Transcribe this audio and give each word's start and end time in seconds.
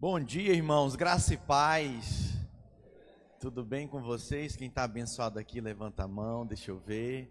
Bom 0.00 0.20
dia, 0.20 0.52
irmãos, 0.52 0.94
graça 0.94 1.34
e 1.34 1.36
paz. 1.36 2.32
Tudo 3.40 3.64
bem 3.64 3.88
com 3.88 4.00
vocês? 4.00 4.54
Quem 4.54 4.68
está 4.68 4.84
abençoado 4.84 5.40
aqui, 5.40 5.60
levanta 5.60 6.04
a 6.04 6.08
mão, 6.08 6.46
deixa 6.46 6.70
eu 6.70 6.78
ver. 6.78 7.28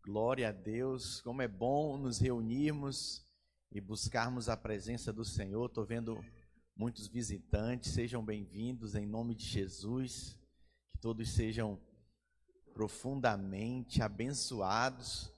Glória 0.00 0.50
a 0.50 0.52
Deus, 0.52 1.20
como 1.22 1.42
é 1.42 1.48
bom 1.48 1.98
nos 1.98 2.20
reunirmos 2.20 3.26
e 3.72 3.80
buscarmos 3.80 4.48
a 4.48 4.56
presença 4.56 5.12
do 5.12 5.24
Senhor. 5.24 5.66
Estou 5.66 5.84
vendo 5.84 6.24
muitos 6.76 7.08
visitantes, 7.08 7.92
sejam 7.92 8.24
bem-vindos 8.24 8.94
em 8.94 9.04
nome 9.04 9.34
de 9.34 9.46
Jesus. 9.46 10.38
Que 10.92 10.98
todos 10.98 11.28
sejam 11.32 11.80
profundamente 12.72 14.00
abençoados. 14.00 15.32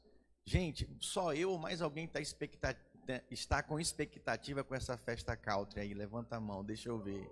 Gente, 0.45 0.87
só 1.01 1.33
eu 1.33 1.53
ou 1.53 1.59
mais 1.59 1.81
alguém 1.81 2.05
está 2.05 2.21
expectativa 2.21 2.86
está 3.31 3.63
com 3.63 3.79
expectativa 3.79 4.65
com 4.65 4.75
essa 4.75 4.97
festa 4.97 5.37
country 5.37 5.81
aí? 5.81 5.95
Levanta 5.95 6.37
a 6.37 6.41
mão, 6.41 6.65
deixa 6.65 6.89
eu 6.89 6.99
ver. 6.99 7.29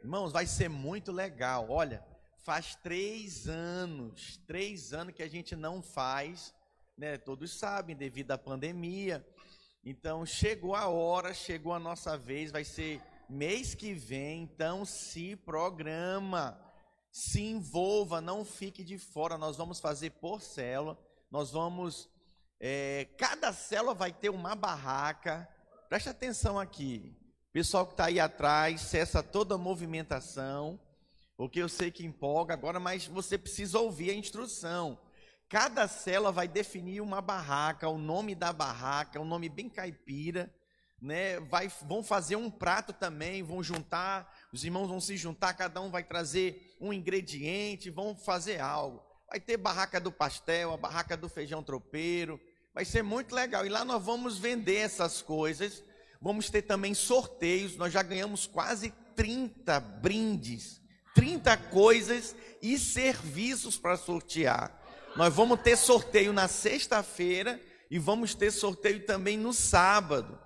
Irmãos, 0.00 0.32
vai 0.32 0.46
ser 0.46 0.68
muito 0.68 1.10
legal. 1.10 1.70
Olha, 1.70 2.04
faz 2.44 2.74
três 2.76 3.48
anos, 3.48 4.38
três 4.46 4.92
anos 4.92 5.14
que 5.14 5.22
a 5.22 5.28
gente 5.28 5.56
não 5.56 5.82
faz, 5.82 6.54
né? 6.96 7.18
Todos 7.18 7.58
sabem, 7.58 7.96
devido 7.96 8.30
à 8.30 8.38
pandemia. 8.38 9.26
Então, 9.84 10.24
chegou 10.24 10.74
a 10.74 10.88
hora, 10.88 11.32
chegou 11.34 11.72
a 11.72 11.78
nossa 11.78 12.16
vez, 12.16 12.50
vai 12.50 12.64
ser 12.64 13.02
mês 13.28 13.74
que 13.74 13.92
vem. 13.92 14.42
Então, 14.42 14.84
se 14.84 15.36
programa, 15.36 16.58
se 17.10 17.42
envolva, 17.42 18.20
não 18.20 18.44
fique 18.44 18.84
de 18.84 18.98
fora. 18.98 19.36
Nós 19.36 19.56
vamos 19.56 19.80
fazer 19.80 20.10
por 20.10 20.40
célula, 20.40 20.98
nós 21.30 21.50
vamos 21.50 22.08
é, 22.60 23.06
cada 23.16 23.52
célula 23.52 23.94
vai 23.94 24.12
ter 24.12 24.30
uma 24.30 24.54
barraca. 24.54 25.48
Preste 25.88 26.08
atenção 26.08 26.58
aqui. 26.58 27.16
Pessoal 27.52 27.86
que 27.86 27.92
está 27.92 28.06
aí 28.06 28.20
atrás, 28.20 28.80
cessa 28.82 29.22
toda 29.22 29.54
a 29.54 29.58
movimentação. 29.58 30.78
Porque 31.36 31.60
eu 31.62 31.68
sei 31.68 31.90
que 31.90 32.04
empolga 32.04 32.52
agora, 32.52 32.80
mas 32.80 33.06
você 33.06 33.38
precisa 33.38 33.78
ouvir 33.78 34.10
a 34.10 34.14
instrução. 34.14 34.98
Cada 35.48 35.86
célula 35.86 36.32
vai 36.32 36.48
definir 36.48 37.00
uma 37.00 37.22
barraca, 37.22 37.88
o 37.88 37.96
nome 37.96 38.34
da 38.34 38.52
barraca, 38.52 39.20
um 39.20 39.24
nome 39.24 39.48
bem 39.48 39.68
caipira. 39.68 40.52
Né? 41.00 41.38
Vai, 41.40 41.68
vão 41.82 42.02
fazer 42.02 42.34
um 42.34 42.50
prato 42.50 42.92
também, 42.92 43.42
vão 43.44 43.62
juntar, 43.62 44.34
os 44.52 44.64
irmãos 44.64 44.88
vão 44.88 45.00
se 45.00 45.16
juntar, 45.16 45.54
cada 45.54 45.80
um 45.80 45.92
vai 45.92 46.02
trazer 46.02 46.76
um 46.80 46.92
ingrediente, 46.92 47.88
vão 47.88 48.16
fazer 48.16 48.60
algo. 48.60 49.00
Vai 49.30 49.38
ter 49.38 49.56
barraca 49.56 50.00
do 50.00 50.10
pastel, 50.10 50.72
a 50.72 50.76
barraca 50.76 51.16
do 51.16 51.28
feijão 51.28 51.62
tropeiro, 51.62 52.40
Vai 52.78 52.84
ser 52.84 53.02
muito 53.02 53.34
legal. 53.34 53.66
E 53.66 53.68
lá 53.68 53.84
nós 53.84 54.00
vamos 54.00 54.38
vender 54.38 54.76
essas 54.76 55.20
coisas. 55.20 55.82
Vamos 56.22 56.48
ter 56.48 56.62
também 56.62 56.94
sorteios. 56.94 57.76
Nós 57.76 57.92
já 57.92 58.04
ganhamos 58.04 58.46
quase 58.46 58.94
30 59.16 59.80
brindes, 59.80 60.80
30 61.12 61.56
coisas 61.56 62.36
e 62.62 62.78
serviços 62.78 63.76
para 63.76 63.96
sortear. 63.96 64.80
Nós 65.16 65.34
vamos 65.34 65.60
ter 65.60 65.76
sorteio 65.76 66.32
na 66.32 66.46
sexta-feira 66.46 67.60
e 67.90 67.98
vamos 67.98 68.32
ter 68.32 68.52
sorteio 68.52 69.04
também 69.04 69.36
no 69.36 69.52
sábado. 69.52 70.38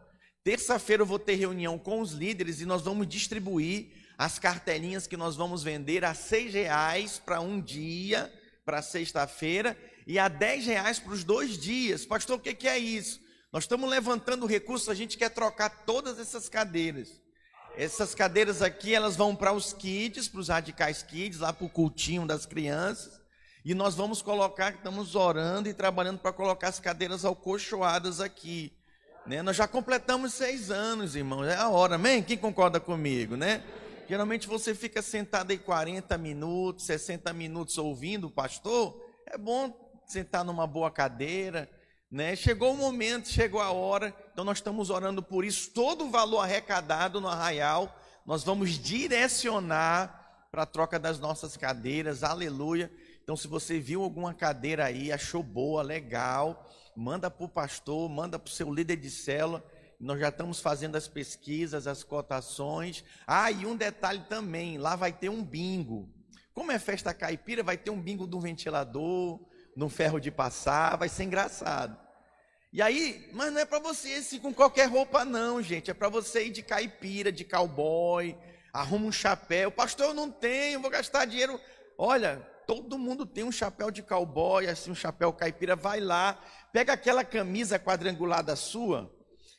Terça-feira 0.42 1.02
eu 1.02 1.06
vou 1.06 1.18
ter 1.18 1.34
reunião 1.34 1.78
com 1.78 2.00
os 2.00 2.12
líderes 2.12 2.62
e 2.62 2.64
nós 2.64 2.80
vamos 2.80 3.06
distribuir 3.06 3.92
as 4.16 4.38
cartelinhas 4.38 5.06
que 5.06 5.18
nós 5.18 5.36
vamos 5.36 5.62
vender 5.62 6.02
a 6.02 6.14
seis 6.14 6.54
reais 6.54 7.18
para 7.18 7.42
um 7.42 7.60
dia, 7.60 8.32
para 8.64 8.80
sexta-feira, 8.80 9.76
e 10.06 10.18
a 10.18 10.28
10 10.28 10.66
reais 10.66 10.98
para 10.98 11.12
os 11.12 11.24
dois 11.24 11.58
dias. 11.58 12.04
Pastor, 12.04 12.38
o 12.38 12.40
que, 12.40 12.68
é 12.68 12.78
isso? 12.78 13.20
Nós 13.52 13.64
estamos 13.64 13.88
levantando 13.88 14.46
recursos, 14.46 14.88
a 14.88 14.94
gente 14.94 15.18
quer 15.18 15.30
trocar 15.30 15.84
todas 15.84 16.18
essas 16.18 16.48
cadeiras. 16.48 17.20
Essas 17.76 18.14
cadeiras 18.14 18.62
aqui, 18.62 18.94
elas 18.94 19.16
vão 19.16 19.34
para 19.34 19.52
os 19.52 19.72
kids, 19.72 20.28
para 20.28 20.40
os 20.40 20.48
radicais 20.48 21.02
kids, 21.02 21.40
lá 21.40 21.52
para 21.52 21.66
o 21.66 21.70
cultinho 21.70 22.26
das 22.26 22.46
crianças. 22.46 23.20
E 23.64 23.74
nós 23.74 23.94
vamos 23.94 24.20
colocar, 24.20 24.74
estamos 24.74 25.14
orando 25.14 25.68
e 25.68 25.74
trabalhando 25.74 26.18
para 26.18 26.32
colocar 26.32 26.68
as 26.68 26.80
cadeiras 26.80 27.24
alcochoadas 27.24 28.20
aqui. 28.20 28.72
Né? 29.26 29.40
Nós 29.40 29.56
já 29.56 29.68
completamos 29.68 30.34
seis 30.34 30.70
anos, 30.70 31.14
irmãos. 31.14 31.46
É 31.46 31.56
a 31.56 31.68
hora, 31.68 31.94
amém? 31.94 32.22
Quem 32.22 32.36
concorda 32.36 32.80
comigo, 32.80 33.36
né? 33.36 33.62
Geralmente 34.08 34.48
você 34.48 34.74
fica 34.74 35.00
sentado 35.00 35.52
aí 35.52 35.58
40 35.58 36.18
minutos, 36.18 36.84
60 36.86 37.32
minutos 37.32 37.78
ouvindo 37.78 38.26
o 38.26 38.30
pastor. 38.30 39.00
É 39.26 39.38
bom 39.38 39.91
sentar 40.06 40.44
numa 40.44 40.66
boa 40.66 40.90
cadeira, 40.90 41.70
né? 42.10 42.36
Chegou 42.36 42.72
o 42.72 42.76
momento, 42.76 43.28
chegou 43.28 43.60
a 43.60 43.70
hora, 43.70 44.14
então 44.32 44.44
nós 44.44 44.58
estamos 44.58 44.90
orando 44.90 45.22
por 45.22 45.44
isso. 45.44 45.70
Todo 45.70 46.04
o 46.04 46.10
valor 46.10 46.40
arrecadado 46.40 47.20
no 47.20 47.28
arraial, 47.28 47.98
nós 48.26 48.44
vamos 48.44 48.78
direcionar 48.78 50.46
para 50.50 50.64
a 50.64 50.66
troca 50.66 50.98
das 50.98 51.18
nossas 51.18 51.56
cadeiras, 51.56 52.22
aleluia. 52.22 52.92
Então, 53.22 53.36
se 53.36 53.48
você 53.48 53.78
viu 53.78 54.02
alguma 54.02 54.34
cadeira 54.34 54.84
aí, 54.84 55.10
achou 55.10 55.42
boa, 55.42 55.82
legal, 55.82 56.68
manda 56.94 57.30
para 57.30 57.46
o 57.46 57.48
pastor, 57.48 58.08
manda 58.10 58.38
para 58.38 58.50
o 58.50 58.52
seu 58.52 58.72
líder 58.72 58.96
de 58.96 59.10
célula. 59.10 59.64
Nós 59.98 60.20
já 60.20 60.28
estamos 60.28 60.60
fazendo 60.60 60.96
as 60.96 61.08
pesquisas, 61.08 61.86
as 61.86 62.02
cotações. 62.02 63.04
Ah, 63.26 63.50
e 63.50 63.64
um 63.64 63.76
detalhe 63.76 64.24
também: 64.28 64.76
lá 64.76 64.96
vai 64.96 65.12
ter 65.12 65.28
um 65.28 65.42
bingo. 65.42 66.12
Como 66.52 66.72
é 66.72 66.78
festa 66.78 67.14
caipira, 67.14 67.62
vai 67.62 67.78
ter 67.78 67.90
um 67.90 68.00
bingo 68.00 68.26
do 68.26 68.40
ventilador, 68.40 69.40
num 69.76 69.88
ferro 69.88 70.20
de 70.20 70.30
passar, 70.30 70.96
vai 70.96 71.08
ser 71.08 71.24
engraçado. 71.24 71.96
E 72.72 72.80
aí, 72.80 73.28
mas 73.34 73.52
não 73.52 73.60
é 73.60 73.66
para 73.66 73.78
você 73.78 74.18
ir 74.18 74.40
com 74.40 74.52
qualquer 74.52 74.88
roupa, 74.88 75.24
não, 75.24 75.60
gente. 75.60 75.90
É 75.90 75.94
para 75.94 76.08
você 76.08 76.46
ir 76.46 76.50
de 76.50 76.62
caipira, 76.62 77.30
de 77.30 77.44
cowboy, 77.44 78.36
arruma 78.72 79.06
um 79.06 79.12
chapéu. 79.12 79.70
Pastor, 79.70 80.08
eu 80.08 80.14
não 80.14 80.30
tenho, 80.30 80.80
vou 80.80 80.90
gastar 80.90 81.26
dinheiro. 81.26 81.60
Olha, 81.98 82.38
todo 82.66 82.98
mundo 82.98 83.26
tem 83.26 83.44
um 83.44 83.52
chapéu 83.52 83.90
de 83.90 84.02
cowboy, 84.02 84.66
assim, 84.66 84.90
um 84.90 84.94
chapéu 84.94 85.32
caipira. 85.34 85.76
Vai 85.76 86.00
lá, 86.00 86.42
pega 86.72 86.94
aquela 86.94 87.22
camisa 87.22 87.78
quadrangulada 87.78 88.56
sua, 88.56 89.14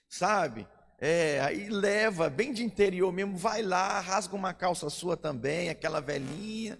sabe? 0.09 0.67
É, 0.99 1.39
aí 1.41 1.69
leva, 1.69 2.29
bem 2.29 2.51
de 2.51 2.63
interior 2.63 3.11
mesmo, 3.11 3.37
vai 3.37 3.61
lá, 3.61 3.99
rasga 3.99 4.35
uma 4.35 4.53
calça 4.53 4.89
sua 4.89 5.15
também, 5.15 5.69
aquela 5.69 5.99
velhinha. 5.99 6.79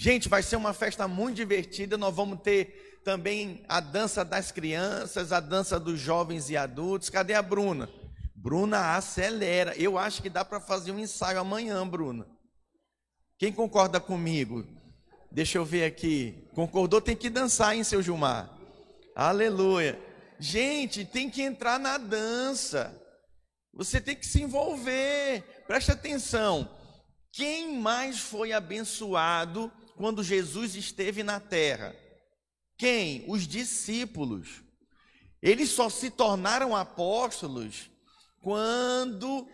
Gente, 0.00 0.28
vai 0.28 0.44
ser 0.44 0.54
uma 0.54 0.72
festa 0.72 1.08
muito 1.08 1.34
divertida. 1.34 1.98
Nós 1.98 2.14
vamos 2.14 2.40
ter 2.40 3.00
também 3.04 3.64
a 3.68 3.80
dança 3.80 4.24
das 4.24 4.52
crianças, 4.52 5.32
a 5.32 5.40
dança 5.40 5.80
dos 5.80 5.98
jovens 5.98 6.48
e 6.50 6.56
adultos. 6.56 7.10
Cadê 7.10 7.34
a 7.34 7.42
Bruna? 7.42 7.90
Bruna, 8.32 8.94
acelera. 8.94 9.76
Eu 9.76 9.98
acho 9.98 10.22
que 10.22 10.30
dá 10.30 10.44
para 10.44 10.60
fazer 10.60 10.92
um 10.92 11.00
ensaio 11.00 11.40
amanhã, 11.40 11.84
Bruna. 11.84 12.28
Quem 13.40 13.52
concorda 13.52 13.98
comigo? 13.98 14.64
Deixa 15.32 15.58
eu 15.58 15.64
ver 15.64 15.82
aqui. 15.82 16.48
Concordou? 16.54 17.00
Tem 17.00 17.16
que 17.16 17.28
dançar, 17.28 17.74
hein, 17.74 17.82
seu 17.82 18.00
Gilmar? 18.00 18.56
Aleluia. 19.16 20.00
Gente, 20.38 21.04
tem 21.04 21.28
que 21.28 21.42
entrar 21.42 21.80
na 21.80 21.98
dança. 21.98 22.96
Você 23.74 24.00
tem 24.00 24.14
que 24.14 24.28
se 24.28 24.40
envolver. 24.40 25.42
Preste 25.66 25.90
atenção. 25.90 26.70
Quem 27.32 27.80
mais 27.80 28.20
foi 28.20 28.52
abençoado 28.52 29.72
quando 29.98 30.22
Jesus 30.22 30.76
esteve 30.76 31.24
na 31.24 31.40
terra? 31.40 31.94
Quem? 32.78 33.24
Os 33.26 33.46
discípulos. 33.46 34.62
Eles 35.42 35.70
só 35.70 35.90
se 35.90 36.08
tornaram 36.08 36.74
apóstolos 36.74 37.90
quando, 38.40 39.48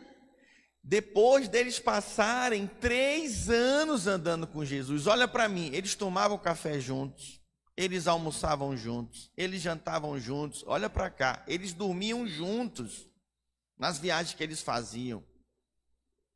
depois 0.82 1.48
deles 1.48 1.80
passarem 1.80 2.66
três 2.66 3.48
anos 3.48 4.06
andando 4.06 4.46
com 4.46 4.64
Jesus. 4.64 5.06
Olha 5.06 5.26
para 5.26 5.48
mim, 5.48 5.70
eles 5.72 5.94
tomavam 5.94 6.38
café 6.38 6.78
juntos, 6.78 7.40
eles 7.74 8.06
almoçavam 8.06 8.76
juntos, 8.76 9.30
eles 9.36 9.62
jantavam 9.62 10.20
juntos. 10.20 10.62
Olha 10.66 10.90
para 10.90 11.10
cá, 11.10 11.42
eles 11.48 11.72
dormiam 11.72 12.26
juntos 12.26 13.08
nas 13.78 13.98
viagens 13.98 14.34
que 14.34 14.42
eles 14.42 14.60
faziam. 14.60 15.24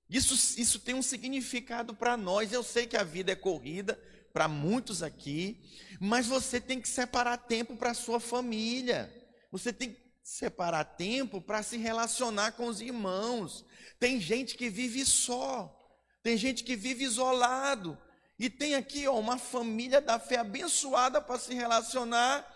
Isso, 0.09 0.61
isso 0.61 0.79
tem 0.79 0.95
um 0.95 1.03
significado 1.03 1.95
para 1.95 2.17
nós. 2.17 2.53
Eu 2.53 2.63
sei 2.63 2.87
que 2.87 2.97
a 2.97 3.05
vida 3.05 3.33
é 3.33 3.37
corrida 3.37 4.01
para 4.33 4.49
muitos 4.49 5.03
aqui, 5.03 5.61
mas 6.01 6.27
você 6.27 6.61
tem 6.61 6.81
que 6.81 6.89
separar 6.89 7.37
tempo 7.37 7.77
para 7.77 7.91
a 7.91 7.95
sua 7.95 8.19
família. 8.21 9.13
Você 9.51 9.73
tem 9.73 9.93
que 9.93 10.01
separar 10.23 10.85
tempo 10.85 11.41
para 11.41 11.63
se 11.63 11.77
relacionar 11.77 12.53
com 12.53 12.67
os 12.67 12.81
irmãos. 12.81 13.65
Tem 13.99 14.21
gente 14.21 14.57
que 14.57 14.71
vive 14.71 15.05
só, 15.05 15.75
tem 16.23 16.37
gente 16.37 16.65
que 16.65 16.77
vive 16.77 17.05
isolado. 17.05 17.99
E 18.39 18.49
tem 18.49 18.75
aqui 18.77 19.07
ó, 19.09 19.19
uma 19.19 19.37
família 19.37 20.01
da 20.01 20.19
fé 20.19 20.37
abençoada 20.37 21.21
para 21.21 21.39
se 21.39 21.55
relacionar 21.55 22.47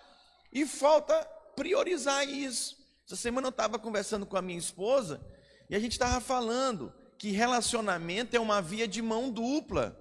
e 0.53 0.65
falta 0.65 1.15
priorizar 1.57 2.27
isso. 2.29 2.77
Essa 3.05 3.17
semana 3.17 3.49
eu 3.49 3.51
estava 3.51 3.79
conversando 3.79 4.25
com 4.25 4.37
a 4.37 4.43
minha 4.43 4.59
esposa 4.59 5.21
e 5.69 5.75
a 5.75 5.81
gente 5.81 5.93
estava 5.93 6.21
falando 6.21 6.93
que 7.23 7.31
relacionamento 7.31 8.37
é 8.37 8.41
uma 8.41 8.61
via 8.61 8.89
de 8.89 9.01
mão 9.01 9.31
dupla. 9.31 9.97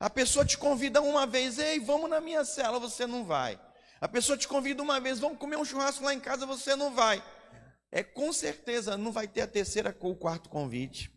A 0.00 0.08
pessoa 0.08 0.42
te 0.42 0.56
convida 0.56 1.02
uma 1.02 1.26
vez, 1.26 1.58
ei, 1.58 1.78
vamos 1.78 2.08
na 2.08 2.18
minha 2.18 2.46
cela, 2.46 2.80
você 2.80 3.06
não 3.06 3.26
vai. 3.26 3.60
A 4.00 4.08
pessoa 4.08 4.38
te 4.38 4.48
convida 4.48 4.82
uma 4.82 4.98
vez, 4.98 5.20
vamos 5.20 5.36
comer 5.36 5.58
um 5.58 5.66
churrasco 5.66 6.02
lá 6.02 6.14
em 6.14 6.18
casa, 6.18 6.46
você 6.46 6.74
não 6.74 6.94
vai. 6.94 7.22
É 7.90 8.02
com 8.02 8.32
certeza, 8.32 8.96
não 8.96 9.12
vai 9.12 9.28
ter 9.28 9.42
a 9.42 9.46
terceira 9.46 9.94
ou 10.00 10.12
o 10.12 10.16
quarto 10.16 10.48
convite. 10.48 11.12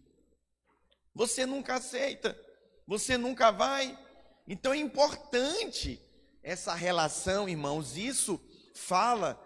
Você 1.13 1.45
nunca 1.45 1.75
aceita, 1.75 2.37
você 2.85 3.17
nunca 3.17 3.49
vai. 3.49 3.97
Então 4.45 4.73
é 4.73 4.77
importante 4.77 6.05
essa 6.43 6.73
relação, 6.73 7.47
irmãos. 7.47 7.95
Isso 7.95 8.41
fala 8.75 9.41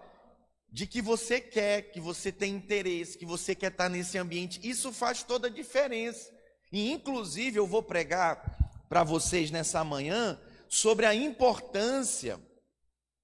de 0.72 0.86
que 0.86 1.02
você 1.02 1.40
quer, 1.40 1.92
que 1.92 2.00
você 2.00 2.32
tem 2.32 2.56
interesse, 2.56 3.18
que 3.18 3.26
você 3.26 3.56
quer 3.56 3.72
estar 3.72 3.90
nesse 3.90 4.18
ambiente. 4.18 4.60
Isso 4.64 4.92
faz 4.94 5.24
toda 5.24 5.48
a 5.48 5.52
diferença. 5.52 6.32
E 6.72 6.92
inclusive 6.92 7.58
eu 7.58 7.66
vou 7.66 7.82
pregar 7.82 8.58
para 8.88 9.04
vocês 9.04 9.50
nessa 9.50 9.84
manhã 9.84 10.40
sobre 10.68 11.06
a 11.06 11.16
importância 11.16 12.40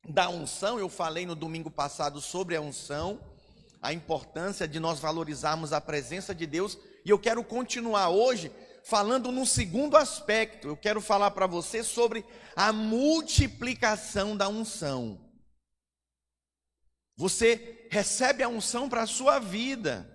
da 0.08 0.30
unção. 0.30 0.80
Eu 0.80 0.90
falei 0.90 1.26
no 1.26 1.36
domingo 1.36 1.70
passado 1.70 2.20
sobre 2.20 2.56
a 2.56 2.62
unção, 2.62 3.20
a 3.82 3.94
importância 3.94 4.68
de 4.68 4.80
nós 4.80 5.00
valorizarmos 5.00 5.72
a 5.72 5.80
presença 5.80 6.34
de 6.34 6.48
Deus, 6.48 6.78
e 7.04 7.10
eu 7.10 7.20
quero 7.20 7.44
continuar 7.44 8.10
hoje 8.10 8.52
falando 8.84 9.32
num 9.32 9.46
segundo 9.46 9.98
aspecto. 9.98 10.68
Eu 10.68 10.78
quero 10.78 11.02
falar 11.02 11.32
para 11.32 11.46
você 11.46 11.84
sobre 11.84 12.26
a 12.56 12.74
multiplicação 12.74 14.36
da 14.36 14.48
unção. 14.48 15.25
Você 17.18 17.88
recebe 17.90 18.44
a 18.44 18.50
unção 18.50 18.90
para 18.90 19.04
a 19.04 19.08
sua 19.08 19.40
vida, 19.40 20.10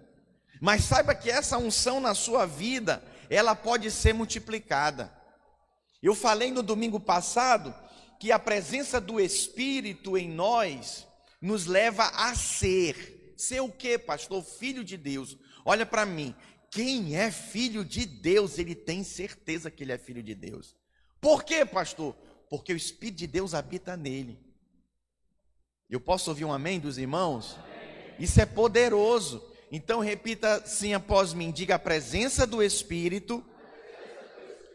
mas 0.60 0.84
saiba 0.84 1.14
que 1.14 1.30
essa 1.30 1.56
unção 1.56 2.00
na 2.00 2.14
sua 2.14 2.44
vida, 2.46 3.02
ela 3.30 3.54
pode 3.54 3.90
ser 3.90 4.12
multiplicada. 4.12 5.12
Eu 6.02 6.14
falei 6.14 6.50
no 6.50 6.62
domingo 6.62 7.00
passado 7.00 7.74
que 8.18 8.30
a 8.30 8.38
presença 8.38 9.00
do 9.00 9.18
Espírito 9.18 10.16
em 10.16 10.28
nós 10.28 11.06
nos 11.40 11.66
leva 11.66 12.04
a 12.08 12.34
ser. 12.34 13.34
Ser 13.36 13.60
o 13.60 13.70
que, 13.70 13.98
pastor? 13.98 14.44
Filho 14.44 14.84
de 14.84 14.96
Deus. 14.98 15.38
Olha 15.64 15.86
para 15.86 16.04
mim. 16.04 16.34
Quem 16.70 17.16
é 17.16 17.30
filho 17.30 17.84
de 17.84 18.06
Deus, 18.06 18.58
ele 18.58 18.74
tem 18.74 19.02
certeza 19.02 19.70
que 19.70 19.82
ele 19.82 19.92
é 19.92 19.98
filho 19.98 20.22
de 20.22 20.34
Deus. 20.34 20.76
Por 21.20 21.42
quê, 21.42 21.64
pastor? 21.64 22.14
Porque 22.48 22.72
o 22.72 22.76
Espírito 22.76 23.18
de 23.18 23.26
Deus 23.26 23.54
habita 23.54 23.96
nele. 23.96 24.38
Eu 25.90 26.00
posso 26.00 26.30
ouvir 26.30 26.44
um 26.44 26.52
amém 26.52 26.78
dos 26.78 26.98
irmãos? 26.98 27.58
Isso 28.18 28.40
é 28.40 28.46
poderoso. 28.46 29.42
Então 29.72 29.98
repita 30.00 30.54
assim 30.56 30.94
após 30.94 31.32
mim: 31.32 31.50
diga 31.50 31.74
a 31.74 31.78
presença 31.78 32.46
do 32.46 32.62
Espírito 32.62 33.44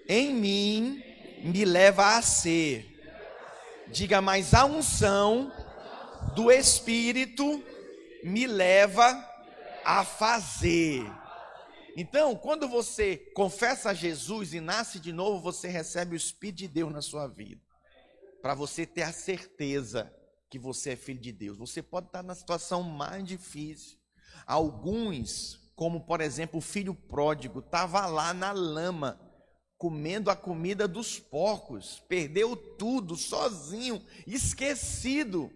em 0.07 0.33
mim 0.33 1.03
me 1.41 1.65
leva 1.65 2.17
a 2.17 2.21
ser. 2.21 2.91
Diga, 3.87 4.21
mas 4.21 4.53
a 4.53 4.65
unção 4.65 5.51
do 6.35 6.51
Espírito 6.51 7.63
me 8.23 8.47
leva 8.47 9.23
a 9.83 10.03
fazer. 10.03 11.09
Então, 11.95 12.35
quando 12.35 12.67
você 12.67 13.17
confessa 13.33 13.91
a 13.91 13.93
Jesus 13.93 14.53
e 14.53 14.59
nasce 14.59 14.99
de 14.99 15.13
novo, 15.13 15.39
você 15.39 15.67
recebe 15.67 16.15
o 16.15 16.17
Espírito 16.17 16.57
de 16.57 16.67
Deus 16.67 16.91
na 16.91 17.01
sua 17.01 17.27
vida. 17.27 17.61
Para 18.41 18.53
você 18.53 18.85
ter 18.85 19.03
a 19.03 19.13
certeza 19.13 20.11
que 20.55 20.59
você 20.59 20.91
é 20.91 20.95
filho 20.95 21.19
de 21.19 21.33
Deus. 21.33 21.57
Você 21.57 21.83
pode 21.83 22.07
estar 22.07 22.23
na 22.23 22.33
situação 22.33 22.81
mais 22.81 23.25
difícil. 23.25 23.97
Alguns, 24.47 25.59
como 25.75 26.05
por 26.05 26.21
exemplo 26.21 26.59
o 26.59 26.61
filho 26.61 26.95
pródigo, 26.95 27.59
estava 27.59 28.05
lá 28.05 28.33
na 28.33 28.53
lama, 28.53 29.19
comendo 29.77 30.29
a 30.29 30.35
comida 30.35 30.87
dos 30.87 31.19
porcos, 31.19 32.01
perdeu 32.07 32.55
tudo, 32.55 33.17
sozinho, 33.17 34.01
esquecido. 34.25 35.51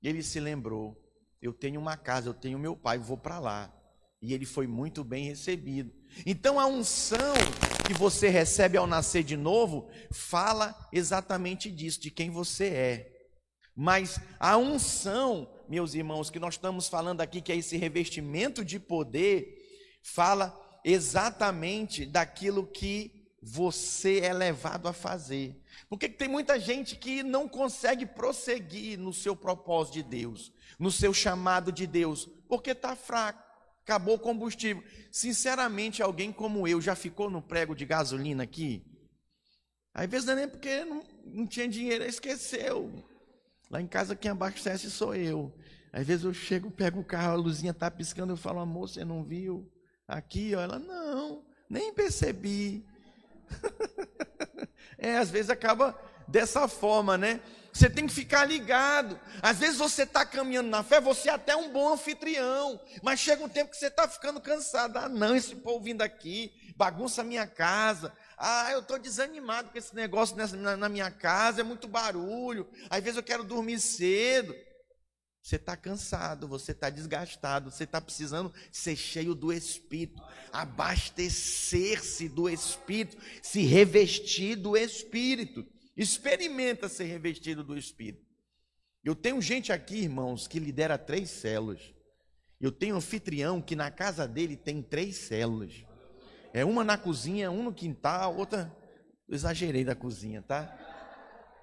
Ele 0.00 0.22
se 0.22 0.38
lembrou: 0.38 0.96
eu 1.42 1.52
tenho 1.52 1.80
uma 1.80 1.96
casa, 1.96 2.28
eu 2.28 2.34
tenho 2.34 2.56
meu 2.56 2.76
pai, 2.76 2.98
vou 2.98 3.18
para 3.18 3.40
lá. 3.40 3.74
E 4.22 4.32
ele 4.32 4.46
foi 4.46 4.68
muito 4.68 5.02
bem 5.02 5.24
recebido. 5.24 5.92
Então 6.24 6.60
a 6.60 6.66
unção 6.66 7.34
que 7.84 7.94
você 7.94 8.28
recebe 8.28 8.78
ao 8.78 8.86
nascer 8.86 9.24
de 9.24 9.36
novo 9.36 9.90
fala 10.12 10.88
exatamente 10.92 11.68
disso, 11.68 12.00
de 12.00 12.12
quem 12.12 12.30
você 12.30 12.66
é. 12.66 13.17
Mas 13.80 14.18
a 14.40 14.56
unção, 14.56 15.48
meus 15.68 15.94
irmãos, 15.94 16.30
que 16.30 16.40
nós 16.40 16.54
estamos 16.54 16.88
falando 16.88 17.20
aqui, 17.20 17.40
que 17.40 17.52
é 17.52 17.56
esse 17.56 17.76
revestimento 17.76 18.64
de 18.64 18.80
poder, 18.80 19.56
fala 20.02 20.52
exatamente 20.84 22.04
daquilo 22.04 22.66
que 22.66 23.30
você 23.40 24.18
é 24.18 24.32
levado 24.32 24.88
a 24.88 24.92
fazer. 24.92 25.62
Porque 25.88 26.08
tem 26.08 26.26
muita 26.26 26.58
gente 26.58 26.96
que 26.96 27.22
não 27.22 27.48
consegue 27.48 28.04
prosseguir 28.04 28.98
no 28.98 29.12
seu 29.12 29.36
propósito 29.36 29.94
de 29.94 30.02
Deus, 30.02 30.52
no 30.76 30.90
seu 30.90 31.14
chamado 31.14 31.70
de 31.70 31.86
Deus, 31.86 32.28
porque 32.48 32.72
está 32.72 32.96
fraco, 32.96 33.40
acabou 33.84 34.16
o 34.16 34.18
combustível. 34.18 34.82
Sinceramente, 35.12 36.02
alguém 36.02 36.32
como 36.32 36.66
eu 36.66 36.80
já 36.80 36.96
ficou 36.96 37.30
no 37.30 37.40
prego 37.40 37.76
de 37.76 37.86
gasolina 37.86 38.42
aqui? 38.42 38.84
Às 39.94 40.10
vezes 40.10 40.26
não 40.26 40.32
é 40.32 40.36
nem 40.36 40.48
porque 40.48 40.84
não, 40.84 41.00
não 41.26 41.46
tinha 41.46 41.68
dinheiro, 41.68 42.02
esqueceu. 42.02 43.07
Lá 43.70 43.80
em 43.80 43.86
casa 43.86 44.16
quem 44.16 44.30
abastece 44.30 44.90
sou 44.90 45.14
eu. 45.14 45.54
Às 45.92 46.06
vezes 46.06 46.24
eu 46.24 46.32
chego, 46.32 46.70
pego 46.70 47.00
o 47.00 47.04
carro, 47.04 47.32
a 47.32 47.36
luzinha 47.36 47.72
está 47.72 47.90
piscando, 47.90 48.32
eu 48.32 48.36
falo, 48.36 48.60
amor, 48.60 48.88
você 48.88 49.04
não 49.04 49.24
viu? 49.24 49.70
Aqui, 50.06 50.54
ó, 50.54 50.60
ela, 50.60 50.78
não, 50.78 51.44
nem 51.68 51.92
percebi. 51.92 52.86
é, 54.96 55.16
às 55.16 55.30
vezes 55.30 55.50
acaba 55.50 55.98
dessa 56.26 56.68
forma, 56.68 57.18
né? 57.18 57.40
Você 57.72 57.88
tem 57.88 58.06
que 58.06 58.12
ficar 58.12 58.44
ligado. 58.44 59.18
Às 59.42 59.58
vezes 59.58 59.76
você 59.76 60.02
está 60.02 60.24
caminhando 60.24 60.68
na 60.68 60.82
fé, 60.82 61.00
você 61.00 61.28
é 61.28 61.32
até 61.32 61.54
um 61.54 61.70
bom 61.70 61.92
anfitrião, 61.92 62.80
mas 63.02 63.20
chega 63.20 63.44
um 63.44 63.48
tempo 63.48 63.70
que 63.70 63.76
você 63.76 63.86
está 63.86 64.08
ficando 64.08 64.40
cansado. 64.40 64.96
Ah, 64.96 65.08
não, 65.08 65.36
esse 65.36 65.54
povo 65.54 65.84
vindo 65.84 66.02
aqui, 66.02 66.52
bagunça 66.78 67.22
a 67.22 67.24
minha 67.24 67.44
casa. 67.44 68.12
Ah, 68.38 68.70
eu 68.70 68.78
estou 68.78 69.00
desanimado 69.00 69.70
com 69.70 69.76
esse 69.76 69.92
negócio 69.96 70.36
nessa, 70.36 70.56
na, 70.56 70.76
na 70.76 70.88
minha 70.88 71.10
casa, 71.10 71.60
é 71.60 71.64
muito 71.64 71.88
barulho. 71.88 72.70
Às 72.88 73.02
vezes 73.02 73.16
eu 73.16 73.22
quero 73.22 73.42
dormir 73.42 73.80
cedo. 73.80 74.54
Você 75.42 75.56
está 75.56 75.76
cansado, 75.76 76.46
você 76.46 76.72
está 76.72 76.88
desgastado, 76.88 77.70
você 77.70 77.82
está 77.82 78.00
precisando 78.00 78.52
ser 78.70 78.94
cheio 78.94 79.34
do 79.34 79.52
Espírito, 79.52 80.22
abastecer-se 80.52 82.28
do 82.28 82.48
Espírito, 82.48 83.16
se 83.42 83.62
revestir 83.62 84.56
do 84.56 84.76
Espírito. 84.76 85.66
Experimenta 85.96 86.88
ser 86.88 87.04
revestido 87.04 87.64
do 87.64 87.76
Espírito. 87.76 88.24
Eu 89.02 89.16
tenho 89.16 89.40
gente 89.40 89.72
aqui, 89.72 89.96
irmãos, 89.96 90.46
que 90.46 90.60
lidera 90.60 90.96
três 90.96 91.30
células. 91.30 91.80
Eu 92.60 92.70
tenho 92.70 92.94
um 92.94 92.98
anfitrião 92.98 93.60
que 93.60 93.74
na 93.74 93.90
casa 93.90 94.28
dele 94.28 94.56
tem 94.56 94.82
três 94.82 95.16
células. 95.16 95.87
É 96.58 96.64
uma 96.64 96.82
na 96.82 96.98
cozinha, 96.98 97.50
um 97.50 97.62
no 97.62 97.72
quintal, 97.72 98.36
outra. 98.36 98.74
Eu 99.28 99.34
exagerei 99.34 99.84
da 99.84 99.94
cozinha, 99.94 100.42
tá? 100.42 100.76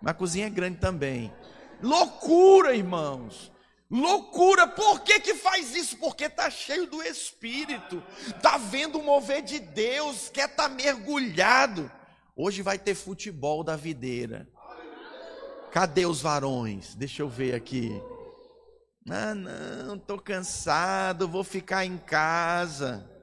Mas 0.02 0.12
a 0.12 0.14
cozinha 0.14 0.48
é 0.48 0.50
grande 0.50 0.78
também. 0.78 1.34
Loucura, 1.82 2.76
irmãos. 2.76 3.52
Loucura. 3.90 4.68
Por 4.68 5.02
que 5.02 5.20
que 5.20 5.36
faz 5.36 5.76
isso? 5.76 5.98
Porque 5.98 6.30
tá 6.30 6.50
cheio 6.50 6.88
do 6.88 7.04
Espírito. 7.04 8.02
Tá 8.42 8.58
vendo 8.58 9.00
o 9.00 9.04
mover 9.04 9.42
de 9.42 9.60
Deus, 9.60 10.30
quer 10.30 10.50
estar 10.50 10.70
tá 10.70 10.76
mergulhado. 10.76 11.92
Hoje 12.36 12.62
vai 12.62 12.78
ter 12.78 12.96
futebol 12.96 13.64
da 13.64 13.76
videira. 13.76 14.48
Cadê 15.72 16.06
os 16.06 16.22
varões? 16.22 16.96
Deixa 16.96 17.22
eu 17.22 17.28
ver 17.28 17.54
aqui. 17.54 18.02
Ah, 19.10 19.36
não, 19.36 19.96
estou 19.96 20.20
cansado, 20.20 21.28
vou 21.28 21.44
ficar 21.44 21.86
em 21.86 21.98
casa. 21.98 23.15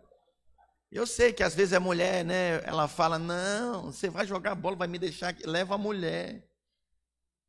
Eu 0.92 1.06
sei 1.06 1.32
que 1.32 1.42
às 1.42 1.54
vezes 1.54 1.72
a 1.72 1.80
mulher, 1.80 2.22
né, 2.22 2.62
ela 2.64 2.86
fala: 2.86 3.18
"Não, 3.18 3.86
você 3.86 4.10
vai 4.10 4.26
jogar 4.26 4.54
bola, 4.54 4.76
vai 4.76 4.86
me 4.86 4.98
deixar 4.98 5.30
aqui, 5.30 5.46
leva 5.46 5.74
a 5.74 5.78
mulher. 5.78 6.46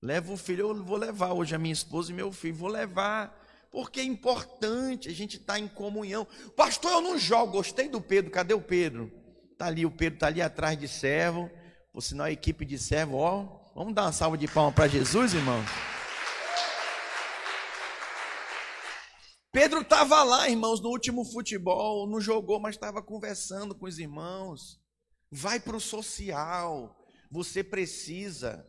Leva 0.02 0.32
o 0.32 0.38
filho, 0.38 0.70
eu 0.70 0.84
vou 0.84 0.98
levar 0.98 1.34
hoje 1.34 1.54
a 1.54 1.58
minha 1.58 1.74
esposa 1.74 2.12
e 2.12 2.14
meu 2.14 2.32
filho, 2.32 2.56
vou 2.56 2.70
levar, 2.70 3.42
porque 3.72 4.02
é 4.02 4.04
importante 4.04 5.08
a 5.08 5.14
gente 5.14 5.38
estar 5.38 5.54
tá 5.54 5.60
em 5.60 5.68
comunhão. 5.68 6.28
Pastor, 6.58 6.92
eu 6.92 7.02
não 7.02 7.18
jogo, 7.18 7.54
gostei 7.54 7.88
do 7.88 8.02
Pedro, 8.02 8.30
cadê 8.30 8.54
o 8.54 8.62
Pedro? 8.62 9.10
Tá 9.58 9.68
ali, 9.68 9.86
o 9.86 9.92
Pedro 9.92 10.20
tá 10.20 10.28
ali 10.28 10.42
atrás 10.42 10.78
de 10.78 10.90
servo, 10.90 11.50
por 11.94 12.02
sinal 12.02 12.28
a 12.28 12.32
equipe 12.32 12.66
de 12.66 12.78
servo, 12.78 13.16
ó, 13.16 13.72
vamos 13.74 13.94
dar 13.94 14.04
uma 14.04 14.12
salva 14.12 14.38
de 14.38 14.48
palmas 14.48 14.76
para 14.76 14.90
Jesus, 14.90 15.34
irmãos. 15.34 15.93
Pedro 19.54 19.82
estava 19.82 20.24
lá, 20.24 20.50
irmãos, 20.50 20.82
no 20.82 20.90
último 20.90 21.24
futebol, 21.24 22.08
não 22.08 22.20
jogou, 22.20 22.60
mas 22.60 22.74
estava 22.74 23.04
conversando 23.04 23.76
com 23.76 23.86
os 23.86 24.00
irmãos. 24.00 24.82
Vai 25.32 25.60
para 25.60 25.78
o 25.78 25.80
social. 25.80 27.00
Você 27.30 27.64
precisa 27.64 28.68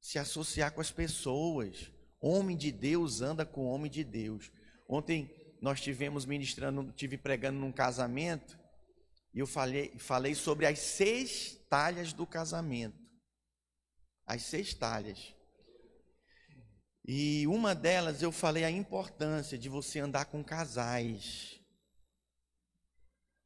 se 0.00 0.18
associar 0.18 0.72
com 0.72 0.80
as 0.80 0.90
pessoas. 0.90 1.92
Homem 2.18 2.56
de 2.56 2.72
Deus 2.72 3.20
anda 3.20 3.44
com 3.44 3.66
homem 3.66 3.90
de 3.90 4.02
Deus. 4.02 4.50
Ontem 4.88 5.30
nós 5.60 5.78
tivemos 5.78 6.24
ministrando, 6.24 6.90
tive 6.92 7.18
pregando 7.18 7.58
num 7.58 7.70
casamento, 7.70 8.58
e 9.34 9.40
eu 9.40 9.46
falei, 9.46 9.92
falei 9.98 10.34
sobre 10.34 10.64
as 10.64 10.78
seis 10.78 11.54
talhas 11.68 12.14
do 12.14 12.26
casamento. 12.26 12.96
As 14.26 14.40
seis 14.42 14.72
talhas. 14.72 15.35
E 17.08 17.46
uma 17.46 17.72
delas 17.72 18.20
eu 18.20 18.32
falei 18.32 18.64
a 18.64 18.70
importância 18.70 19.56
de 19.56 19.68
você 19.68 20.00
andar 20.00 20.24
com 20.24 20.42
casais. 20.42 21.60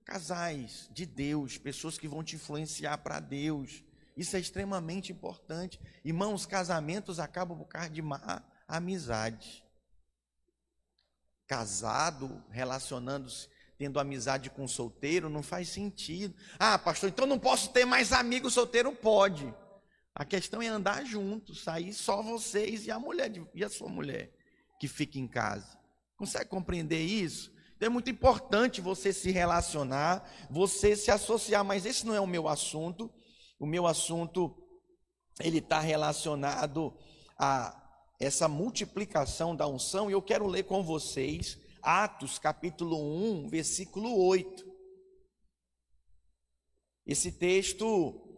casais 0.03 0.89
de 0.93 1.05
Deus, 1.07 1.59
pessoas 1.59 1.99
que 1.99 2.09
vão 2.09 2.25
te 2.25 2.35
influenciar 2.37 2.99
para 2.99 3.21
Deus. 3.21 3.85
Isso 4.17 4.35
é 4.35 4.41
extremamente 4.41 5.13
importante. 5.13 5.79
Irmãos, 6.05 6.47
casamentos 6.47 7.21
acabam 7.21 7.57
por 7.57 7.67
causa 7.67 7.91
de 7.91 8.03
má 8.03 8.43
amizade. 8.67 9.63
Casado, 11.47 12.43
relacionando-se, 12.51 13.49
tendo 13.77 14.01
amizade 14.01 14.51
com 14.51 14.67
solteiro, 14.67 15.29
não 15.29 15.43
faz 15.43 15.69
sentido. 15.69 16.35
Ah, 16.59 16.79
pastor, 16.79 17.11
então 17.11 17.27
não 17.27 17.39
posso 17.39 17.71
ter 17.73 17.85
mais 17.85 18.13
amigo 18.13 18.51
solteiro? 18.51 18.95
Pode. 18.95 19.55
A 20.15 20.25
questão 20.25 20.61
é 20.61 20.67
andar 20.67 21.05
junto, 21.05 21.55
sair 21.55 21.93
só 21.93 22.23
vocês 22.23 22.87
e 22.87 22.91
a 22.91 22.99
mulher 22.99 23.33
e 23.55 23.65
a 23.65 23.69
sua 23.69 23.89
mulher 23.89 24.33
que 24.79 24.89
fica 24.89 25.19
em 25.19 25.29
casa. 25.29 25.79
Consegue 26.17 26.51
compreender 26.51 27.01
isso? 27.01 27.53
Então 27.77 27.87
é 27.87 27.91
muito 27.91 28.11
importante 28.11 28.81
você 28.81 29.13
se 29.13 29.31
relacionar, 29.31 30.29
você 30.51 30.95
se 30.95 31.11
associar, 31.11 31.65
mas 31.65 31.87
esse 31.87 32.07
não 32.07 32.15
é 32.15 32.21
o 32.21 32.27
meu 32.27 32.49
assunto. 32.49 33.11
O 33.59 33.67
meu 33.67 33.87
assunto 33.87 34.55
ele 35.41 35.59
está 35.59 35.81
relacionado 35.81 36.95
a 37.39 37.77
essa 38.19 38.47
multiplicação 38.47 39.57
da 39.57 39.67
unção 39.67 40.11
e 40.11 40.13
eu 40.13 40.21
quero 40.21 40.47
ler 40.47 40.65
com 40.65 40.83
vocês 40.83 41.59
Atos 41.83 42.39
capítulo 42.39 42.99
1, 43.45 43.49
versículo 43.49 44.15
8. 44.27 44.71
Esse 47.07 47.33
texto 47.33 48.30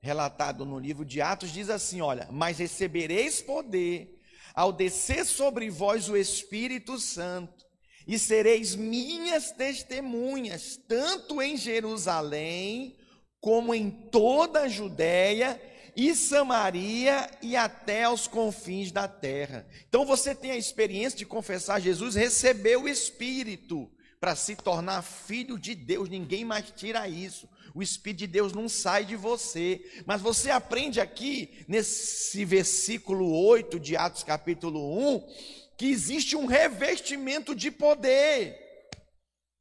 relatado 0.00 0.64
no 0.64 0.78
livro 0.78 1.04
de 1.04 1.20
Atos 1.20 1.52
diz 1.52 1.68
assim: 1.68 2.00
Olha, 2.00 2.28
mas 2.30 2.58
recebereis 2.58 3.40
poder 3.40 4.18
ao 4.54 4.72
descer 4.72 5.24
sobre 5.24 5.70
vós 5.70 6.08
o 6.08 6.16
Espírito 6.16 6.98
Santo, 6.98 7.64
e 8.06 8.18
sereis 8.18 8.74
minhas 8.74 9.52
testemunhas, 9.52 10.76
tanto 10.88 11.40
em 11.40 11.56
Jerusalém, 11.56 12.96
como 13.40 13.74
em 13.74 13.90
toda 13.90 14.62
a 14.62 14.68
Judéia 14.68 15.60
e 15.96 16.14
Samaria 16.14 17.30
e 17.42 17.56
até 17.56 18.04
aos 18.04 18.26
confins 18.26 18.90
da 18.90 19.06
terra. 19.06 19.66
Então 19.88 20.04
você 20.04 20.34
tem 20.34 20.50
a 20.50 20.56
experiência 20.56 21.18
de 21.18 21.26
confessar 21.26 21.80
Jesus, 21.80 22.14
recebeu 22.14 22.82
o 22.82 22.88
Espírito 22.88 23.90
para 24.18 24.36
se 24.36 24.54
tornar 24.56 25.02
filho 25.02 25.58
de 25.58 25.74
Deus, 25.74 26.08
ninguém 26.08 26.44
mais 26.44 26.70
tira 26.70 27.08
isso. 27.08 27.48
O 27.74 27.82
Espírito 27.82 28.20
de 28.20 28.26
Deus 28.26 28.52
não 28.52 28.68
sai 28.68 29.04
de 29.04 29.16
você. 29.16 29.84
Mas 30.06 30.20
você 30.20 30.50
aprende 30.50 31.00
aqui, 31.00 31.64
nesse 31.68 32.44
versículo 32.44 33.32
8 33.46 33.78
de 33.78 33.96
Atos 33.96 34.22
capítulo 34.22 35.16
1, 35.16 35.28
que 35.76 35.86
existe 35.86 36.36
um 36.36 36.46
revestimento 36.46 37.54
de 37.54 37.70
poder 37.70 38.70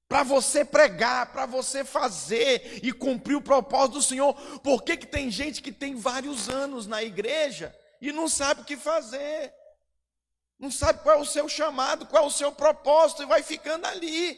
para 0.10 0.24
você 0.24 0.66
pregar, 0.66 1.32
para 1.32 1.46
você 1.46 1.86
fazer 1.86 2.80
e 2.82 2.92
cumprir 2.92 3.36
o 3.36 3.42
propósito 3.42 3.94
do 3.94 4.01
Senhor. 4.01 4.34
Por 4.62 4.84
que, 4.84 4.98
que 4.98 5.06
tem 5.06 5.30
gente 5.30 5.62
que 5.62 5.72
tem 5.72 5.96
vários 5.96 6.50
anos 6.50 6.88
na 6.88 7.04
igreja 7.04 7.75
e 8.01 8.12
não 8.12 8.28
sabe 8.28 8.62
o 8.62 8.66
que 8.66 8.75
fazer? 8.75 9.54
Não 10.60 10.72
sabe 10.72 11.04
qual 11.04 11.20
é 11.20 11.22
o 11.22 11.25
seu 11.25 11.48
chamado, 11.48 12.08
qual 12.08 12.24
é 12.24 12.28
o 12.28 12.32
seu 12.32 12.51
propósito 12.51 13.22
e 13.22 13.28
vai 13.28 13.44
ficando 13.44 13.86
ali. 13.86 14.38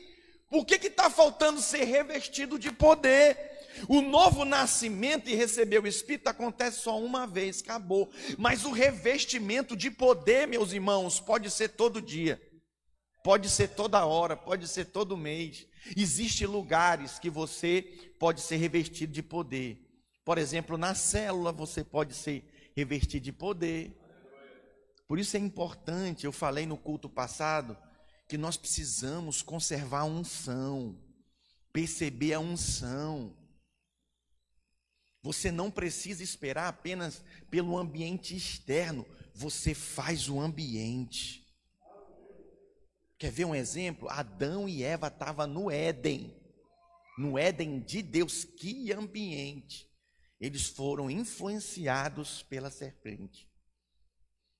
Por 0.49 0.65
que 0.65 0.75
está 0.75 1.09
faltando 1.09 1.61
ser 1.61 1.85
revestido 1.85 2.59
de 2.59 2.71
poder? 2.71 3.50
O 3.87 4.01
novo 4.01 4.45
nascimento 4.45 5.29
e 5.29 5.35
receber 5.35 5.81
o 5.81 5.87
Espírito 5.87 6.27
acontece 6.27 6.81
só 6.81 6.99
uma 6.99 7.25
vez, 7.25 7.61
acabou. 7.61 8.09
Mas 8.37 8.65
o 8.65 8.71
revestimento 8.71 9.75
de 9.75 9.89
poder, 9.89 10.47
meus 10.47 10.71
irmãos, 10.71 11.19
pode 11.19 11.49
ser 11.49 11.69
todo 11.69 12.01
dia, 12.01 12.41
pode 13.23 13.49
ser 13.49 13.69
toda 13.69 14.05
hora, 14.05 14.35
pode 14.35 14.67
ser 14.67 14.85
todo 14.85 15.17
mês. 15.17 15.65
Existem 15.95 16.47
lugares 16.47 17.17
que 17.17 17.29
você 17.29 17.81
pode 18.19 18.41
ser 18.41 18.57
revestido 18.57 19.11
de 19.11 19.23
poder. 19.23 19.87
Por 20.23 20.37
exemplo, 20.37 20.77
na 20.77 20.93
célula 20.93 21.51
você 21.51 21.83
pode 21.83 22.13
ser 22.13 22.71
revestido 22.75 23.25
de 23.25 23.31
poder. 23.31 23.97
Por 25.07 25.19
isso 25.19 25.35
é 25.35 25.39
importante, 25.39 26.25
eu 26.25 26.31
falei 26.31 26.65
no 26.65 26.77
culto 26.77 27.09
passado, 27.09 27.77
que 28.29 28.37
nós 28.37 28.55
precisamos 28.55 29.41
conservar 29.41 30.01
a 30.01 30.05
unção, 30.05 30.97
perceber 31.73 32.33
a 32.33 32.39
unção. 32.39 33.35
Você 35.21 35.51
não 35.51 35.69
precisa 35.69 36.23
esperar 36.23 36.67
apenas 36.67 37.23
pelo 37.49 37.77
ambiente 37.77 38.35
externo, 38.35 39.05
você 39.33 39.73
faz 39.73 40.27
o 40.27 40.39
ambiente. 40.39 41.47
Quer 43.17 43.31
ver 43.31 43.45
um 43.45 43.53
exemplo? 43.53 44.09
Adão 44.09 44.67
e 44.67 44.83
Eva 44.83 45.07
estavam 45.07 45.45
no 45.45 45.69
Éden, 45.69 46.35
no 47.19 47.37
Éden 47.37 47.79
de 47.79 48.01
Deus, 48.01 48.43
que 48.43 48.91
ambiente. 48.91 49.87
Eles 50.39 50.65
foram 50.65 51.09
influenciados 51.09 52.41
pela 52.41 52.71
serpente. 52.71 53.47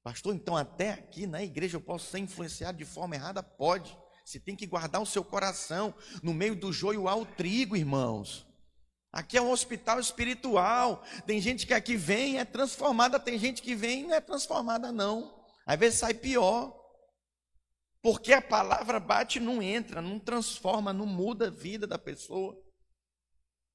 Pastor, 0.03 0.35
então 0.35 0.55
até 0.55 0.91
aqui 0.91 1.25
na 1.25 1.41
igreja 1.43 1.77
eu 1.77 1.81
posso 1.81 2.11
ser 2.11 2.19
influenciado 2.19 2.77
de 2.77 2.85
forma 2.85 3.15
errada? 3.15 3.41
Pode. 3.41 3.97
Você 4.23 4.39
tem 4.39 4.55
que 4.55 4.67
guardar 4.67 5.01
o 5.01 5.07
seu 5.07 5.23
coração. 5.23 5.93
No 6.21 6.33
meio 6.33 6.55
do 6.55 6.71
joio 6.71 7.07
há 7.07 7.15
o 7.15 7.25
trigo, 7.25 7.75
irmãos. 7.75 8.47
Aqui 9.11 9.37
é 9.37 9.41
um 9.41 9.51
hospital 9.51 9.99
espiritual. 9.99 11.03
Tem 11.25 11.41
gente 11.41 11.67
que 11.67 11.73
aqui 11.73 11.97
vem 11.97 12.39
é 12.39 12.45
transformada, 12.45 13.19
tem 13.19 13.37
gente 13.37 13.61
que 13.61 13.75
vem 13.75 14.01
e 14.01 14.07
não 14.07 14.15
é 14.15 14.21
transformada, 14.21 14.91
não. 14.91 15.43
Às 15.65 15.79
vezes 15.79 15.99
sai 15.99 16.13
pior. 16.13 16.79
Porque 18.01 18.33
a 18.33 18.41
palavra 18.41 18.99
bate 18.99 19.37
e 19.37 19.41
não 19.41 19.61
entra, 19.61 20.01
não 20.01 20.17
transforma, 20.17 20.91
não 20.91 21.05
muda 21.05 21.47
a 21.47 21.51
vida 21.51 21.85
da 21.85 21.99
pessoa. 21.99 22.53
O 22.53 22.63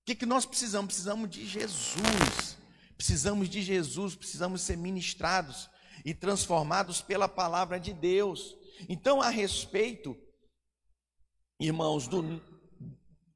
que, 0.06 0.14
que 0.14 0.26
nós 0.26 0.46
precisamos? 0.46 0.88
Precisamos 0.88 1.30
de 1.30 1.46
Jesus. 1.46 2.56
Precisamos 2.96 3.48
de 3.48 3.60
Jesus, 3.60 4.16
precisamos 4.16 4.62
ser 4.62 4.76
ministrados 4.76 5.68
e 6.04 6.14
transformados 6.14 7.02
pela 7.02 7.28
palavra 7.28 7.78
de 7.78 7.92
Deus. 7.92 8.56
Então, 8.88 9.20
a 9.20 9.28
respeito, 9.28 10.16
irmãos, 11.60 12.08
do, 12.08 12.40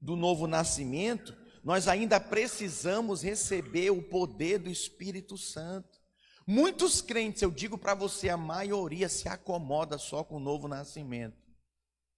do 0.01 0.17
novo 0.17 0.47
nascimento, 0.47 1.37
nós 1.63 1.89
ainda 1.89 2.19
precisamos 2.19 3.23
receber 3.23 3.91
o 3.91 4.03
poder 4.03 4.59
do 4.59 4.71
Espírito 4.71 5.37
Santo. 5.37 6.01
Muitos 6.47 7.01
crentes, 7.01 7.43
eu 7.43 7.51
digo 7.51 7.77
para 7.77 7.95
você, 7.95 8.29
a 8.29 8.37
maioria 8.37 9.09
se 9.09 9.29
acomoda 9.29 9.99
só 9.99 10.25
com 10.25 10.37
o 10.37 10.41
novo 10.41 10.67
nascimento. 10.67 11.37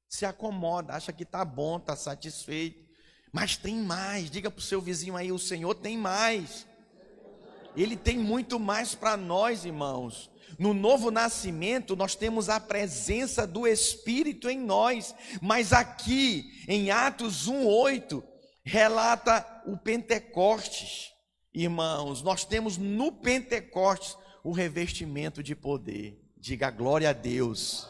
Se 0.08 0.24
acomoda, 0.24 0.94
acha 0.94 1.12
que 1.12 1.24
está 1.24 1.44
bom, 1.44 1.76
está 1.76 1.96
satisfeito. 1.96 2.82
Mas 3.32 3.56
tem 3.56 3.76
mais, 3.76 4.30
diga 4.30 4.50
para 4.50 4.58
o 4.58 4.62
seu 4.62 4.80
vizinho 4.80 5.16
aí: 5.16 5.32
o 5.32 5.38
Senhor 5.38 5.74
tem 5.74 5.96
mais. 5.96 6.66
Ele 7.74 7.96
tem 7.96 8.18
muito 8.18 8.60
mais 8.60 8.94
para 8.94 9.16
nós, 9.16 9.64
irmãos. 9.64 10.30
No 10.58 10.74
novo 10.74 11.10
nascimento, 11.10 11.96
nós 11.96 12.14
temos 12.14 12.48
a 12.50 12.60
presença 12.60 13.46
do 13.46 13.66
Espírito 13.66 14.50
em 14.50 14.58
nós, 14.58 15.14
mas 15.40 15.72
aqui, 15.72 16.62
em 16.68 16.90
Atos 16.90 17.48
1,8, 17.48 18.22
relata 18.64 19.44
o 19.66 19.76
Pentecostes. 19.76 21.10
Irmãos, 21.54 22.22
nós 22.22 22.44
temos 22.44 22.78
no 22.78 23.12
Pentecostes 23.12 24.16
o 24.42 24.52
revestimento 24.52 25.42
de 25.42 25.54
poder. 25.54 26.18
Diga 26.36 26.70
glória 26.70 27.10
a 27.10 27.12
Deus. 27.12 27.88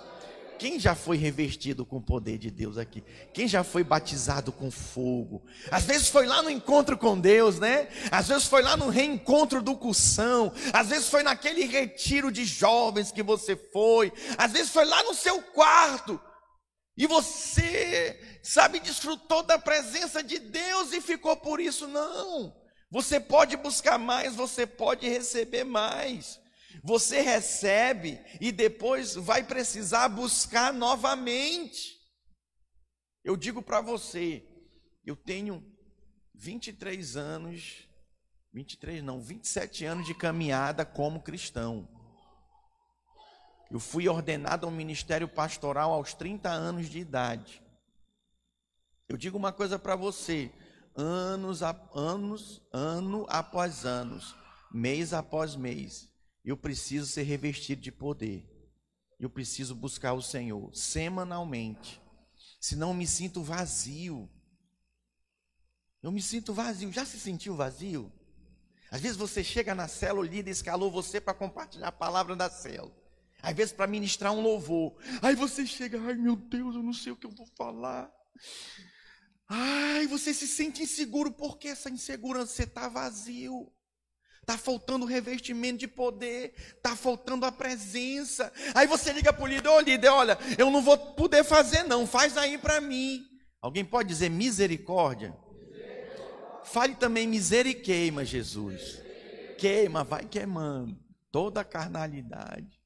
Quem 0.58 0.78
já 0.78 0.94
foi 0.94 1.16
revestido 1.16 1.84
com 1.84 1.96
o 1.96 2.02
poder 2.02 2.38
de 2.38 2.48
Deus 2.48 2.78
aqui? 2.78 3.02
Quem 3.32 3.48
já 3.48 3.64
foi 3.64 3.82
batizado 3.82 4.52
com 4.52 4.70
fogo? 4.70 5.42
Às 5.68 5.84
vezes 5.84 6.08
foi 6.08 6.24
lá 6.24 6.40
no 6.40 6.48
encontro 6.48 6.96
com 6.96 7.18
Deus, 7.18 7.58
né? 7.58 7.88
Às 8.12 8.28
vezes 8.28 8.44
foi 8.44 8.62
lá 8.62 8.76
no 8.76 8.88
reencontro 8.88 9.60
do 9.60 9.74
cursão. 9.74 10.52
Às 10.72 10.90
vezes 10.90 11.08
foi 11.08 11.24
naquele 11.24 11.64
retiro 11.64 12.30
de 12.30 12.44
jovens 12.44 13.10
que 13.10 13.24
você 13.24 13.56
foi. 13.56 14.12
Às 14.38 14.52
vezes 14.52 14.70
foi 14.70 14.84
lá 14.84 15.02
no 15.02 15.14
seu 15.14 15.42
quarto. 15.42 16.20
E 16.96 17.06
você, 17.06 18.40
sabe, 18.42 18.78
desfrutou 18.78 19.42
da 19.42 19.58
presença 19.58 20.22
de 20.22 20.38
Deus 20.38 20.92
e 20.92 21.00
ficou 21.00 21.37
por 21.37 21.61
isso. 21.61 21.88
Não. 21.88 22.54
Você 22.90 23.18
pode 23.18 23.56
buscar 23.56 23.99
mais, 23.99 24.34
você 24.34 24.66
pode 24.66 25.08
receber 25.08 25.64
mais. 25.64 26.38
Você 26.84 27.20
recebe 27.20 28.20
e 28.40 28.52
depois 28.52 29.14
vai 29.14 29.42
precisar 29.42 30.08
buscar 30.08 30.72
novamente. 30.72 31.99
Eu 33.25 33.37
digo 33.37 33.62
para 33.62 33.80
você, 33.80 34.44
eu 35.04 35.16
tenho 35.16 35.64
23 36.34 37.16
anos, 37.16 37.88
23 38.52 39.02
não, 39.02 39.22
27 39.22 39.84
anos 39.84 40.06
de 40.06 40.14
caminhada 40.14 40.84
como 40.84 41.22
cristão. 41.22 41.88
Eu 43.72 43.80
fui 43.80 44.06
ordenado 44.06 44.66
ao 44.66 44.70
ministério 44.70 45.26
pastoral 45.26 45.94
aos 45.94 46.12
30 46.12 46.46
anos 46.50 46.90
de 46.90 46.98
idade. 46.98 47.62
Eu 49.08 49.16
digo 49.16 49.38
uma 49.38 49.50
coisa 49.50 49.78
para 49.78 49.96
você, 49.96 50.52
anos, 50.94 51.62
anos, 51.94 52.62
ano 52.70 53.24
após 53.30 53.86
anos, 53.86 54.36
mês 54.70 55.14
após 55.14 55.56
mês, 55.56 56.06
eu 56.44 56.54
preciso 56.54 57.06
ser 57.06 57.22
revestido 57.22 57.80
de 57.80 57.90
poder. 57.90 58.46
Eu 59.18 59.30
preciso 59.30 59.74
buscar 59.74 60.12
o 60.12 60.20
Senhor 60.20 60.70
semanalmente. 60.76 61.98
Senão 62.60 62.92
me 62.92 63.06
sinto 63.06 63.42
vazio. 63.42 64.28
Eu 66.02 66.12
me 66.12 66.20
sinto 66.20 66.52
vazio. 66.52 66.92
Já 66.92 67.06
se 67.06 67.18
sentiu 67.18 67.56
vazio? 67.56 68.12
Às 68.90 69.00
vezes 69.00 69.16
você 69.16 69.42
chega 69.42 69.74
na 69.74 69.88
célula, 69.88 70.26
o 70.26 70.30
líder 70.30 70.50
escalou 70.50 70.90
você 70.90 71.18
para 71.22 71.32
compartilhar 71.32 71.88
a 71.88 71.92
palavra 71.92 72.36
da 72.36 72.50
célula. 72.50 73.01
Às 73.42 73.54
vezes 73.54 73.72
para 73.72 73.87
ministrar 73.87 74.32
um 74.32 74.40
louvor. 74.40 74.96
Aí 75.20 75.34
você 75.34 75.66
chega, 75.66 76.00
ai 76.00 76.14
meu 76.14 76.37
Deus, 76.37 76.76
eu 76.76 76.82
não 76.82 76.92
sei 76.92 77.12
o 77.12 77.16
que 77.16 77.26
eu 77.26 77.30
vou 77.30 77.46
falar. 77.56 78.11
Ai, 79.49 80.06
você 80.06 80.32
se 80.32 80.46
sente 80.46 80.82
inseguro, 80.82 81.32
porque 81.32 81.68
essa 81.68 81.90
insegurança 81.90 82.54
você 82.54 82.62
está 82.62 82.88
vazio. 82.88 83.70
Está 84.40 84.58
faltando 84.58 85.06
revestimento 85.06 85.78
de 85.78 85.87
poder, 85.87 86.54
está 86.56 86.96
faltando 86.96 87.46
a 87.46 87.52
presença. 87.52 88.52
Aí 88.75 88.87
você 88.87 89.12
liga 89.12 89.32
para 89.32 89.44
o 89.44 89.46
líder, 89.46 89.68
ô 89.68 89.80
líder, 89.80 90.08
olha, 90.08 90.38
eu 90.58 90.68
não 90.70 90.82
vou 90.82 90.99
poder 91.14 91.44
fazer 91.44 91.84
não, 91.84 92.06
faz 92.06 92.37
aí 92.37 92.58
para 92.58 92.80
mim. 92.80 93.25
Alguém 93.61 93.84
pode 93.84 94.08
dizer 94.08 94.28
misericórdia? 94.28 95.37
Fale 96.64 96.96
também 96.96 97.28
misericórdia, 97.28 98.25
Jesus. 98.25 99.00
Queima, 99.58 100.02
vai 100.02 100.25
queimando 100.25 100.99
toda 101.30 101.61
a 101.61 101.64
carnalidade. 101.64 102.81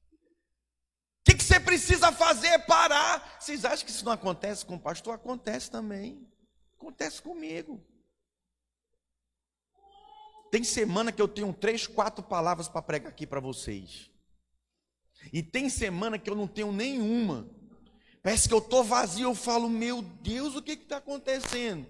Você 1.57 1.59
precisa 1.59 2.11
fazer? 2.11 2.59
Parar. 2.65 3.37
Vocês 3.39 3.65
acham 3.65 3.83
que 3.83 3.91
isso 3.91 4.05
não 4.05 4.11
acontece 4.11 4.63
com 4.63 4.75
o 4.75 4.79
pastor? 4.79 5.15
Acontece 5.15 5.71
também. 5.71 6.27
Acontece 6.77 7.19
comigo. 7.19 7.83
Tem 10.51 10.63
semana 10.63 11.11
que 11.11 11.21
eu 11.21 11.27
tenho 11.27 11.51
três, 11.51 11.87
quatro 11.87 12.23
palavras 12.23 12.67
para 12.67 12.81
pregar 12.83 13.11
aqui 13.11 13.25
para 13.25 13.39
vocês. 13.39 14.11
E 15.33 15.41
tem 15.41 15.67
semana 15.67 16.19
que 16.19 16.29
eu 16.29 16.35
não 16.35 16.47
tenho 16.47 16.71
nenhuma. 16.71 17.49
Parece 18.21 18.47
que 18.47 18.53
eu 18.53 18.59
estou 18.59 18.83
vazio, 18.83 19.29
eu 19.29 19.35
falo, 19.35 19.67
meu 19.67 20.03
Deus, 20.03 20.55
o 20.55 20.61
que 20.61 20.73
está 20.73 20.97
acontecendo? 20.97 21.87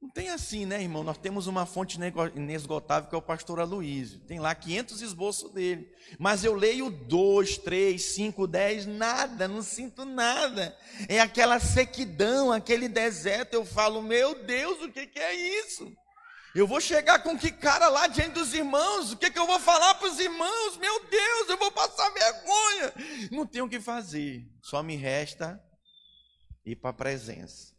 Não 0.00 0.08
tem 0.10 0.30
assim, 0.30 0.66
né, 0.66 0.82
irmão? 0.82 1.02
Nós 1.02 1.18
temos 1.18 1.46
uma 1.46 1.66
fonte 1.66 1.98
inesgotável 2.34 3.08
que 3.08 3.14
é 3.14 3.18
o 3.18 3.22
pastor 3.22 3.60
Aloysio. 3.60 4.20
Tem 4.20 4.38
lá 4.38 4.54
500 4.54 5.02
esboços 5.02 5.52
dele. 5.52 5.90
Mas 6.18 6.44
eu 6.44 6.54
leio 6.54 6.90
dois, 6.90 7.58
três, 7.58 8.02
cinco, 8.14 8.46
dez, 8.46 8.86
nada, 8.86 9.48
não 9.48 9.62
sinto 9.62 10.04
nada. 10.04 10.76
É 11.08 11.20
aquela 11.20 11.58
sequidão, 11.58 12.52
aquele 12.52 12.88
deserto. 12.88 13.54
Eu 13.54 13.64
falo, 13.64 14.02
meu 14.02 14.44
Deus, 14.44 14.82
o 14.82 14.90
que, 14.90 15.06
que 15.06 15.18
é 15.18 15.34
isso? 15.60 15.92
Eu 16.54 16.66
vou 16.66 16.80
chegar 16.80 17.20
com 17.22 17.36
que 17.36 17.50
cara 17.50 17.88
lá 17.88 18.06
diante 18.06 18.34
dos 18.34 18.54
irmãos? 18.54 19.12
O 19.12 19.16
que, 19.16 19.30
que 19.30 19.38
eu 19.38 19.46
vou 19.46 19.58
falar 19.58 19.94
para 19.94 20.08
os 20.08 20.20
irmãos? 20.20 20.76
Meu 20.76 21.04
Deus, 21.04 21.48
eu 21.48 21.58
vou 21.58 21.72
passar 21.72 22.08
vergonha. 22.10 22.92
Não 23.32 23.44
tenho 23.44 23.64
o 23.64 23.68
que 23.68 23.80
fazer. 23.80 24.46
Só 24.62 24.82
me 24.82 24.96
resta 24.96 25.60
ir 26.64 26.76
para 26.76 26.90
a 26.90 26.94
presença 26.94 27.73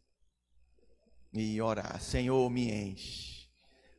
e 1.39 1.61
orar. 1.61 2.01
Senhor, 2.01 2.49
me 2.49 2.71
enche. 2.71 3.47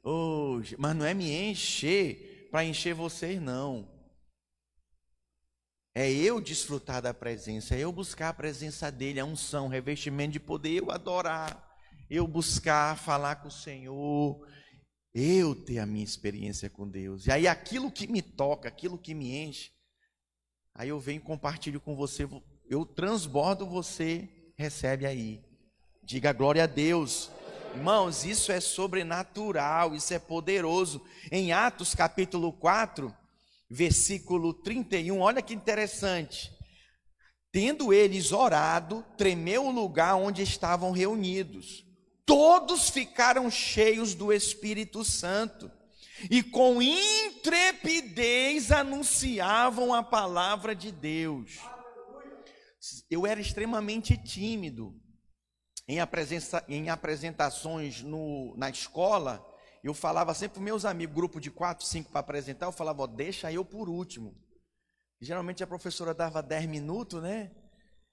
Oh, 0.02 0.60
mas 0.78 0.96
não 0.96 1.04
é 1.04 1.12
me 1.12 1.30
encher 1.30 2.48
para 2.50 2.64
encher 2.64 2.94
vocês, 2.94 3.40
não. 3.40 3.88
É 5.94 6.10
eu 6.10 6.40
desfrutar 6.40 7.00
da 7.00 7.14
presença, 7.14 7.74
é 7.74 7.78
eu 7.80 7.90
buscar 7.90 8.28
a 8.28 8.34
presença 8.34 8.92
dele, 8.92 9.18
a 9.18 9.24
unção, 9.24 9.66
revestimento 9.66 10.32
de 10.32 10.40
poder, 10.40 10.82
eu 10.82 10.90
adorar, 10.90 11.74
eu 12.10 12.26
buscar 12.28 12.98
falar 12.98 13.36
com 13.36 13.48
o 13.48 13.50
Senhor, 13.50 14.46
eu 15.14 15.54
ter 15.54 15.78
a 15.78 15.86
minha 15.86 16.04
experiência 16.04 16.68
com 16.68 16.86
Deus. 16.86 17.26
E 17.26 17.32
aí 17.32 17.48
aquilo 17.48 17.90
que 17.90 18.06
me 18.06 18.20
toca, 18.20 18.68
aquilo 18.68 18.98
que 18.98 19.14
me 19.14 19.34
enche, 19.34 19.70
aí 20.74 20.90
eu 20.90 21.00
venho 21.00 21.18
e 21.18 21.24
compartilho 21.24 21.80
com 21.80 21.96
você, 21.96 22.28
eu 22.68 22.84
transbordo, 22.84 23.66
você 23.66 24.28
recebe 24.54 25.06
aí. 25.06 25.45
Diga 26.06 26.32
glória 26.32 26.64
a 26.64 26.66
Deus. 26.66 27.30
Irmãos, 27.74 28.24
isso 28.24 28.50
é 28.50 28.60
sobrenatural, 28.60 29.94
isso 29.94 30.14
é 30.14 30.18
poderoso. 30.18 31.02
Em 31.30 31.52
Atos 31.52 31.94
capítulo 31.94 32.52
4, 32.52 33.14
versículo 33.68 34.54
31, 34.54 35.20
olha 35.20 35.42
que 35.42 35.52
interessante. 35.52 36.50
Tendo 37.52 37.92
eles 37.92 38.32
orado, 38.32 39.04
tremeu 39.18 39.66
o 39.66 39.70
lugar 39.70 40.14
onde 40.14 40.42
estavam 40.42 40.92
reunidos 40.92 41.86
todos 42.26 42.90
ficaram 42.90 43.48
cheios 43.48 44.14
do 44.14 44.32
Espírito 44.32 45.04
Santo 45.04 45.70
e 46.28 46.42
com 46.42 46.82
intrepidez 46.82 48.72
anunciavam 48.72 49.94
a 49.94 50.02
palavra 50.02 50.74
de 50.74 50.90
Deus. 50.90 51.60
Eu 53.08 53.24
era 53.24 53.40
extremamente 53.40 54.16
tímido 54.16 55.00
em, 55.88 55.98
em 56.68 56.88
apresentações 56.88 58.02
no, 58.02 58.54
na 58.56 58.70
escola. 58.70 59.44
Eu 59.82 59.94
falava 59.94 60.34
sempre 60.34 60.54
para 60.54 60.64
meus 60.64 60.84
amigos, 60.84 61.14
grupo 61.14 61.40
de 61.40 61.50
quatro, 61.50 61.86
cinco 61.86 62.10
para 62.10 62.20
apresentar, 62.20 62.66
eu 62.66 62.72
falava, 62.72 63.02
ó, 63.02 63.06
deixa 63.06 63.52
eu 63.52 63.64
por 63.64 63.88
último. 63.88 64.36
Geralmente 65.20 65.62
a 65.62 65.66
professora 65.66 66.12
dava 66.12 66.42
dez 66.42 66.66
minutos, 66.66 67.22
né? 67.22 67.50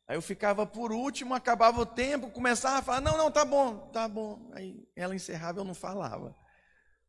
Aí 0.07 0.17
eu 0.17 0.21
ficava 0.21 0.65
por 0.65 0.91
último, 0.91 1.33
acabava 1.33 1.81
o 1.81 1.85
tempo, 1.85 2.29
começava 2.29 2.77
a 2.77 2.81
falar: 2.81 3.01
não, 3.01 3.17
não, 3.17 3.31
tá 3.31 3.43
bom, 3.45 3.89
tá 3.91 4.07
bom. 4.07 4.49
Aí 4.53 4.87
ela 4.95 5.15
encerrava, 5.15 5.59
eu 5.59 5.63
não 5.63 5.73
falava. 5.73 6.35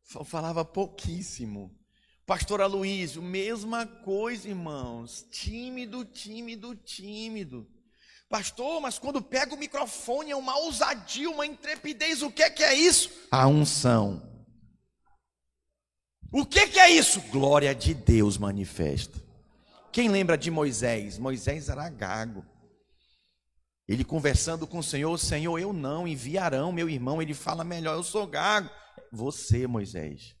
Só 0.03 0.23
falava 0.23 0.63
pouquíssimo. 0.63 1.77
Pastor 2.25 2.61
Aloysio, 2.61 3.21
mesma 3.21 3.85
coisa, 3.85 4.47
irmãos. 4.47 5.23
Tímido, 5.29 6.03
tímido, 6.05 6.75
tímido. 6.75 7.67
Pastor, 8.35 8.81
mas 8.81 8.99
quando 8.99 9.21
pega 9.21 9.55
o 9.55 9.57
microfone 9.57 10.31
é 10.31 10.35
uma 10.35 10.57
ousadia, 10.57 11.29
uma 11.29 11.45
intrepidez. 11.45 12.21
O 12.21 12.29
que 12.29 12.43
é, 12.43 12.49
que 12.49 12.65
é 12.65 12.73
isso? 12.73 13.09
A 13.31 13.47
unção. 13.47 14.21
O 16.33 16.45
que, 16.45 16.67
que 16.67 16.77
é 16.77 16.89
isso? 16.89 17.21
Glória 17.31 17.73
de 17.73 17.93
Deus 17.93 18.37
manifesta. 18.37 19.23
Quem 19.89 20.09
lembra 20.09 20.37
de 20.37 20.51
Moisés? 20.51 21.17
Moisés 21.17 21.69
era 21.69 21.87
gago. 21.87 22.45
Ele 23.87 24.03
conversando 24.03 24.67
com 24.67 24.79
o 24.79 24.83
Senhor, 24.83 25.17
Senhor, 25.17 25.57
eu 25.57 25.71
não, 25.71 26.05
enviarão 26.05 26.73
meu 26.73 26.89
irmão. 26.89 27.21
Ele 27.21 27.33
fala 27.33 27.63
melhor, 27.63 27.95
eu 27.95 28.03
sou 28.03 28.27
gago. 28.27 28.69
Você, 29.13 29.65
Moisés. 29.65 30.35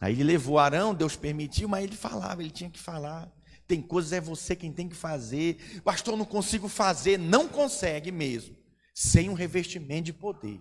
Aí 0.00 0.14
ele 0.14 0.24
levou 0.24 0.58
Arão, 0.58 0.92
Deus 0.92 1.14
permitiu, 1.14 1.68
mas 1.68 1.84
ele 1.84 1.94
falava, 1.94 2.42
ele 2.42 2.50
tinha 2.50 2.68
que 2.68 2.80
falar. 2.80 3.32
Tem 3.70 3.80
coisas, 3.80 4.12
é 4.12 4.20
você 4.20 4.56
quem 4.56 4.72
tem 4.72 4.88
que 4.88 4.96
fazer. 4.96 5.80
Pastor, 5.84 6.16
não 6.16 6.24
consigo 6.24 6.66
fazer. 6.66 7.16
Não 7.16 7.46
consegue 7.46 8.10
mesmo, 8.10 8.56
sem 8.92 9.28
um 9.28 9.32
revestimento 9.32 10.06
de 10.06 10.12
poder. 10.12 10.60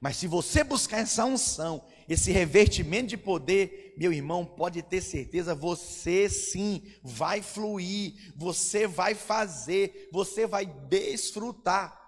Mas 0.00 0.16
se 0.16 0.28
você 0.28 0.62
buscar 0.62 0.98
essa 0.98 1.24
unção, 1.24 1.84
esse 2.08 2.30
revertimento 2.30 3.08
de 3.08 3.16
poder, 3.16 3.94
meu 3.98 4.12
irmão, 4.12 4.46
pode 4.46 4.80
ter 4.80 5.00
certeza, 5.00 5.56
você 5.56 6.28
sim 6.28 6.84
vai 7.02 7.42
fluir, 7.42 8.14
você 8.36 8.86
vai 8.86 9.16
fazer, 9.16 10.08
você 10.12 10.46
vai 10.46 10.66
desfrutar 10.66 12.00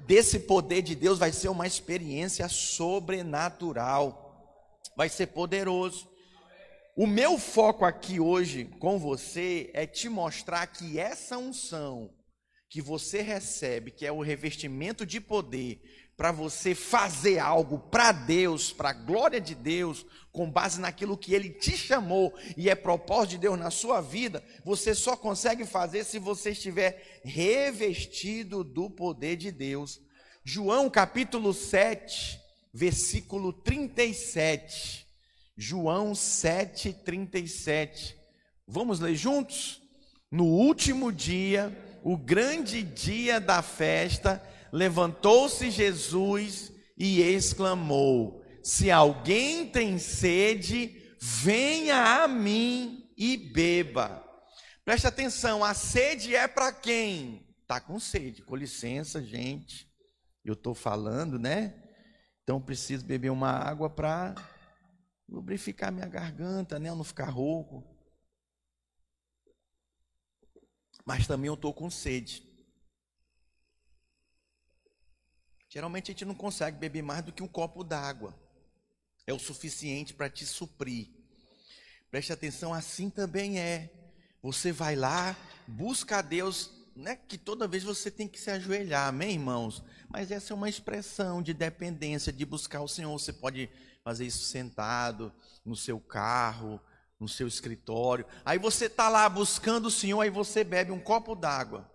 desse 0.00 0.40
poder 0.40 0.82
de 0.82 0.94
Deus, 0.94 1.18
vai 1.18 1.32
ser 1.32 1.48
uma 1.48 1.66
experiência 1.66 2.46
sobrenatural, 2.46 4.82
vai 4.94 5.08
ser 5.08 5.28
poderoso. 5.28 6.12
O 6.96 7.08
meu 7.08 7.40
foco 7.40 7.84
aqui 7.84 8.20
hoje 8.20 8.66
com 8.78 9.00
você 9.00 9.68
é 9.74 9.84
te 9.84 10.08
mostrar 10.08 10.64
que 10.68 10.96
essa 10.96 11.36
unção 11.36 12.14
que 12.70 12.80
você 12.80 13.20
recebe, 13.20 13.90
que 13.90 14.06
é 14.06 14.12
o 14.12 14.22
revestimento 14.22 15.04
de 15.04 15.20
poder, 15.20 15.82
para 16.16 16.30
você 16.30 16.72
fazer 16.72 17.40
algo 17.40 17.80
para 17.80 18.12
Deus, 18.12 18.72
para 18.72 18.90
a 18.90 18.92
glória 18.92 19.40
de 19.40 19.56
Deus, 19.56 20.06
com 20.30 20.48
base 20.48 20.80
naquilo 20.80 21.18
que 21.18 21.34
Ele 21.34 21.50
te 21.50 21.76
chamou 21.76 22.32
e 22.56 22.70
é 22.70 22.76
propósito 22.76 23.30
de 23.30 23.38
Deus 23.38 23.58
na 23.58 23.72
sua 23.72 24.00
vida, 24.00 24.40
você 24.64 24.94
só 24.94 25.16
consegue 25.16 25.66
fazer 25.66 26.04
se 26.04 26.20
você 26.20 26.50
estiver 26.50 27.20
revestido 27.24 28.62
do 28.62 28.88
poder 28.88 29.34
de 29.34 29.50
Deus. 29.50 30.00
João 30.44 30.88
capítulo 30.88 31.52
7, 31.52 32.38
versículo 32.72 33.52
37. 33.52 35.03
João 35.56 36.14
7, 36.14 36.92
37. 36.92 38.16
Vamos 38.66 39.00
ler 39.00 39.14
juntos? 39.14 39.80
No 40.30 40.46
último 40.46 41.12
dia, 41.12 41.76
o 42.02 42.16
grande 42.16 42.82
dia 42.82 43.40
da 43.40 43.62
festa, 43.62 44.42
levantou-se 44.72 45.70
Jesus 45.70 46.72
e 46.98 47.20
exclamou: 47.20 48.42
Se 48.62 48.90
alguém 48.90 49.66
tem 49.66 49.98
sede, 49.98 51.16
venha 51.20 52.22
a 52.22 52.28
mim 52.28 53.08
e 53.16 53.36
beba. 53.36 54.22
Preste 54.84 55.06
atenção, 55.06 55.64
a 55.64 55.72
sede 55.72 56.34
é 56.34 56.46
para 56.46 56.72
quem? 56.72 57.46
Está 57.62 57.80
com 57.80 57.98
sede. 57.98 58.42
Com 58.42 58.56
licença, 58.56 59.22
gente. 59.22 59.88
Eu 60.44 60.52
estou 60.52 60.74
falando, 60.74 61.38
né? 61.38 61.74
Então 62.42 62.60
preciso 62.60 63.06
beber 63.06 63.30
uma 63.30 63.50
água 63.50 63.88
para 63.88 64.34
lubrificar 65.28 65.92
minha 65.92 66.06
garganta, 66.06 66.78
né? 66.78 66.90
não 66.90 67.04
ficar 67.04 67.30
rouco. 67.30 67.84
Mas 71.04 71.26
também 71.26 71.48
eu 71.48 71.54
estou 71.54 71.72
com 71.72 71.90
sede. 71.90 72.42
Geralmente 75.68 76.10
a 76.10 76.12
gente 76.12 76.24
não 76.24 76.34
consegue 76.34 76.78
beber 76.78 77.02
mais 77.02 77.24
do 77.24 77.32
que 77.32 77.42
um 77.42 77.48
copo 77.48 77.82
d'água. 77.82 78.38
É 79.26 79.32
o 79.32 79.38
suficiente 79.38 80.14
para 80.14 80.30
te 80.30 80.46
suprir. 80.46 81.08
Preste 82.10 82.32
atenção, 82.32 82.72
assim 82.72 83.10
também 83.10 83.58
é. 83.58 83.90
Você 84.40 84.70
vai 84.70 84.94
lá, 84.94 85.36
busca 85.66 86.18
a 86.18 86.22
Deus, 86.22 86.70
não 86.94 87.10
é 87.10 87.16
que 87.16 87.36
toda 87.36 87.66
vez 87.66 87.82
você 87.82 88.10
tem 88.10 88.28
que 88.28 88.38
se 88.38 88.50
ajoelhar, 88.50 89.08
amém, 89.08 89.32
irmãos? 89.32 89.82
Mas 90.08 90.30
essa 90.30 90.52
é 90.52 90.54
uma 90.54 90.68
expressão 90.68 91.42
de 91.42 91.52
dependência, 91.52 92.32
de 92.32 92.44
buscar 92.44 92.82
o 92.82 92.88
Senhor. 92.88 93.10
Você 93.18 93.32
pode 93.32 93.68
fazer 94.04 94.26
isso 94.26 94.44
sentado, 94.44 95.32
no 95.64 95.74
seu 95.74 95.98
carro, 95.98 96.78
no 97.18 97.26
seu 97.26 97.48
escritório. 97.48 98.26
Aí 98.44 98.58
você 98.58 98.84
está 98.84 99.08
lá 99.08 99.26
buscando 99.28 99.86
o 99.86 99.90
Senhor, 99.90 100.20
aí 100.20 100.28
você 100.28 100.62
bebe 100.62 100.92
um 100.92 101.00
copo 101.00 101.34
d'água. 101.34 101.90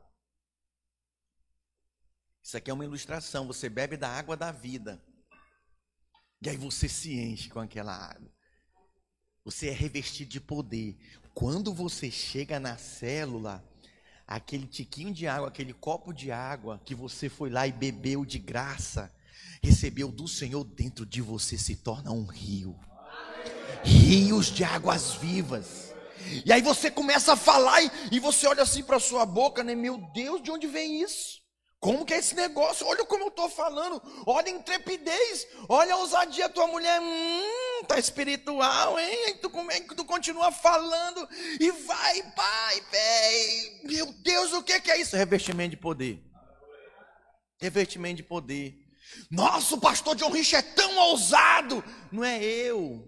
Isso 2.41 2.58
aqui 2.58 2.72
é 2.72 2.74
uma 2.74 2.84
ilustração. 2.84 3.45
Você 3.45 3.69
bebe 3.69 3.95
da 3.95 4.10
água 4.10 4.36
da 4.36 4.52
vida. 4.52 5.00
E 6.41 6.50
aí 6.50 6.58
você 6.58 6.89
se 6.89 7.13
enche 7.13 7.48
com 7.48 7.60
aquela 7.60 7.93
água. 7.93 8.32
Você 9.45 9.67
é 9.67 9.72
revestido 9.72 10.32
de 10.32 10.41
poder. 10.41 10.98
Quando 11.36 11.72
você 11.72 12.10
chega 12.10 12.60
na 12.60 12.76
célula, 12.76 13.63
aquele 14.26 14.65
tiquinho 14.65 15.13
de 15.13 15.28
água, 15.28 15.50
aquele 15.50 15.74
copo 15.74 16.12
de 16.12 16.32
água 16.32 16.82
que 16.84 16.95
você 16.95 17.30
foi 17.30 17.52
lá 17.52 17.67
e 17.67 17.72
bebeu 17.72 18.26
de 18.26 18.39
graça, 18.39 19.13
recebeu 19.62 20.12
do 20.12 20.28
Senhor 20.28 20.63
dentro 20.63 21.06
de 21.06 21.22
você 21.22 21.58
se 21.58 21.76
torna 21.76 22.12
um 22.12 22.26
rio. 22.26 22.80
Rios 23.84 24.48
de 24.48 24.63
águas 24.63 25.13
vivas. 25.13 25.93
E 26.45 26.52
aí 26.52 26.62
você 26.62 26.91
começa 26.91 27.34
a 27.34 27.38
falar 27.38 27.82
e, 27.82 27.91
e 28.12 28.19
você 28.19 28.48
olha 28.48 28.63
assim 28.63 28.84
para 28.84 29.00
sua 29.00 29.26
boca, 29.26 29.63
né? 29.63 29.74
Meu 29.74 29.98
Deus, 30.13 30.41
de 30.41 30.52
onde 30.52 30.67
vem 30.67 31.02
isso? 31.02 31.39
Como 31.80 32.06
que 32.06 32.13
é 32.13 32.17
esse 32.17 32.36
negócio? 32.36 32.86
Olha 32.86 33.06
como 33.06 33.24
eu 33.24 33.30
estou 33.30 33.50
falando. 33.50 34.02
Olha 34.26 34.48
a 34.48 34.56
intrepidez. 34.56 35.48
Olha 35.69 35.93
a 35.93 35.98
ousadia. 35.98 36.50
Tua 36.50 36.67
mulher, 36.67 37.00
hum, 37.00 37.86
tá 37.88 37.98
espiritual, 37.98 39.00
hein? 39.00 39.38
Tu, 39.41 39.50
como 39.50 39.72
é 39.72 39.80
que 39.80 39.95
tu 39.95 40.04
continua 40.04 40.52
falando? 40.52 41.28
E 41.58 41.72
vai, 41.72 42.22
pai. 42.34 42.84
Meu 43.84 44.12
Deus, 44.12 44.52
o 44.52 44.62
que, 44.62 44.82
que 44.82 44.91
é 44.91 45.00
isso? 45.00 45.15
Revestimento 45.15 45.72
de 45.72 45.78
poder. 45.78 46.22
Revestimento 47.58 48.17
de 48.17 48.24
poder. 48.24 48.88
Nossa, 49.30 49.76
o 49.76 49.80
pastor 49.80 50.15
John 50.15 50.32
Rich 50.32 50.56
é 50.56 50.62
tão 50.62 50.98
ousado. 50.98 51.84
Não 52.12 52.24
é 52.24 52.43
eu. 52.43 53.08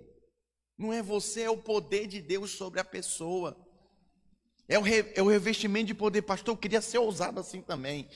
Não 0.78 0.92
é 0.92 1.02
você, 1.02 1.42
é 1.42 1.50
o 1.50 1.58
poder 1.58 2.08
de 2.08 2.22
Deus 2.22 2.52
sobre 2.52 2.80
a 2.80 2.84
pessoa. 2.84 3.56
É 4.68 4.80
o, 4.80 4.82
re, 4.82 5.12
é 5.16 5.22
o 5.22 5.28
revestimento 5.28 5.88
de 5.88 5.94
poder. 5.94 6.22
Pastor, 6.22 6.54
eu 6.54 6.58
queria 6.58 6.82
ser 6.82 6.98
ousado 6.98 7.40
assim 7.40 7.62
também. 7.62 8.10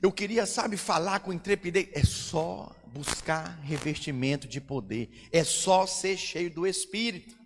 Eu 0.00 0.10
queria, 0.10 0.46
sabe, 0.46 0.76
falar 0.76 1.20
com 1.20 1.32
intrepidez. 1.32 1.88
É 1.92 2.04
só 2.04 2.74
buscar 2.86 3.58
revestimento 3.62 4.48
de 4.48 4.60
poder. 4.60 5.28
É 5.30 5.44
só 5.44 5.86
ser 5.86 6.16
cheio 6.16 6.50
do 6.50 6.66
Espírito. 6.66 7.36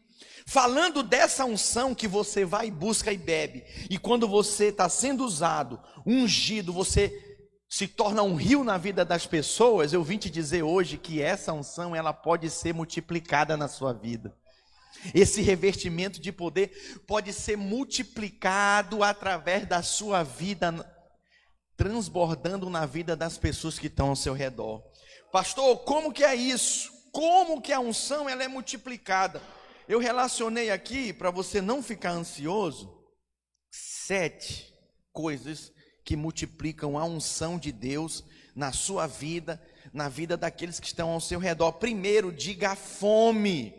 Falando 0.46 1.02
dessa 1.02 1.44
unção 1.44 1.94
que 1.94 2.07
você 2.07 2.44
vai, 2.44 2.70
busca 2.70 3.12
e 3.12 3.16
bebe. 3.16 3.64
E 3.88 3.98
quando 3.98 4.28
você 4.28 4.66
está 4.66 4.88
sendo 4.88 5.24
usado, 5.24 5.81
ungido, 6.07 6.72
você 6.72 7.32
se 7.72 7.88
torna 7.88 8.22
um 8.22 8.35
rio 8.35 8.62
na 8.62 8.76
vida 8.76 9.02
das 9.02 9.26
pessoas. 9.26 9.94
Eu 9.94 10.04
vim 10.04 10.18
te 10.18 10.28
dizer 10.28 10.62
hoje 10.62 10.98
que 10.98 11.22
essa 11.22 11.54
unção 11.54 11.96
ela 11.96 12.12
pode 12.12 12.50
ser 12.50 12.74
multiplicada 12.74 13.56
na 13.56 13.66
sua 13.66 13.94
vida. 13.94 14.37
Esse 15.14 15.40
revestimento 15.40 16.20
de 16.20 16.30
poder 16.30 17.00
pode 17.06 17.32
ser 17.32 17.56
multiplicado 17.56 19.02
através 19.02 19.66
da 19.66 19.82
sua 19.82 20.22
vida 20.22 20.87
transbordando 21.74 22.68
na 22.68 22.85
vida 22.85 23.16
das 23.16 23.38
pessoas 23.38 23.78
que 23.78 23.87
estão 23.87 24.11
ao 24.11 24.16
seu 24.16 24.35
redor. 24.35 24.82
Pastor, 25.32 25.78
como 25.78 26.12
que 26.12 26.22
é 26.22 26.35
isso? 26.35 26.92
Como 27.11 27.62
que 27.62 27.72
a 27.72 27.80
unção 27.80 28.28
ela 28.28 28.44
é 28.44 28.48
multiplicada? 28.48 29.40
Eu 29.88 29.98
relacionei 29.98 30.70
aqui 30.70 31.11
para 31.11 31.30
você 31.30 31.62
não 31.62 31.82
ficar 31.82 32.11
ansioso 32.11 33.02
sete 33.70 34.70
coisas 35.11 35.72
que 36.04 36.16
multiplicam 36.16 36.98
a 36.98 37.04
unção 37.04 37.58
de 37.58 37.70
Deus 37.70 38.24
na 38.54 38.72
sua 38.72 39.06
vida, 39.06 39.62
na 39.92 40.08
vida 40.08 40.36
daqueles 40.36 40.78
que 40.80 40.86
estão 40.86 41.10
ao 41.10 41.20
seu 41.20 41.38
redor. 41.38 41.72
Primeiro, 41.72 42.32
diga 42.32 42.74
fome. 42.74 43.74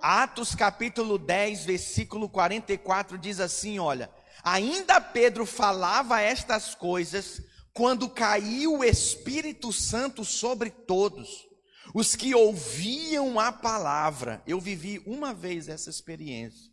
Atos 0.00 0.54
capítulo 0.54 1.18
10, 1.18 1.64
versículo 1.66 2.28
44 2.28 3.18
diz 3.18 3.38
assim, 3.38 3.78
olha: 3.78 4.10
Ainda 4.42 5.00
Pedro 5.00 5.44
falava 5.44 6.20
estas 6.20 6.74
coisas 6.74 7.42
quando 7.72 8.08
caiu 8.08 8.78
o 8.78 8.84
Espírito 8.84 9.72
Santo 9.72 10.24
sobre 10.24 10.70
todos, 10.70 11.46
os 11.94 12.16
que 12.16 12.34
ouviam 12.34 13.38
a 13.38 13.52
palavra. 13.52 14.42
Eu 14.46 14.60
vivi 14.60 15.02
uma 15.06 15.34
vez 15.34 15.68
essa 15.68 15.90
experiência. 15.90 16.70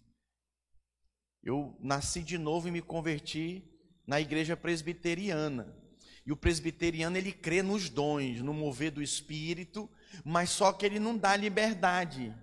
Eu 1.43 1.77
nasci 1.79 2.21
de 2.21 2.37
novo 2.37 2.67
e 2.67 2.71
me 2.71 2.81
converti 2.81 3.63
na 4.07 4.21
igreja 4.21 4.55
presbiteriana. 4.55 5.75
E 6.25 6.31
o 6.31 6.37
presbiteriano 6.37 7.17
ele 7.17 7.31
crê 7.31 7.61
nos 7.61 7.89
dons, 7.89 8.41
no 8.41 8.53
mover 8.53 8.91
do 8.91 9.01
espírito, 9.01 9.89
mas 10.23 10.49
só 10.49 10.71
que 10.71 10.85
ele 10.85 10.99
não 10.99 11.17
dá 11.17 11.35
liberdade. 11.35 12.33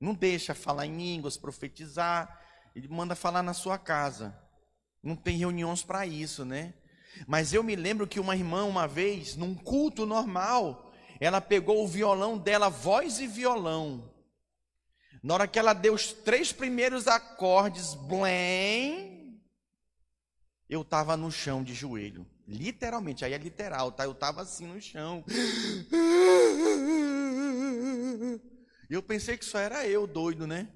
Não 0.00 0.12
deixa 0.12 0.54
falar 0.54 0.86
em 0.86 0.96
línguas, 0.96 1.36
profetizar, 1.36 2.44
ele 2.74 2.88
manda 2.88 3.14
falar 3.14 3.42
na 3.42 3.54
sua 3.54 3.78
casa. 3.78 4.36
Não 5.02 5.16
tem 5.16 5.38
reuniões 5.38 5.82
para 5.82 6.04
isso, 6.06 6.44
né? 6.44 6.74
Mas 7.26 7.52
eu 7.52 7.62
me 7.62 7.74
lembro 7.74 8.06
que 8.06 8.20
uma 8.20 8.36
irmã, 8.36 8.64
uma 8.64 8.86
vez, 8.86 9.36
num 9.36 9.54
culto 9.54 10.04
normal, 10.04 10.92
ela 11.18 11.40
pegou 11.40 11.82
o 11.82 11.88
violão 11.88 12.36
dela, 12.36 12.68
voz 12.68 13.18
e 13.20 13.26
violão. 13.26 14.12
Na 15.22 15.34
hora 15.34 15.48
que 15.48 15.58
ela 15.58 15.72
deu 15.72 15.94
os 15.94 16.12
três 16.12 16.52
primeiros 16.52 17.08
acordes, 17.08 17.94
blém, 17.94 19.15
eu 20.68 20.82
estava 20.82 21.16
no 21.16 21.30
chão 21.30 21.62
de 21.62 21.74
joelho. 21.74 22.26
Literalmente, 22.46 23.24
aí 23.24 23.32
é 23.32 23.38
literal, 23.38 23.90
tá? 23.92 24.04
Eu 24.04 24.12
estava 24.12 24.42
assim 24.42 24.66
no 24.66 24.80
chão. 24.80 25.24
Eu 28.88 29.02
pensei 29.02 29.36
que 29.36 29.44
só 29.44 29.58
era 29.58 29.86
eu 29.86 30.06
doido, 30.06 30.46
né? 30.46 30.68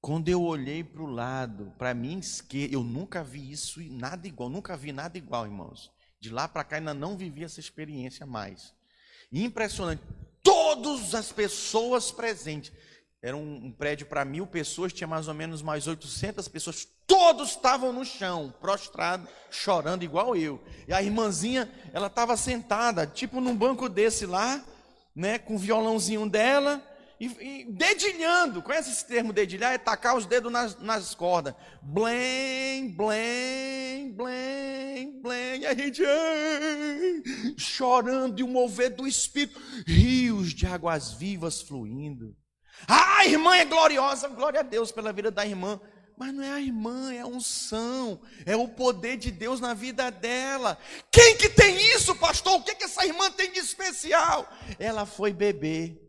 Quando 0.00 0.28
eu 0.28 0.42
olhei 0.42 0.82
para 0.82 1.02
o 1.02 1.06
lado, 1.06 1.74
para 1.76 1.92
mim 1.92 2.18
esquerda, 2.18 2.74
eu 2.74 2.84
nunca 2.84 3.22
vi 3.22 3.50
isso 3.50 3.82
e 3.82 3.90
nada 3.90 4.26
igual, 4.26 4.48
nunca 4.48 4.76
vi 4.76 4.92
nada 4.92 5.18
igual, 5.18 5.44
irmãos. 5.44 5.90
De 6.20 6.30
lá 6.30 6.48
para 6.48 6.64
cá 6.64 6.76
ainda 6.76 6.94
não 6.94 7.16
vivi 7.16 7.44
essa 7.44 7.60
experiência 7.60 8.24
mais. 8.24 8.72
Impressionante. 9.32 10.02
Todas 10.42 11.14
as 11.14 11.30
pessoas 11.32 12.10
presentes. 12.10 12.72
Era 13.20 13.36
um, 13.36 13.66
um 13.66 13.72
prédio 13.72 14.06
para 14.06 14.24
mil 14.24 14.46
pessoas, 14.46 14.92
tinha 14.92 15.06
mais 15.06 15.28
ou 15.28 15.34
menos 15.34 15.60
mais 15.60 15.86
800 15.86 16.46
pessoas. 16.48 16.88
Todos 17.08 17.52
estavam 17.52 17.90
no 17.90 18.04
chão, 18.04 18.52
prostrados, 18.60 19.30
chorando 19.50 20.02
igual 20.02 20.36
eu. 20.36 20.62
E 20.86 20.92
a 20.92 21.02
irmãzinha, 21.02 21.66
ela 21.94 22.06
estava 22.06 22.36
sentada, 22.36 23.06
tipo 23.06 23.40
num 23.40 23.56
banco 23.56 23.88
desse 23.88 24.26
lá, 24.26 24.62
né, 25.16 25.38
com 25.38 25.54
o 25.54 25.58
violãozinho 25.58 26.28
dela 26.28 26.82
e, 27.18 27.26
e 27.26 27.64
dedilhando. 27.72 28.60
Conhece 28.60 28.90
esse 28.90 29.06
termo 29.06 29.32
dedilhar? 29.32 29.72
É 29.72 29.78
tacar 29.78 30.18
os 30.18 30.26
dedos 30.26 30.52
nas, 30.52 30.78
nas 30.80 31.14
cordas. 31.14 31.54
Blém, 31.80 32.90
blém, 32.90 34.12
blém, 34.12 35.22
blém. 35.22 35.60
E 35.62 35.66
a 35.66 35.74
gente 35.74 36.04
ai, 36.04 37.22
chorando 37.56 38.38
e 38.38 38.42
o 38.42 38.48
mover 38.48 38.94
do 38.94 39.06
Espírito. 39.06 39.58
Rios 39.86 40.52
de 40.52 40.66
águas 40.66 41.12
vivas 41.12 41.62
fluindo. 41.62 42.36
Ah, 42.86 43.20
a 43.20 43.26
irmã 43.26 43.56
é 43.56 43.64
gloriosa. 43.64 44.28
Glória 44.28 44.60
a 44.60 44.62
Deus 44.62 44.92
pela 44.92 45.10
vida 45.10 45.30
da 45.30 45.46
irmã. 45.46 45.80
Mas 46.18 46.34
não 46.34 46.42
é 46.42 46.50
a 46.50 46.60
irmã, 46.60 47.12
é 47.12 47.20
a 47.20 47.26
unção, 47.26 48.20
é 48.44 48.56
o 48.56 48.66
poder 48.66 49.16
de 49.16 49.30
Deus 49.30 49.60
na 49.60 49.72
vida 49.72 50.10
dela. 50.10 50.76
Quem 51.10 51.36
que 51.36 51.48
tem 51.48 51.76
isso, 51.94 52.14
pastor? 52.16 52.54
O 52.54 52.62
que, 52.62 52.74
que 52.74 52.84
essa 52.84 53.06
irmã 53.06 53.30
tem 53.30 53.52
de 53.52 53.60
especial? 53.60 54.50
Ela 54.78 55.06
foi 55.06 55.32
beber 55.32 56.08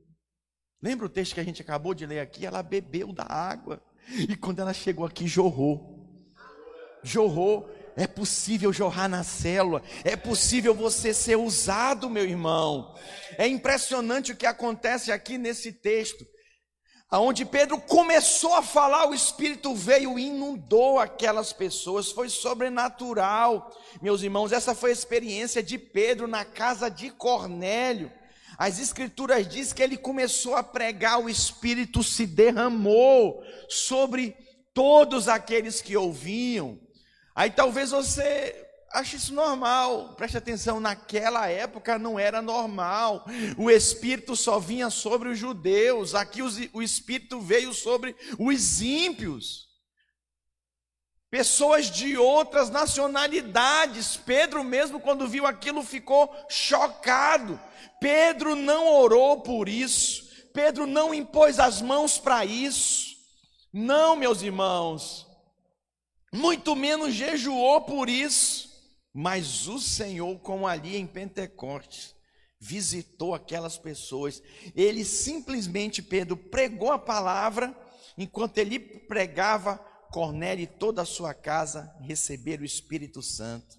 Lembra 0.81 1.05
o 1.05 1.09
texto 1.09 1.33
que 1.33 1.41
a 1.41 1.43
gente 1.43 1.61
acabou 1.61 1.93
de 1.93 2.05
ler 2.05 2.19
aqui? 2.19 2.45
Ela 2.45 2.63
bebeu 2.63 3.11
da 3.11 3.25
água. 3.25 3.83
E 4.11 4.35
quando 4.35 4.59
ela 4.59 4.73
chegou 4.73 5.05
aqui, 5.05 5.27
jorrou. 5.27 6.07
Jorrou. 7.03 7.69
É 7.97 8.07
possível 8.07 8.71
jorrar 8.71 9.09
na 9.09 9.23
célula. 9.23 9.83
É 10.05 10.15
possível 10.15 10.73
você 10.73 11.13
ser 11.13 11.35
usado, 11.35 12.09
meu 12.09 12.23
irmão. 12.23 12.95
É 13.37 13.45
impressionante 13.45 14.31
o 14.31 14.37
que 14.37 14.45
acontece 14.45 15.11
aqui 15.11 15.37
nesse 15.37 15.73
texto. 15.73 16.25
Aonde 17.11 17.43
Pedro 17.43 17.81
começou 17.81 18.53
a 18.53 18.61
falar, 18.61 19.09
o 19.09 19.15
Espírito 19.15 19.73
veio 19.73 20.19
e 20.19 20.27
inundou 20.27 20.99
aquelas 20.99 21.51
pessoas, 21.51 22.11
foi 22.11 22.29
sobrenatural. 22.29 23.75
Meus 23.99 24.21
irmãos, 24.21 24.51
essa 24.51 24.75
foi 24.75 24.91
a 24.91 24.93
experiência 24.93 25.63
de 25.63 25.79
Pedro 25.79 26.27
na 26.27 26.45
casa 26.45 26.87
de 26.87 27.09
Cornélio. 27.09 28.11
As 28.59 28.77
escrituras 28.77 29.47
diz 29.47 29.73
que 29.73 29.81
ele 29.81 29.97
começou 29.97 30.55
a 30.55 30.61
pregar, 30.61 31.19
o 31.19 31.29
Espírito 31.29 32.03
se 32.03 32.27
derramou 32.27 33.41
sobre 33.67 34.37
todos 34.71 35.27
aqueles 35.27 35.81
que 35.81 35.97
ouviam. 35.97 36.79
Aí 37.33 37.49
talvez 37.49 37.89
você 37.89 38.68
acho 38.93 39.15
isso 39.15 39.33
normal. 39.33 40.15
Preste 40.15 40.37
atenção, 40.37 40.79
naquela 40.79 41.47
época 41.47 41.97
não 41.97 42.19
era 42.19 42.41
normal. 42.41 43.25
O 43.57 43.69
Espírito 43.69 44.35
só 44.35 44.59
vinha 44.59 44.89
sobre 44.89 45.29
os 45.29 45.37
judeus, 45.37 46.15
aqui 46.15 46.41
o 46.41 46.81
Espírito 46.81 47.39
veio 47.39 47.73
sobre 47.73 48.15
os 48.37 48.81
ímpios. 48.81 49.69
Pessoas 51.29 51.91
de 51.91 52.17
outras 52.17 52.69
nacionalidades. 52.69 54.17
Pedro, 54.17 54.63
mesmo 54.63 54.99
quando 54.99 55.27
viu 55.27 55.45
aquilo, 55.45 55.83
ficou 55.83 56.33
chocado. 56.49 57.59
Pedro 57.99 58.55
não 58.55 58.87
orou 58.87 59.41
por 59.41 59.69
isso. 59.69 60.27
Pedro 60.53 60.87
não 60.87 61.13
impôs 61.13 61.59
as 61.59 61.81
mãos 61.81 62.17
para 62.17 62.43
isso. 62.45 63.15
Não, 63.71 64.15
meus 64.15 64.41
irmãos. 64.41 65.27
Muito 66.33 66.75
menos 66.75 67.13
jejuou 67.13 67.81
por 67.81 68.09
isso. 68.09 68.68
Mas 69.13 69.67
o 69.67 69.79
Senhor, 69.79 70.39
como 70.39 70.67
ali 70.67 70.95
em 70.95 71.07
Pentecostes, 71.07 72.15
visitou 72.59 73.33
aquelas 73.33 73.77
pessoas. 73.77 74.41
Ele 74.75 75.03
simplesmente, 75.03 76.01
Pedro, 76.01 76.37
pregou 76.37 76.91
a 76.91 76.99
palavra. 76.99 77.75
Enquanto 78.17 78.57
ele 78.57 78.79
pregava, 78.79 79.77
Cornélio 80.11 80.63
e 80.63 80.67
toda 80.67 81.01
a 81.01 81.05
sua 81.05 81.33
casa 81.33 81.95
receberam 82.01 82.63
o 82.63 82.65
Espírito 82.65 83.21
Santo. 83.21 83.77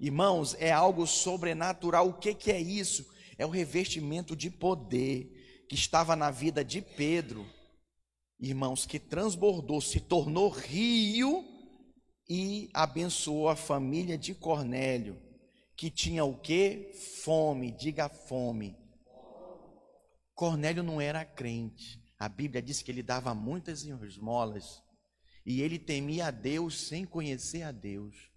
Irmãos, 0.00 0.54
é 0.58 0.70
algo 0.70 1.06
sobrenatural. 1.06 2.08
O 2.08 2.14
que, 2.14 2.34
que 2.34 2.50
é 2.50 2.60
isso? 2.60 3.06
É 3.38 3.44
o 3.44 3.50
revestimento 3.50 4.36
de 4.36 4.50
poder 4.50 5.30
que 5.68 5.74
estava 5.74 6.14
na 6.14 6.30
vida 6.30 6.64
de 6.64 6.80
Pedro, 6.80 7.46
irmãos, 8.38 8.86
que 8.86 8.98
transbordou, 8.98 9.80
se 9.80 9.98
tornou 10.00 10.48
rio 10.48 11.53
e 12.28 12.70
abençoou 12.72 13.48
a 13.48 13.56
família 13.56 14.16
de 14.16 14.34
Cornélio, 14.34 15.20
que 15.76 15.90
tinha 15.90 16.24
o 16.24 16.36
que? 16.36 16.92
Fome, 17.22 17.70
diga 17.70 18.08
fome. 18.08 18.76
Cornélio 20.34 20.82
não 20.82 21.00
era 21.00 21.24
crente. 21.24 22.02
A 22.18 22.28
Bíblia 22.28 22.62
diz 22.62 22.82
que 22.82 22.90
ele 22.90 23.02
dava 23.02 23.34
muitas 23.34 23.84
esmolas 23.84 24.82
e 25.44 25.60
ele 25.60 25.78
temia 25.78 26.26
a 26.26 26.30
Deus 26.30 26.88
sem 26.88 27.04
conhecer 27.04 27.62
a 27.62 27.70
Deus. 27.70 28.30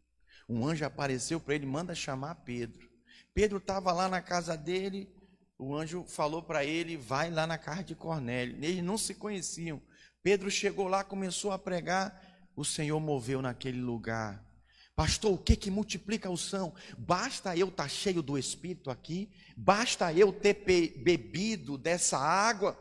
Um 0.49 0.65
anjo 0.65 0.85
apareceu 0.85 1.39
para 1.39 1.55
ele, 1.55 1.65
manda 1.65 1.95
chamar 1.95 2.35
Pedro. 2.35 2.89
Pedro 3.33 3.57
estava 3.57 3.91
lá 3.91 4.09
na 4.09 4.21
casa 4.21 4.57
dele, 4.57 5.09
o 5.57 5.75
anjo 5.75 6.03
falou 6.03 6.41
para 6.41 6.65
ele, 6.65 6.97
vai 6.97 7.29
lá 7.29 7.47
na 7.47 7.57
casa 7.57 7.83
de 7.83 7.95
Cornélio. 7.95 8.57
Eles 8.63 8.83
não 8.83 8.97
se 8.97 9.15
conheciam. 9.15 9.81
Pedro 10.21 10.51
chegou 10.51 10.87
lá, 10.87 11.03
começou 11.03 11.51
a 11.51 11.59
pregar, 11.59 12.26
o 12.57 12.65
Senhor 12.65 12.99
moveu 12.99 13.41
naquele 13.41 13.79
lugar. 13.79 14.45
Pastor, 14.93 15.31
o 15.31 15.37
que 15.37 15.55
que 15.55 15.71
multiplica 15.71 16.29
o 16.29 16.35
são? 16.35 16.73
Basta 16.97 17.55
eu 17.55 17.69
estar 17.69 17.83
tá 17.83 17.89
cheio 17.89 18.21
do 18.21 18.37
Espírito 18.37 18.89
aqui? 18.89 19.29
Basta 19.55 20.11
eu 20.11 20.33
ter 20.33 20.55
bebido 20.97 21.77
dessa 21.77 22.17
água? 22.17 22.77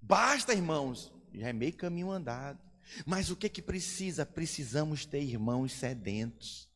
Basta, 0.00 0.52
irmãos 0.52 1.12
já 1.34 1.48
é 1.48 1.52
meio 1.52 1.72
caminho 1.74 2.10
andado. 2.10 2.58
Mas 3.06 3.30
o 3.30 3.36
que 3.36 3.48
que 3.48 3.62
precisa? 3.62 4.26
Precisamos 4.26 5.06
ter 5.06 5.22
irmãos 5.22 5.72
sedentos. 5.72 6.68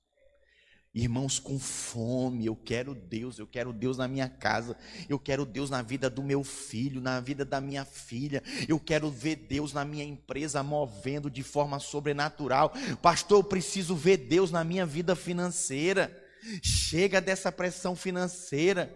Irmãos 0.97 1.39
com 1.39 1.59
fome, 1.59 2.47
eu 2.47 2.57
quero 2.57 2.95
Deus, 2.95 3.39
eu 3.39 3.47
quero 3.47 3.71
Deus 3.71 3.99
na 3.99 4.09
minha 4.09 4.31
casa, 4.31 4.75
eu 5.11 5.19
quero 5.19 5.45
Deus 5.45 5.69
na 5.69 5.83
vida 5.83 6.09
do 6.09 6.23
meu 6.23 6.43
filho, 6.43 7.03
na 7.03 7.21
vida 7.21 7.45
da 7.45 7.61
minha 7.61 7.85
filha, 7.85 8.43
eu 8.67 8.81
quero 8.81 9.11
ver 9.11 9.37
Deus 9.37 9.75
na 9.75 9.85
minha 9.85 10.05
empresa 10.05 10.63
movendo 10.63 11.31
de 11.31 11.43
forma 11.43 11.79
sobrenatural. 11.79 12.73
Pastor, 13.03 13.41
eu 13.41 13.45
preciso 13.45 13.95
ver 13.95 14.17
Deus 14.17 14.51
na 14.51 14.65
minha 14.65 14.87
vida 14.87 15.15
financeira. 15.15 16.23
Chega 16.63 17.21
dessa 17.21 17.53
pressão 17.53 17.95
financeira. 17.95 18.95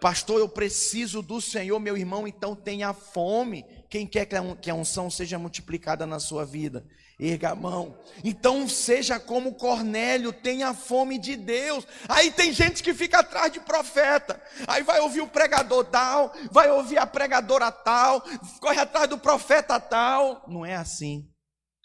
Pastor, 0.00 0.38
eu 0.38 0.48
preciso 0.48 1.20
do 1.20 1.40
Senhor, 1.40 1.80
meu 1.80 1.96
irmão, 1.96 2.28
então 2.28 2.54
tenha 2.54 2.92
fome. 2.92 3.64
Quem 3.88 4.06
quer 4.06 4.24
que 4.60 4.70
a 4.70 4.74
unção 4.74 5.10
seja 5.10 5.36
multiplicada 5.36 6.06
na 6.06 6.20
sua 6.20 6.44
vida? 6.44 6.86
Erga 7.20 7.50
a 7.50 7.54
mão. 7.54 7.98
Então 8.24 8.66
seja 8.66 9.20
como 9.20 9.54
Cornélio, 9.54 10.32
tenha 10.32 10.72
fome 10.72 11.18
de 11.18 11.36
Deus. 11.36 11.86
Aí 12.08 12.30
tem 12.30 12.50
gente 12.50 12.82
que 12.82 12.94
fica 12.94 13.20
atrás 13.20 13.52
de 13.52 13.60
profeta. 13.60 14.42
Aí 14.66 14.82
vai 14.82 15.00
ouvir 15.00 15.20
o 15.20 15.28
pregador 15.28 15.84
tal, 15.84 16.32
vai 16.50 16.70
ouvir 16.70 16.96
a 16.96 17.06
pregadora 17.06 17.70
tal, 17.70 18.22
corre 18.58 18.80
atrás 18.80 19.06
do 19.06 19.18
profeta 19.18 19.78
tal. 19.78 20.42
Não 20.48 20.64
é 20.64 20.74
assim. 20.74 21.30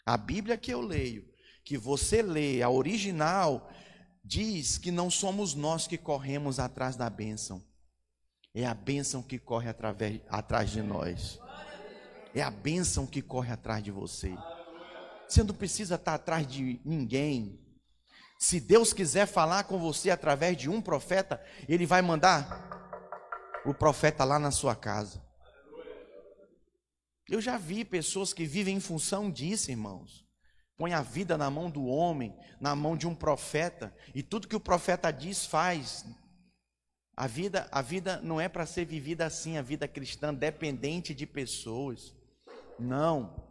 A 0.06 0.16
Bíblia 0.16 0.56
que 0.56 0.72
eu 0.72 0.80
leio, 0.80 1.22
que 1.62 1.76
você 1.76 2.22
lê, 2.22 2.62
a 2.62 2.70
original, 2.70 3.70
diz 4.24 4.78
que 4.78 4.90
não 4.90 5.10
somos 5.10 5.54
nós 5.54 5.86
que 5.86 5.98
corremos 5.98 6.58
atrás 6.58 6.96
da 6.96 7.10
bênção. 7.10 7.62
É 8.54 8.64
a 8.64 8.72
bênção 8.72 9.22
que 9.22 9.38
corre 9.38 9.68
através, 9.68 10.18
atrás 10.30 10.70
de 10.70 10.80
nós. 10.80 11.38
É 12.34 12.40
a 12.40 12.50
bênção 12.50 13.06
que 13.06 13.20
corre 13.20 13.52
atrás 13.52 13.84
de 13.84 13.90
você. 13.90 14.34
Você 15.28 15.42
não 15.42 15.54
precisa 15.54 15.96
estar 15.96 16.14
atrás 16.14 16.46
de 16.46 16.80
ninguém. 16.84 17.60
Se 18.38 18.60
Deus 18.60 18.92
quiser 18.92 19.26
falar 19.26 19.64
com 19.64 19.78
você 19.78 20.10
através 20.10 20.56
de 20.56 20.68
um 20.68 20.80
profeta, 20.80 21.42
Ele 21.68 21.86
vai 21.86 22.02
mandar 22.02 22.76
o 23.64 23.74
profeta 23.74 24.24
lá 24.24 24.38
na 24.38 24.50
sua 24.50 24.76
casa. 24.76 25.24
Eu 27.28 27.40
já 27.40 27.58
vi 27.58 27.84
pessoas 27.84 28.32
que 28.32 28.44
vivem 28.44 28.76
em 28.76 28.80
função 28.80 29.30
disso, 29.30 29.70
irmãos. 29.70 30.24
Põe 30.76 30.92
a 30.92 31.02
vida 31.02 31.36
na 31.36 31.50
mão 31.50 31.70
do 31.70 31.86
homem, 31.86 32.36
na 32.60 32.76
mão 32.76 32.96
de 32.96 33.06
um 33.06 33.14
profeta, 33.14 33.94
e 34.14 34.22
tudo 34.22 34.46
que 34.46 34.54
o 34.54 34.60
profeta 34.60 35.10
diz, 35.10 35.44
faz. 35.44 36.04
A 37.16 37.26
vida, 37.26 37.66
a 37.72 37.80
vida 37.80 38.20
não 38.20 38.38
é 38.38 38.48
para 38.48 38.66
ser 38.66 38.84
vivida 38.84 39.24
assim, 39.24 39.56
a 39.56 39.62
vida 39.62 39.88
cristã 39.88 40.32
dependente 40.32 41.14
de 41.14 41.26
pessoas. 41.26 42.14
Não. 42.78 43.45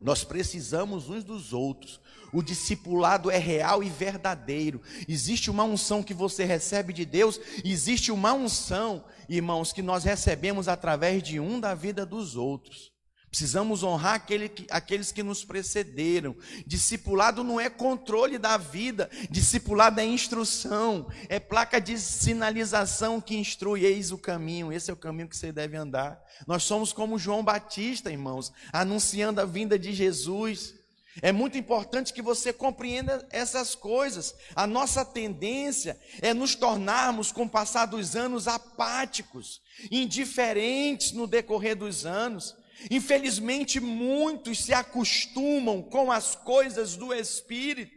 Nós 0.00 0.22
precisamos 0.22 1.08
uns 1.08 1.24
dos 1.24 1.52
outros. 1.52 2.00
O 2.32 2.42
discipulado 2.42 3.30
é 3.30 3.38
real 3.38 3.82
e 3.82 3.88
verdadeiro. 3.88 4.80
Existe 5.08 5.50
uma 5.50 5.64
unção 5.64 6.02
que 6.02 6.14
você 6.14 6.44
recebe 6.44 6.92
de 6.92 7.04
Deus, 7.04 7.40
existe 7.64 8.12
uma 8.12 8.32
unção, 8.32 9.04
irmãos, 9.28 9.72
que 9.72 9.82
nós 9.82 10.04
recebemos 10.04 10.68
através 10.68 11.22
de 11.22 11.40
um 11.40 11.58
da 11.58 11.74
vida 11.74 12.04
dos 12.04 12.36
outros. 12.36 12.92
Precisamos 13.30 13.82
honrar 13.82 14.14
aquele 14.14 14.48
que, 14.48 14.66
aqueles 14.70 15.12
que 15.12 15.22
nos 15.22 15.44
precederam. 15.44 16.34
Discipulado 16.66 17.44
não 17.44 17.60
é 17.60 17.68
controle 17.68 18.38
da 18.38 18.56
vida, 18.56 19.10
discipulado 19.30 20.00
é 20.00 20.04
instrução, 20.04 21.10
é 21.28 21.38
placa 21.38 21.78
de 21.78 21.98
sinalização 21.98 23.20
que 23.20 23.36
instrui, 23.36 23.84
eis 23.84 24.12
o 24.12 24.18
caminho, 24.18 24.72
esse 24.72 24.90
é 24.90 24.94
o 24.94 24.96
caminho 24.96 25.28
que 25.28 25.36
você 25.36 25.52
deve 25.52 25.76
andar. 25.76 26.18
Nós 26.46 26.62
somos 26.62 26.92
como 26.92 27.18
João 27.18 27.44
Batista, 27.44 28.10
irmãos, 28.10 28.50
anunciando 28.72 29.40
a 29.42 29.44
vinda 29.44 29.78
de 29.78 29.92
Jesus. 29.92 30.74
É 31.20 31.30
muito 31.30 31.58
importante 31.58 32.12
que 32.12 32.22
você 32.22 32.52
compreenda 32.52 33.26
essas 33.30 33.74
coisas. 33.74 34.34
A 34.54 34.66
nossa 34.66 35.04
tendência 35.04 35.98
é 36.22 36.32
nos 36.32 36.54
tornarmos, 36.54 37.30
com 37.30 37.42
o 37.42 37.48
passar 37.48 37.86
dos 37.86 38.16
anos, 38.16 38.48
apáticos, 38.48 39.60
indiferentes 39.90 41.12
no 41.12 41.26
decorrer 41.26 41.76
dos 41.76 42.06
anos. 42.06 42.56
Infelizmente, 42.90 43.80
muitos 43.80 44.64
se 44.64 44.72
acostumam 44.72 45.82
com 45.82 46.12
as 46.12 46.34
coisas 46.34 46.96
do 46.96 47.12
Espírito. 47.12 47.96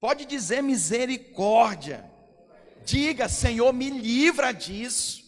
Pode 0.00 0.24
dizer 0.24 0.62
misericórdia. 0.62 2.08
Diga, 2.84 3.28
Senhor, 3.28 3.72
me 3.72 3.90
livra 3.90 4.52
disso. 4.52 5.27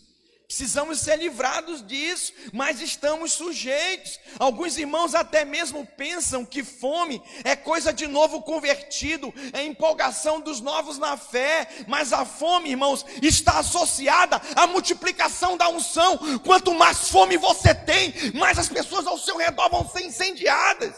Precisamos 0.50 0.98
ser 0.98 1.16
livrados 1.16 1.86
disso, 1.86 2.32
mas 2.52 2.80
estamos 2.80 3.34
sujeitos. 3.34 4.18
Alguns 4.36 4.76
irmãos 4.76 5.14
até 5.14 5.44
mesmo 5.44 5.86
pensam 5.86 6.44
que 6.44 6.64
fome 6.64 7.22
é 7.44 7.54
coisa 7.54 7.92
de 7.92 8.08
novo 8.08 8.42
convertido, 8.42 9.32
é 9.52 9.62
empolgação 9.62 10.40
dos 10.40 10.60
novos 10.60 10.98
na 10.98 11.16
fé, 11.16 11.68
mas 11.86 12.12
a 12.12 12.24
fome, 12.24 12.70
irmãos, 12.70 13.06
está 13.22 13.60
associada 13.60 14.42
à 14.56 14.66
multiplicação 14.66 15.56
da 15.56 15.68
unção. 15.68 16.18
Quanto 16.40 16.74
mais 16.74 17.08
fome 17.08 17.36
você 17.36 17.72
tem, 17.72 18.12
mais 18.34 18.58
as 18.58 18.68
pessoas 18.68 19.06
ao 19.06 19.18
seu 19.18 19.36
redor 19.36 19.68
vão 19.70 19.88
ser 19.88 20.02
incendiadas. 20.02 20.96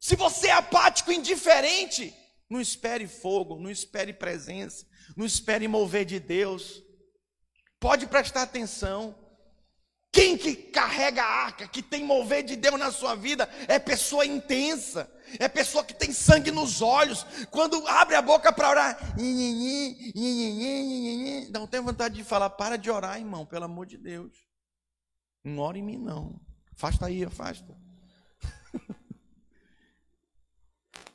Se 0.00 0.16
você 0.16 0.46
é 0.46 0.52
apático, 0.52 1.12
indiferente, 1.12 2.14
não 2.48 2.58
espere 2.58 3.06
fogo, 3.06 3.60
não 3.60 3.70
espere 3.70 4.14
presença. 4.14 4.88
Não 5.16 5.26
espere 5.26 5.66
mover 5.68 6.04
de 6.04 6.18
Deus. 6.18 6.82
Pode 7.78 8.06
prestar 8.06 8.42
atenção. 8.42 9.14
Quem 10.12 10.36
que 10.36 10.56
carrega 10.56 11.22
a 11.22 11.44
arca, 11.44 11.68
que 11.68 11.80
tem 11.80 12.04
mover 12.04 12.42
de 12.42 12.56
Deus 12.56 12.78
na 12.78 12.90
sua 12.90 13.14
vida, 13.14 13.48
é 13.68 13.78
pessoa 13.78 14.26
intensa, 14.26 15.08
é 15.38 15.48
pessoa 15.48 15.84
que 15.84 15.94
tem 15.94 16.12
sangue 16.12 16.50
nos 16.50 16.82
olhos. 16.82 17.24
Quando 17.48 17.86
abre 17.86 18.16
a 18.16 18.22
boca 18.22 18.52
para 18.52 18.70
orar, 18.70 18.98
não 21.52 21.66
tem 21.68 21.80
vontade 21.80 22.16
de 22.16 22.24
falar, 22.24 22.50
para 22.50 22.76
de 22.76 22.90
orar, 22.90 23.18
irmão, 23.18 23.46
pelo 23.46 23.66
amor 23.66 23.86
de 23.86 23.96
Deus. 23.96 24.36
Não 25.44 25.58
ore 25.58 25.78
em 25.78 25.82
mim, 25.82 25.96
não. 25.96 26.40
Afasta 26.74 27.06
aí, 27.06 27.24
afasta. 27.24 27.76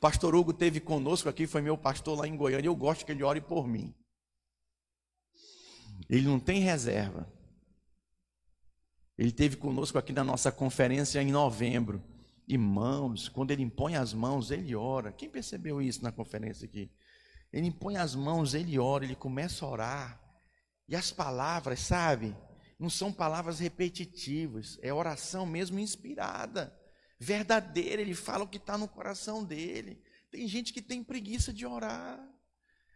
Pastor 0.00 0.34
Hugo 0.34 0.52
teve 0.52 0.80
conosco 0.80 1.28
aqui, 1.28 1.46
foi 1.46 1.62
meu 1.62 1.76
pastor 1.76 2.18
lá 2.18 2.26
em 2.26 2.36
Goiânia. 2.36 2.68
Eu 2.68 2.76
gosto 2.76 3.04
que 3.04 3.12
ele 3.12 3.22
ore 3.22 3.40
por 3.40 3.66
mim. 3.66 3.94
Ele 6.08 6.26
não 6.26 6.38
tem 6.38 6.60
reserva. 6.60 7.32
Ele 9.18 9.32
teve 9.32 9.56
conosco 9.56 9.98
aqui 9.98 10.12
na 10.12 10.22
nossa 10.22 10.52
conferência 10.52 11.22
em 11.22 11.30
novembro. 11.30 12.02
Irmãos, 12.46 13.28
quando 13.28 13.50
ele 13.50 13.62
impõe 13.62 13.96
as 13.96 14.12
mãos, 14.12 14.50
ele 14.50 14.74
ora. 14.74 15.10
Quem 15.12 15.28
percebeu 15.28 15.80
isso 15.80 16.02
na 16.02 16.12
conferência 16.12 16.66
aqui? 16.66 16.90
Ele 17.52 17.68
impõe 17.68 17.96
as 17.96 18.14
mãos, 18.14 18.54
ele 18.54 18.78
ora, 18.78 19.04
ele 19.04 19.16
começa 19.16 19.64
a 19.64 19.68
orar. 19.68 20.20
E 20.88 20.94
as 20.94 21.10
palavras, 21.10 21.80
sabe? 21.80 22.36
Não 22.78 22.90
são 22.90 23.10
palavras 23.10 23.58
repetitivas, 23.58 24.78
é 24.82 24.92
oração 24.92 25.46
mesmo 25.46 25.78
inspirada, 25.78 26.76
verdadeira. 27.18 28.02
Ele 28.02 28.14
fala 28.14 28.44
o 28.44 28.48
que 28.48 28.58
está 28.58 28.76
no 28.76 28.88
coração 28.88 29.44
dele. 29.44 30.02
Tem 30.30 30.46
gente 30.46 30.72
que 30.72 30.82
tem 30.82 31.02
preguiça 31.02 31.52
de 31.52 31.66
orar. 31.66 32.20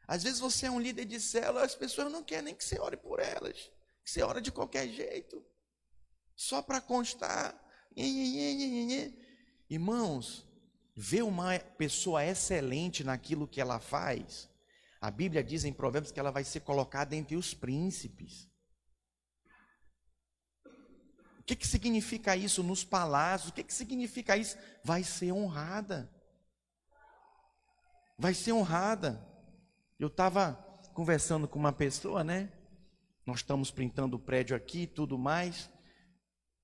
Às 0.07 0.25
vezes 0.25 0.41
você 0.41 0.67
é 0.67 0.71
um 0.71 0.81
líder 0.81 1.05
de 1.05 1.21
célula, 1.21 1.65
as 1.65 1.77
pessoas 1.77 2.11
não 2.11 2.25
querem 2.25 2.47
nem 2.47 2.55
que 2.55 2.65
você 2.65 2.81
ore 2.81 2.97
por 2.97 3.21
elas, 3.21 3.71
que 4.05 4.11
você 4.11 4.23
ora 4.23 4.41
de 4.41 4.51
qualquer 4.51 4.89
jeito, 4.89 5.41
só 6.35 6.61
para 6.61 6.81
constar. 6.81 7.55
Irmãos, 9.69 10.45
ver 10.97 11.23
uma 11.23 11.57
pessoa 11.79 12.25
excelente 12.25 13.05
naquilo 13.05 13.47
que 13.47 13.61
ela 13.61 13.79
faz, 13.79 14.51
a 15.01 15.13
Bíblia 15.13 15.45
diz 15.45 15.65
em 15.65 15.73
Provérbios 15.73 16.11
que 16.11 16.19
ela 16.19 16.33
vai 16.33 16.43
ser 16.43 16.61
colocada 16.61 17.15
entre 17.15 17.37
os 17.37 17.55
príncipes. 17.55 18.51
O 21.39 21.40
que, 21.51 21.57
que 21.57 21.67
significa 21.67 22.37
isso 22.37 22.63
nos 22.63 22.85
palácios? 22.85 23.51
O 23.51 23.53
que, 23.53 23.65
que 23.65 23.75
significa 23.75 24.37
isso? 24.37 24.57
Vai 24.85 25.03
ser 25.03 25.33
honrada. 25.33 26.09
Vai 28.17 28.35
ser 28.35 28.53
honrada. 28.53 29.27
Eu 29.99 30.07
estava 30.07 30.53
conversando 30.95 31.49
com 31.49 31.59
uma 31.59 31.73
pessoa, 31.73 32.23
né? 32.23 32.53
Nós 33.27 33.41
estamos 33.41 33.71
pintando 33.71 34.17
o 34.17 34.21
prédio 34.21 34.57
aqui 34.57 34.83
e 34.83 34.87
tudo 34.87 35.19
mais 35.19 35.69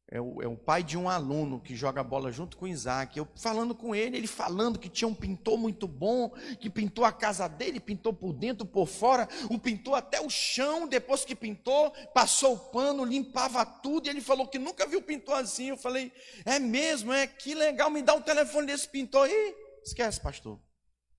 é 0.09 0.21
o, 0.21 0.41
é 0.41 0.47
o, 0.47 0.57
pai 0.57 0.85
de 0.85 0.97
um 0.97 1.09
aluno 1.09 1.61
que 1.61 1.75
joga 1.75 2.03
bola 2.03 2.31
junto 2.31 2.57
com 2.57 2.65
o 2.65 2.69
Isaac. 2.69 3.19
Eu 3.19 3.27
falando 3.35 3.75
com 3.75 3.93
ele, 3.93 4.17
ele 4.17 4.29
falando 4.29 4.79
que 4.79 4.89
tinha 4.89 5.09
um 5.09 5.15
pintor 5.15 5.59
muito 5.59 5.89
bom, 5.89 6.31
que 6.61 6.71
pintou 6.71 7.05
a 7.05 7.13
casa 7.13 7.49
dele, 7.49 7.81
pintou 7.81 8.13
por 8.13 8.33
dentro, 8.33 8.65
por 8.65 8.87
fora, 8.87 9.29
um 9.51 9.59
pintou 9.59 9.97
até 9.97 10.21
o 10.21 10.31
chão, 10.31 10.87
depois 10.87 11.25
que 11.25 11.35
pintou, 11.35 11.91
passou 12.15 12.55
o 12.55 12.59
pano, 12.59 13.05
limpava 13.05 13.67
tudo, 13.67 14.07
e 14.07 14.11
ele 14.11 14.21
falou 14.21 14.47
que 14.47 14.61
nunca 14.61 14.87
viu 14.87 15.03
pintor 15.03 15.39
assim. 15.41 15.71
Eu 15.71 15.77
falei, 15.77 16.13
é 16.45 16.61
mesmo, 16.61 17.13
é 17.13 17.27
que 17.27 17.53
legal, 17.53 17.91
me 17.91 18.01
dá 18.01 18.15
o 18.15 18.19
um 18.19 18.23
telefone 18.23 18.69
desse 18.69 18.89
pintor 18.89 19.27
aí. 19.27 19.55
Esquece, 19.85 20.21
pastor. 20.21 20.61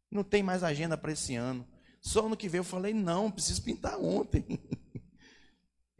Não 0.09 0.23
tem 0.23 0.41
mais 0.41 0.63
agenda 0.63 0.97
para 0.97 1.11
esse 1.11 1.35
ano. 1.35 1.67
Só 1.99 2.25
ano 2.25 2.37
que 2.37 2.47
vem 2.47 2.59
eu 2.59 2.63
falei, 2.63 2.93
não, 2.93 3.29
preciso 3.29 3.61
pintar 3.63 3.99
ontem. 3.99 4.45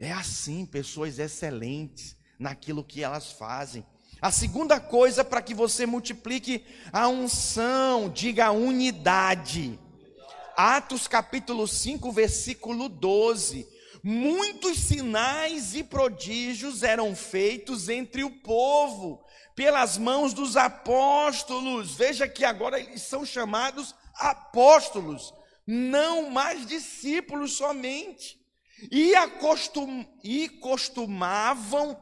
É 0.00 0.12
assim, 0.12 0.64
pessoas 0.64 1.18
excelentes 1.18 2.17
naquilo 2.38 2.84
que 2.84 3.02
elas 3.02 3.32
fazem. 3.32 3.84
A 4.20 4.30
segunda 4.30 4.80
coisa 4.80 5.24
para 5.24 5.42
que 5.42 5.54
você 5.54 5.86
multiplique 5.86 6.64
a 6.92 7.08
unção, 7.08 8.08
diga 8.08 8.50
unidade. 8.50 9.78
Atos 10.56 11.06
capítulo 11.06 11.68
5, 11.68 12.10
versículo 12.10 12.88
12. 12.88 13.66
Muitos 14.02 14.78
sinais 14.78 15.74
e 15.74 15.84
prodígios 15.84 16.82
eram 16.82 17.14
feitos 17.14 17.88
entre 17.88 18.24
o 18.24 18.30
povo, 18.30 19.24
pelas 19.54 19.96
mãos 19.96 20.32
dos 20.32 20.56
apóstolos. 20.56 21.94
Veja 21.94 22.26
que 22.26 22.44
agora 22.44 22.80
eles 22.80 23.02
são 23.02 23.24
chamados 23.24 23.94
apóstolos, 24.14 25.32
não 25.64 26.30
mais 26.30 26.66
discípulos 26.66 27.52
somente. 27.52 28.38
E, 28.90 29.14
acostum, 29.14 30.04
e 30.22 30.48
costumavam 30.48 31.96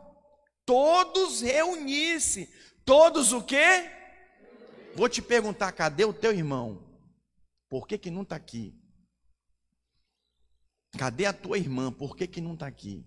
todos 0.67 1.41
reunir-se. 1.41 2.51
Todos 2.85 3.33
o 3.33 3.43
quê? 3.43 3.91
Vou 4.95 5.09
te 5.09 5.23
perguntar, 5.23 5.73
cadê 5.73 6.05
o 6.05 6.13
teu 6.13 6.33
irmão? 6.33 6.83
Por 7.69 7.87
que, 7.87 7.97
que 7.97 8.11
não 8.11 8.23
está 8.23 8.37
aqui? 8.37 8.75
Cadê 10.99 11.27
a 11.27 11.33
tua 11.33 11.59
irmã? 11.59 11.93
Por 11.93 12.17
que, 12.17 12.27
que 12.27 12.41
não 12.41 12.55
está 12.55 12.67
aqui? 12.67 13.07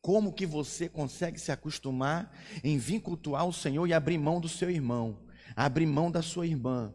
Como 0.00 0.32
que 0.32 0.46
você 0.46 0.88
consegue 0.88 1.38
se 1.38 1.50
acostumar 1.50 2.32
em 2.62 2.78
vir 2.78 3.00
cultuar 3.00 3.46
o 3.46 3.52
Senhor 3.52 3.86
e 3.86 3.92
abrir 3.92 4.18
mão 4.18 4.40
do 4.40 4.48
seu 4.48 4.70
irmão, 4.70 5.26
abrir 5.56 5.86
mão 5.86 6.10
da 6.10 6.22
sua 6.22 6.46
irmã, 6.46 6.94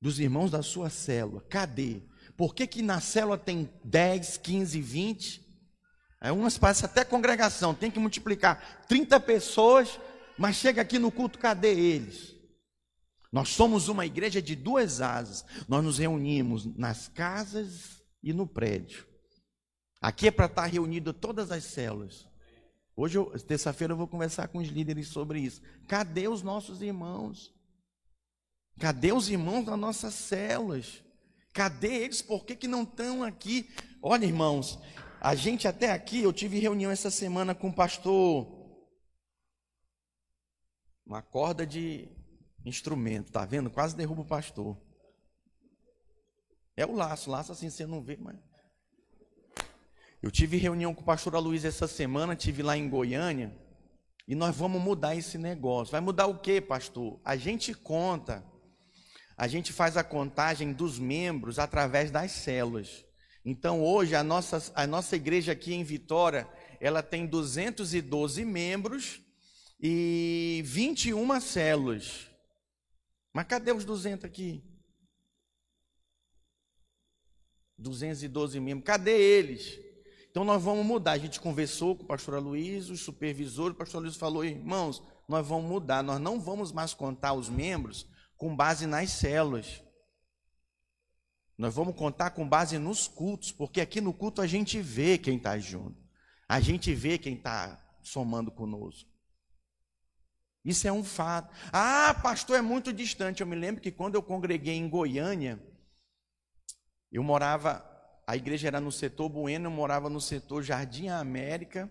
dos 0.00 0.20
irmãos 0.20 0.50
da 0.50 0.62
sua 0.62 0.90
célula? 0.90 1.40
Cadê? 1.48 2.02
Por 2.36 2.54
que, 2.54 2.66
que 2.66 2.82
na 2.82 3.00
célula 3.00 3.38
tem 3.38 3.70
10, 3.84 4.36
15, 4.38 4.80
20 4.80 5.45
Aí 6.20 6.30
umas 6.30 6.58
até 6.82 7.04
congregação, 7.04 7.74
tem 7.74 7.90
que 7.90 7.98
multiplicar 7.98 8.84
30 8.88 9.20
pessoas, 9.20 10.00
mas 10.38 10.56
chega 10.56 10.82
aqui 10.82 10.98
no 10.98 11.12
culto, 11.12 11.38
cadê 11.38 11.72
eles? 11.72 12.34
Nós 13.30 13.50
somos 13.50 13.88
uma 13.88 14.06
igreja 14.06 14.40
de 14.40 14.56
duas 14.56 15.00
asas. 15.00 15.44
Nós 15.68 15.84
nos 15.84 15.98
reunimos 15.98 16.64
nas 16.76 17.08
casas 17.08 18.02
e 18.22 18.32
no 18.32 18.46
prédio. 18.46 19.06
Aqui 20.00 20.28
é 20.28 20.30
para 20.30 20.46
estar 20.46 20.66
reunido 20.66 21.12
todas 21.12 21.50
as 21.50 21.64
células. 21.64 22.26
Hoje, 22.96 23.18
terça-feira, 23.46 23.92
eu 23.92 23.96
vou 23.96 24.08
conversar 24.08 24.48
com 24.48 24.58
os 24.58 24.68
líderes 24.68 25.08
sobre 25.08 25.40
isso. 25.40 25.60
Cadê 25.86 26.28
os 26.28 26.42
nossos 26.42 26.80
irmãos? 26.80 27.54
Cadê 28.78 29.12
os 29.12 29.28
irmãos 29.28 29.66
das 29.66 29.78
nossas 29.78 30.14
células? 30.14 31.02
Cadê 31.52 32.04
eles? 32.04 32.22
Por 32.22 32.44
que, 32.44 32.56
que 32.56 32.68
não 32.68 32.84
estão 32.84 33.22
aqui? 33.22 33.70
Olha, 34.02 34.24
irmãos, 34.24 34.78
a 35.26 35.34
gente 35.34 35.66
até 35.66 35.90
aqui, 35.90 36.22
eu 36.22 36.32
tive 36.32 36.60
reunião 36.60 36.88
essa 36.88 37.10
semana 37.10 37.52
com 37.52 37.68
o 37.68 37.74
pastor. 37.74 38.46
Uma 41.04 41.20
corda 41.20 41.66
de 41.66 42.08
instrumento, 42.64 43.32
tá 43.32 43.44
vendo? 43.44 43.68
Quase 43.68 43.96
derruba 43.96 44.22
o 44.22 44.24
pastor. 44.24 44.80
É 46.76 46.86
o 46.86 46.94
laço, 46.94 47.28
laço 47.28 47.50
assim 47.50 47.68
você 47.68 47.84
não 47.84 48.00
vê, 48.00 48.16
mas. 48.16 48.36
Eu 50.22 50.30
tive 50.30 50.58
reunião 50.58 50.94
com 50.94 51.02
o 51.02 51.04
pastor 51.04 51.34
Aloysio 51.34 51.66
essa 51.66 51.88
semana, 51.88 52.36
tive 52.36 52.62
lá 52.62 52.76
em 52.76 52.88
Goiânia, 52.88 53.52
e 54.28 54.34
nós 54.36 54.56
vamos 54.56 54.80
mudar 54.80 55.16
esse 55.16 55.36
negócio. 55.36 55.90
Vai 55.90 56.00
mudar 56.00 56.28
o 56.28 56.38
quê, 56.38 56.60
pastor? 56.60 57.20
A 57.24 57.34
gente 57.34 57.74
conta, 57.74 58.46
a 59.36 59.48
gente 59.48 59.72
faz 59.72 59.96
a 59.96 60.04
contagem 60.04 60.72
dos 60.72 61.00
membros 61.00 61.58
através 61.58 62.12
das 62.12 62.30
células. 62.30 63.05
Então 63.48 63.80
hoje 63.80 64.16
a 64.16 64.24
nossa, 64.24 64.72
a 64.74 64.88
nossa 64.88 65.14
igreja 65.14 65.52
aqui 65.52 65.72
em 65.72 65.84
Vitória, 65.84 66.48
ela 66.80 67.00
tem 67.00 67.24
212 67.24 68.44
membros 68.44 69.20
e 69.80 70.62
21 70.64 71.40
células. 71.40 72.26
Mas 73.32 73.46
cadê 73.46 73.70
os 73.70 73.84
200 73.84 74.24
aqui? 74.24 74.64
212 77.78 78.58
membros, 78.58 78.84
cadê 78.84 79.16
eles? 79.16 79.78
Então 80.28 80.44
nós 80.44 80.60
vamos 80.60 80.84
mudar. 80.84 81.12
A 81.12 81.18
gente 81.18 81.38
conversou 81.38 81.94
com 81.94 82.02
o 82.02 82.06
pastor 82.06 82.42
Luiz, 82.42 82.90
o 82.90 82.96
supervisor, 82.96 83.70
o 83.70 83.74
pastor 83.76 84.02
Luiz 84.02 84.16
falou: 84.16 84.44
irmãos, 84.44 85.00
nós 85.28 85.46
vamos 85.46 85.70
mudar, 85.70 86.02
nós 86.02 86.20
não 86.20 86.40
vamos 86.40 86.72
mais 86.72 86.92
contar 86.92 87.32
os 87.32 87.48
membros 87.48 88.08
com 88.36 88.56
base 88.56 88.88
nas 88.88 89.10
células. 89.10 89.85
Nós 91.56 91.74
vamos 91.74 91.96
contar 91.96 92.30
com 92.30 92.46
base 92.46 92.78
nos 92.78 93.08
cultos, 93.08 93.50
porque 93.50 93.80
aqui 93.80 94.00
no 94.00 94.12
culto 94.12 94.42
a 94.42 94.46
gente 94.46 94.80
vê 94.80 95.16
quem 95.16 95.38
está 95.38 95.58
junto, 95.58 95.96
a 96.46 96.60
gente 96.60 96.94
vê 96.94 97.16
quem 97.16 97.34
está 97.34 97.82
somando 98.02 98.50
conosco. 98.50 99.10
Isso 100.64 100.86
é 100.88 100.92
um 100.92 101.04
fato. 101.04 101.54
Ah, 101.72 102.12
pastor, 102.22 102.58
é 102.58 102.62
muito 102.62 102.92
distante. 102.92 103.40
Eu 103.40 103.46
me 103.46 103.54
lembro 103.54 103.80
que 103.80 103.92
quando 103.92 104.16
eu 104.16 104.22
congreguei 104.22 104.74
em 104.74 104.88
Goiânia, 104.88 105.64
eu 107.10 107.22
morava, 107.22 107.84
a 108.26 108.36
igreja 108.36 108.66
era 108.66 108.80
no 108.80 108.90
setor 108.90 109.28
Bueno, 109.28 109.66
eu 109.66 109.70
morava 109.70 110.10
no 110.10 110.20
setor 110.20 110.64
Jardim 110.64 111.06
América, 111.06 111.88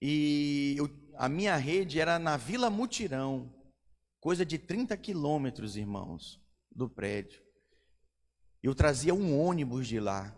e 0.00 0.74
eu, 0.78 0.90
a 1.16 1.28
minha 1.28 1.56
rede 1.56 2.00
era 2.00 2.18
na 2.18 2.38
Vila 2.38 2.70
Mutirão, 2.70 3.54
coisa 4.18 4.44
de 4.44 4.58
30 4.58 4.96
quilômetros, 4.96 5.76
irmãos, 5.76 6.42
do 6.74 6.88
prédio. 6.88 7.43
Eu 8.64 8.74
trazia 8.74 9.14
um 9.14 9.38
ônibus 9.38 9.86
de 9.86 10.00
lá. 10.00 10.34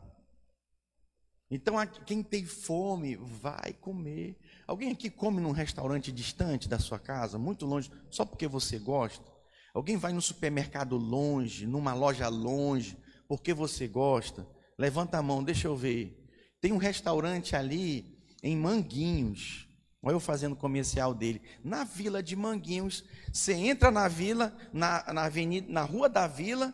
Então, 1.49 1.77
quem 2.05 2.25
tem 2.25 2.45
fome, 2.45 3.15
vai 3.15 3.73
comer. 3.75 4.37
Alguém 4.67 4.91
aqui 4.91 5.09
come 5.09 5.41
num 5.41 5.53
restaurante 5.53 6.11
distante 6.11 6.69
da 6.69 6.81
sua 6.81 6.99
casa, 6.99 7.39
muito 7.39 7.65
longe, 7.65 7.89
só 8.11 8.25
porque 8.25 8.49
você 8.49 8.81
gosta? 8.81 9.25
Alguém 9.73 9.97
vai 9.97 10.13
no 10.13 10.21
supermercado 10.21 10.97
longe, 10.97 11.69
numa 11.69 11.95
loja 11.95 12.27
longe, 12.27 12.99
porque 13.29 13.55
você 13.55 13.87
gosta? 13.87 14.45
Levanta 14.77 15.19
a 15.19 15.23
mão, 15.23 15.45
deixa 15.45 15.69
eu 15.69 15.77
ver. 15.77 16.29
Tem 16.61 16.73
um 16.73 16.79
restaurante 16.79 17.55
ali 17.55 18.19
em 18.43 18.57
Manguinhos, 18.57 19.67
Olha 20.03 20.15
eu 20.15 20.21
fazendo 20.21 20.55
comercial 20.55 21.13
dele. 21.13 21.43
Na 21.65 21.83
Vila 21.83 22.23
de 22.23 22.37
Manguinhos, 22.37 23.03
você 23.33 23.55
entra 23.55 23.91
na 23.91 24.07
vila, 24.07 24.57
na, 24.73 25.13
na, 25.13 25.25
avenida, 25.25 25.67
na 25.69 25.83
rua 25.83 26.09
da 26.09 26.29
vila, 26.29 26.73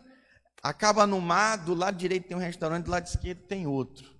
acaba 0.63 1.05
no 1.05 1.19
mar, 1.19 1.57
do 1.57 1.75
lado 1.75 1.97
direito 1.97 2.29
tem 2.29 2.37
um 2.37 2.39
restaurante, 2.39 2.85
do 2.85 2.91
lado 2.91 3.05
esquerdo 3.05 3.41
tem 3.41 3.67
outro. 3.67 4.13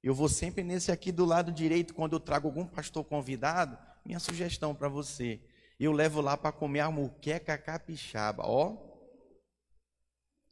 Eu 0.00 0.14
vou 0.14 0.28
sempre 0.28 0.62
nesse 0.62 0.92
aqui 0.92 1.10
do 1.10 1.24
lado 1.24 1.50
direito, 1.50 1.92
quando 1.92 2.12
eu 2.12 2.20
trago 2.20 2.46
algum 2.46 2.64
pastor 2.64 3.04
convidado, 3.04 3.76
minha 4.06 4.20
sugestão 4.20 4.72
para 4.72 4.88
você. 4.88 5.40
Eu 5.78 5.92
levo 5.92 6.20
lá 6.20 6.36
para 6.36 6.52
comer 6.52 6.80
a 6.80 6.90
muqueca 6.90 7.58
capixaba. 7.58 8.44
Ó, 8.46 8.76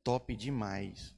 top 0.02 0.34
demais. 0.34 1.14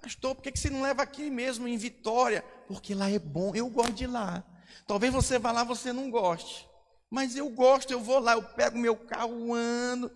Pastor, 0.00 0.34
por 0.34 0.42
que 0.42 0.58
você 0.58 0.68
não 0.68 0.82
leva 0.82 1.02
aqui 1.02 1.30
mesmo 1.30 1.66
em 1.66 1.76
Vitória? 1.76 2.42
Porque 2.66 2.94
lá 2.94 3.10
é 3.10 3.18
bom, 3.18 3.54
eu 3.54 3.70
gosto 3.70 3.92
de 3.92 4.06
lá. 4.06 4.44
Talvez 4.86 5.12
você 5.12 5.38
vá 5.38 5.52
lá, 5.52 5.64
você 5.64 5.92
não 5.92 6.10
goste. 6.10 6.68
Mas 7.08 7.36
eu 7.36 7.48
gosto, 7.48 7.92
eu 7.92 8.00
vou 8.00 8.18
lá, 8.18 8.32
eu 8.32 8.42
pego 8.42 8.76
meu 8.76 8.96
carro, 8.96 9.54
ando. 9.54 10.10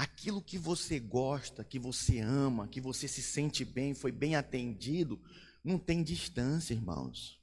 Aquilo 0.00 0.40
que 0.40 0.56
você 0.56 0.98
gosta, 0.98 1.62
que 1.62 1.78
você 1.78 2.20
ama, 2.20 2.66
que 2.66 2.80
você 2.80 3.06
se 3.06 3.22
sente 3.22 3.66
bem, 3.66 3.92
foi 3.92 4.10
bem 4.10 4.34
atendido, 4.34 5.20
não 5.62 5.78
tem 5.78 6.02
distância, 6.02 6.72
irmãos. 6.72 7.38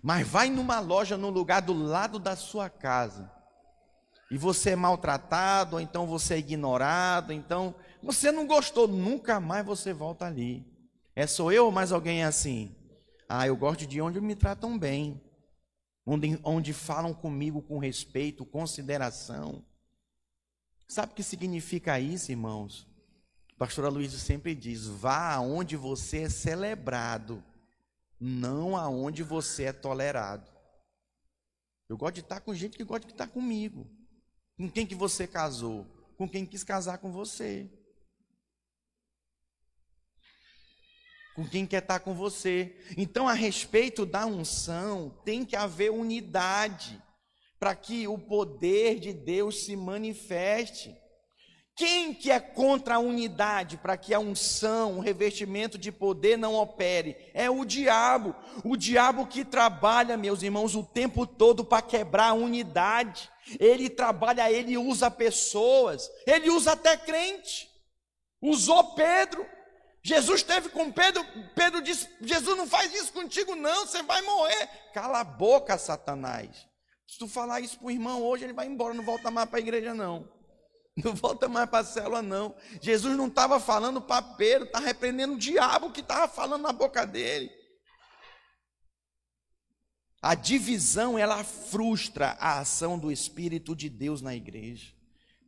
Mas 0.00 0.24
vai 0.24 0.48
numa 0.50 0.78
loja 0.78 1.16
no 1.16 1.30
lugar 1.30 1.62
do 1.62 1.72
lado 1.72 2.20
da 2.20 2.36
sua 2.36 2.70
casa. 2.70 3.28
E 4.30 4.38
você 4.38 4.70
é 4.70 4.76
maltratado, 4.76 5.74
ou 5.74 5.82
então 5.82 6.06
você 6.06 6.34
é 6.34 6.38
ignorado, 6.38 7.32
então 7.32 7.74
você 8.00 8.30
não 8.30 8.46
gostou, 8.46 8.86
nunca 8.86 9.40
mais 9.40 9.66
você 9.66 9.92
volta 9.92 10.26
ali. 10.26 10.64
É 11.16 11.26
sou 11.26 11.50
eu 11.50 11.64
ou 11.64 11.72
mais 11.72 11.90
alguém 11.90 12.22
assim? 12.22 12.72
Ah, 13.28 13.48
eu 13.48 13.56
gosto 13.56 13.84
de 13.84 14.00
onde 14.00 14.20
me 14.20 14.36
tratam 14.36 14.78
bem 14.78 15.20
onde, 16.06 16.38
onde 16.44 16.72
falam 16.72 17.12
comigo 17.12 17.62
com 17.62 17.78
respeito, 17.78 18.44
consideração. 18.44 19.64
Sabe 20.86 21.12
o 21.12 21.14
que 21.14 21.22
significa 21.22 21.98
isso, 21.98 22.30
irmãos? 22.30 22.86
A 23.54 23.58
pastora 23.58 23.88
Luísa 23.88 24.18
sempre 24.18 24.54
diz: 24.54 24.86
vá 24.86 25.34
aonde 25.34 25.76
você 25.76 26.22
é 26.22 26.28
celebrado, 26.28 27.42
não 28.20 28.76
aonde 28.76 29.22
você 29.22 29.64
é 29.64 29.72
tolerado. 29.72 30.50
Eu 31.88 31.96
gosto 31.96 32.14
de 32.14 32.20
estar 32.20 32.40
com 32.40 32.54
gente 32.54 32.76
que 32.76 32.84
gosta 32.84 33.06
de 33.06 33.12
estar 33.12 33.28
comigo. 33.28 33.86
Com 34.56 34.70
quem 34.70 34.86
que 34.86 34.94
você 34.94 35.26
casou? 35.26 35.86
Com 36.16 36.28
quem 36.28 36.46
quis 36.46 36.64
casar 36.64 36.98
com 36.98 37.12
você. 37.12 37.70
com 41.34 41.46
quem 41.46 41.66
quer 41.66 41.82
estar 41.82 41.98
com 41.98 42.14
você. 42.14 42.76
Então, 42.96 43.28
a 43.28 43.32
respeito 43.32 44.06
da 44.06 44.24
unção, 44.24 45.10
tem 45.24 45.44
que 45.44 45.56
haver 45.56 45.90
unidade 45.90 47.02
para 47.64 47.74
que 47.74 48.06
o 48.06 48.18
poder 48.18 49.00
de 49.00 49.10
Deus 49.10 49.64
se 49.64 49.74
manifeste. 49.74 50.94
Quem 51.74 52.12
que 52.12 52.30
é 52.30 52.38
contra 52.38 52.96
a 52.96 52.98
unidade 52.98 53.78
para 53.78 53.96
que 53.96 54.12
a 54.12 54.18
unção, 54.18 54.98
o 54.98 55.00
revestimento 55.00 55.78
de 55.78 55.90
poder 55.90 56.36
não 56.36 56.56
opere? 56.56 57.16
É 57.32 57.48
o 57.48 57.64
diabo. 57.64 58.34
O 58.62 58.76
diabo 58.76 59.26
que 59.26 59.46
trabalha, 59.46 60.14
meus 60.14 60.42
irmãos, 60.42 60.74
o 60.74 60.84
tempo 60.84 61.26
todo 61.26 61.64
para 61.64 61.80
quebrar 61.80 62.28
a 62.28 62.34
unidade. 62.34 63.30
Ele 63.58 63.88
trabalha, 63.88 64.52
ele 64.52 64.76
usa 64.76 65.10
pessoas, 65.10 66.10
ele 66.26 66.50
usa 66.50 66.72
até 66.72 66.98
crente. 66.98 67.66
Usou 68.42 68.94
Pedro. 68.94 69.46
Jesus 70.02 70.40
esteve 70.40 70.68
com 70.68 70.92
Pedro, 70.92 71.24
Pedro 71.54 71.80
disse: 71.80 72.06
Jesus 72.20 72.58
não 72.58 72.66
faz 72.66 72.92
isso 72.92 73.10
contigo, 73.10 73.56
não, 73.56 73.86
você 73.86 74.02
vai 74.02 74.20
morrer. 74.20 74.68
Cala 74.92 75.20
a 75.20 75.24
boca, 75.24 75.78
Satanás. 75.78 76.73
Se 77.14 77.18
tu 77.20 77.28
falar 77.28 77.60
isso 77.60 77.78
para 77.78 77.86
o 77.86 77.90
irmão 77.92 78.20
hoje, 78.24 78.42
ele 78.42 78.52
vai 78.52 78.66
embora, 78.66 78.92
não 78.92 79.04
volta 79.04 79.30
mais 79.30 79.48
para 79.48 79.60
a 79.60 79.62
igreja, 79.62 79.94
não. 79.94 80.28
Não 80.96 81.12
volta 81.12 81.48
mais 81.48 81.68
para 81.68 81.80
a 81.80 81.84
célula, 81.84 82.22
não. 82.22 82.54
Jesus 82.80 83.16
não 83.16 83.26
estava 83.26 83.58
falando 83.58 84.00
para 84.00 84.22
Pedro, 84.22 84.66
está 84.66 84.78
repreendendo 84.78 85.34
o 85.34 85.38
diabo 85.38 85.90
que 85.90 86.00
estava 86.00 86.28
falando 86.32 86.62
na 86.62 86.72
boca 86.72 87.04
dele. 87.04 87.50
A 90.22 90.36
divisão, 90.36 91.18
ela 91.18 91.42
frustra 91.42 92.36
a 92.38 92.60
ação 92.60 92.96
do 92.96 93.10
Espírito 93.10 93.74
de 93.74 93.88
Deus 93.88 94.22
na 94.22 94.36
igreja. 94.36 94.94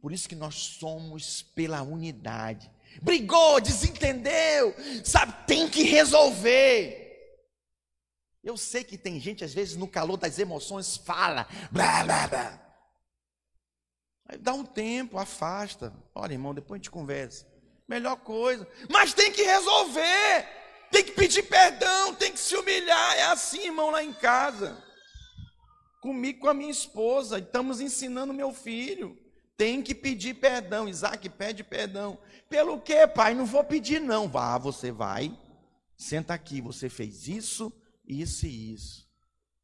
Por 0.02 0.10
isso 0.10 0.28
que 0.28 0.34
nós 0.34 0.56
somos 0.56 1.42
pela 1.42 1.80
unidade 1.80 2.68
brigou, 3.02 3.60
desentendeu, 3.60 4.74
sabe, 5.04 5.34
tem 5.46 5.68
que 5.68 5.82
resolver. 5.82 7.05
Eu 8.46 8.56
sei 8.56 8.84
que 8.84 8.96
tem 8.96 9.18
gente, 9.18 9.44
às 9.44 9.52
vezes, 9.52 9.74
no 9.74 9.88
calor 9.88 10.16
das 10.16 10.38
emoções, 10.38 10.96
fala, 10.96 11.48
blá, 11.68 12.04
blá, 12.04 12.28
blá. 12.28 12.60
Aí 14.28 14.38
dá 14.38 14.54
um 14.54 14.64
tempo, 14.64 15.18
afasta. 15.18 15.92
Olha, 16.14 16.34
irmão, 16.34 16.54
depois 16.54 16.76
a 16.76 16.78
gente 16.78 16.90
conversa. 16.92 17.44
Melhor 17.88 18.14
coisa. 18.18 18.64
Mas 18.88 19.12
tem 19.12 19.32
que 19.32 19.42
resolver. 19.42 20.46
Tem 20.92 21.02
que 21.02 21.10
pedir 21.10 21.42
perdão, 21.42 22.14
tem 22.14 22.30
que 22.30 22.38
se 22.38 22.54
humilhar. 22.54 23.16
É 23.16 23.24
assim, 23.24 23.64
irmão, 23.64 23.90
lá 23.90 24.00
em 24.04 24.12
casa. 24.12 24.80
Comigo, 26.00 26.38
com 26.38 26.48
a 26.48 26.54
minha 26.54 26.70
esposa. 26.70 27.40
Estamos 27.40 27.80
ensinando 27.80 28.32
meu 28.32 28.52
filho. 28.52 29.18
Tem 29.56 29.82
que 29.82 29.92
pedir 29.92 30.34
perdão. 30.34 30.88
Isaac 30.88 31.28
pede 31.30 31.64
perdão. 31.64 32.16
Pelo 32.48 32.80
que, 32.80 33.08
pai? 33.08 33.34
Não 33.34 33.44
vou 33.44 33.64
pedir, 33.64 34.00
não. 34.00 34.28
Vá, 34.28 34.56
você 34.56 34.92
vai. 34.92 35.36
Senta 35.96 36.32
aqui, 36.32 36.60
você 36.60 36.88
fez 36.88 37.26
isso, 37.26 37.72
isso 38.06 38.46
e 38.46 38.72
isso. 38.72 39.06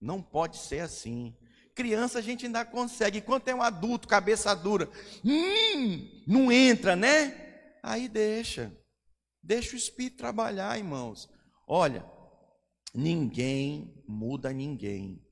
Não 0.01 0.21
pode 0.21 0.57
ser 0.57 0.81
assim. 0.81 1.37
Criança 1.75 2.19
a 2.19 2.23
gente 2.23 2.47
ainda 2.47 2.65
consegue. 2.65 3.21
Quando 3.21 3.43
tem 3.43 3.55
um 3.55 3.63
adulto, 3.63 4.09
cabeça 4.09 4.55
dura, 4.55 4.91
hum, 5.25 6.23
não 6.27 6.53
entra, 6.53 6.95
né? 6.97 7.79
Aí 7.83 8.09
deixa. 8.09 8.77
Deixa 9.43 9.75
o 9.75 9.79
Espírito 9.79 10.19
trabalhar, 10.19 10.77
irmãos. 10.79 11.29
Olha, 11.67 12.05
ninguém 12.95 14.03
muda 14.07 14.53
ninguém. 14.53 15.25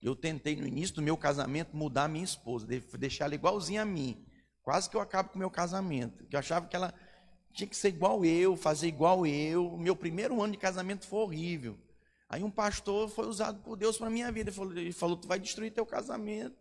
Eu 0.00 0.16
tentei 0.16 0.56
no 0.56 0.66
início 0.66 0.96
do 0.96 1.02
meu 1.02 1.16
casamento 1.16 1.76
mudar 1.76 2.08
minha 2.08 2.24
esposa, 2.24 2.66
deixar 2.98 3.26
ela 3.26 3.34
igualzinha 3.34 3.82
a 3.82 3.86
mim. 3.86 4.26
Quase 4.62 4.90
que 4.90 4.96
eu 4.96 5.00
acabo 5.00 5.30
com 5.30 5.36
o 5.36 5.38
meu 5.38 5.50
casamento. 5.50 6.26
Eu 6.30 6.38
achava 6.38 6.66
que 6.66 6.76
ela 6.76 6.92
tinha 7.52 7.66
que 7.66 7.76
ser 7.76 7.88
igual 7.88 8.24
eu, 8.24 8.56
fazer 8.56 8.88
igual 8.88 9.26
eu. 9.26 9.76
Meu 9.76 9.94
primeiro 9.94 10.40
ano 10.42 10.52
de 10.52 10.58
casamento 10.58 11.06
foi 11.06 11.20
horrível. 11.20 11.78
Aí 12.28 12.42
um 12.42 12.50
pastor 12.50 13.08
foi 13.08 13.26
usado 13.26 13.60
por 13.62 13.76
Deus 13.76 13.98
para 13.98 14.08
minha 14.08 14.32
vida. 14.32 14.50
Ele 14.76 14.92
falou: 14.92 15.16
Tu 15.16 15.28
vai 15.28 15.38
destruir 15.38 15.70
teu 15.72 15.84
casamento. 15.84 16.56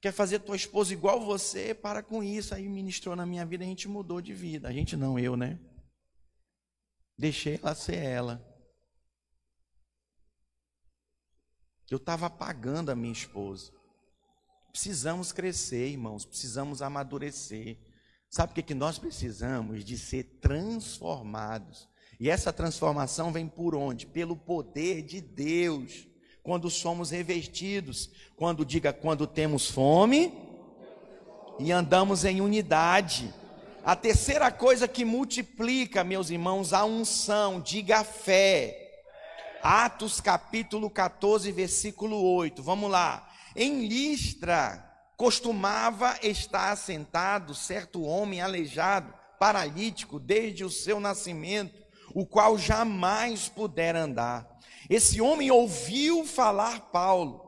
Quer 0.00 0.12
fazer 0.12 0.38
tua 0.40 0.56
esposa 0.56 0.92
igual 0.92 1.20
você? 1.20 1.74
Para 1.74 2.02
com 2.02 2.22
isso. 2.22 2.54
Aí 2.54 2.68
ministrou 2.68 3.14
na 3.14 3.24
minha 3.24 3.44
vida, 3.44 3.64
a 3.64 3.66
gente 3.66 3.88
mudou 3.88 4.20
de 4.20 4.34
vida. 4.34 4.68
A 4.68 4.72
gente 4.72 4.96
não, 4.96 5.18
eu, 5.18 5.36
né? 5.36 5.58
Deixei 7.16 7.58
ela 7.62 7.74
ser 7.74 7.96
ela. 7.96 8.54
Eu 11.90 11.96
estava 11.96 12.26
apagando 12.26 12.90
a 12.90 12.94
minha 12.94 13.12
esposa. 13.12 13.72
Precisamos 14.70 15.30
crescer, 15.30 15.88
irmãos, 15.88 16.24
precisamos 16.24 16.82
amadurecer. 16.82 17.78
Sabe 18.34 18.50
o 18.50 18.54
que, 18.56 18.62
que 18.64 18.74
nós 18.74 18.98
precisamos? 18.98 19.84
De 19.84 19.96
ser 19.96 20.24
transformados. 20.40 21.88
E 22.18 22.28
essa 22.28 22.52
transformação 22.52 23.30
vem 23.30 23.46
por 23.46 23.76
onde? 23.76 24.06
Pelo 24.06 24.34
poder 24.34 25.02
de 25.02 25.20
Deus. 25.20 26.08
Quando 26.42 26.68
somos 26.68 27.10
revestidos, 27.10 28.10
quando 28.34 28.64
diga 28.64 28.92
quando 28.92 29.24
temos 29.24 29.70
fome 29.70 30.34
e 31.60 31.70
andamos 31.70 32.24
em 32.24 32.40
unidade. 32.40 33.32
A 33.84 33.94
terceira 33.94 34.50
coisa 34.50 34.88
que 34.88 35.04
multiplica, 35.04 36.02
meus 36.02 36.28
irmãos, 36.28 36.72
a 36.72 36.84
unção, 36.84 37.60
diga 37.60 37.98
a 37.98 38.04
fé. 38.04 39.04
Atos 39.62 40.20
capítulo 40.20 40.90
14, 40.90 41.52
versículo 41.52 42.20
8. 42.20 42.64
Vamos 42.64 42.90
lá. 42.90 43.32
Em 43.54 43.86
Listra 43.86 44.92
costumava 45.16 46.18
estar 46.22 46.72
assentado 46.72 47.54
certo 47.54 48.02
homem 48.02 48.40
aleijado, 48.40 49.12
paralítico, 49.38 50.18
desde 50.18 50.64
o 50.64 50.70
seu 50.70 50.98
nascimento, 50.98 51.82
o 52.14 52.26
qual 52.26 52.58
jamais 52.58 53.48
pudera 53.48 54.00
andar. 54.00 54.48
Esse 54.88 55.20
homem 55.20 55.50
ouviu 55.50 56.24
falar 56.26 56.80
Paulo, 56.92 57.42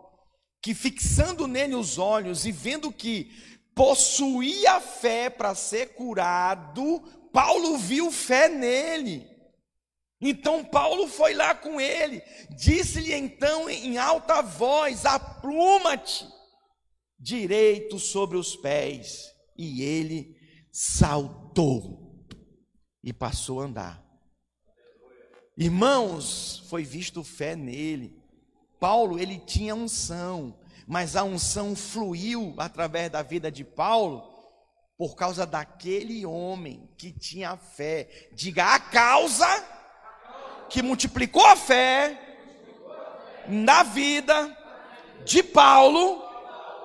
que 0.63 0.75
fixando 0.75 1.47
nele 1.47 1.75
os 1.75 1.99
olhos 1.99 2.47
e 2.47 2.53
vendo 2.53 2.93
que 2.93 3.31
possuía 3.75 4.81
fé 4.81 5.29
para 5.29 5.55
ser 5.55 5.95
curado, 5.95 7.03
Paulo 7.33 7.77
viu 7.77 8.11
fé 8.11 8.49
nele. 8.49 9.29
Então 10.21 10.65
Paulo 10.65 11.07
foi 11.07 11.35
lá 11.35 11.55
com 11.55 11.79
ele, 11.79 12.23
disse-lhe 12.51 13.13
então 13.13 13.69
em 13.69 13.99
alta 13.99 14.41
voz: 14.41 15.05
Apruma-te 15.05 16.36
direito 17.19 17.99
sobre 17.99 18.37
os 18.37 18.57
pés. 18.57 19.33
E 19.57 19.83
ele 19.83 20.37
saltou 20.71 22.27
e 23.03 23.13
passou 23.13 23.61
a 23.61 23.65
andar. 23.65 24.07
Irmãos, 25.57 26.65
foi 26.69 26.85
visto 26.85 27.25
fé 27.25 27.57
nele. 27.57 28.23
Paulo, 28.79 29.19
ele 29.19 29.39
tinha 29.39 29.75
unção, 29.75 30.59
mas 30.87 31.17
a 31.17 31.25
unção 31.25 31.75
fluiu 31.75 32.55
através 32.59 33.11
da 33.11 33.23
vida 33.23 33.51
de 33.51 33.65
Paulo 33.65 34.23
por 34.99 35.15
causa 35.15 35.47
daquele 35.47 36.27
homem 36.27 36.91
que 36.99 37.11
tinha 37.11 37.57
fé. 37.57 38.29
Diga 38.35 38.75
a 38.75 38.79
causa 38.79 39.47
que 40.69 40.83
multiplicou 40.83 41.45
a 41.47 41.57
fé 41.57 42.21
na 43.49 43.83
vida 43.83 44.57
de 45.25 45.43
Paulo 45.43 46.26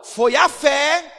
foi 0.03 0.35
a 0.35 0.49
fé 0.49 1.11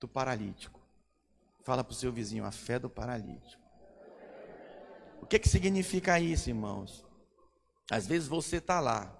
do 0.00 0.08
paralítico. 0.08 0.80
Fala 1.64 1.84
para 1.84 1.92
o 1.92 1.94
seu 1.94 2.12
vizinho, 2.12 2.44
a 2.44 2.50
fé 2.50 2.78
do 2.78 2.90
paralítico. 2.90 3.62
O 5.20 5.26
que, 5.26 5.38
que 5.38 5.48
significa 5.48 6.18
isso, 6.18 6.50
irmãos? 6.50 7.04
Às 7.90 8.06
vezes 8.06 8.26
você 8.26 8.56
está 8.56 8.80
lá, 8.80 9.16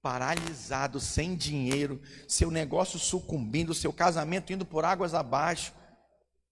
paralisado, 0.00 1.00
sem 1.00 1.34
dinheiro, 1.34 2.00
seu 2.28 2.50
negócio 2.50 2.98
sucumbindo, 2.98 3.74
seu 3.74 3.92
casamento 3.92 4.52
indo 4.52 4.64
por 4.64 4.84
águas 4.84 5.12
abaixo. 5.12 5.74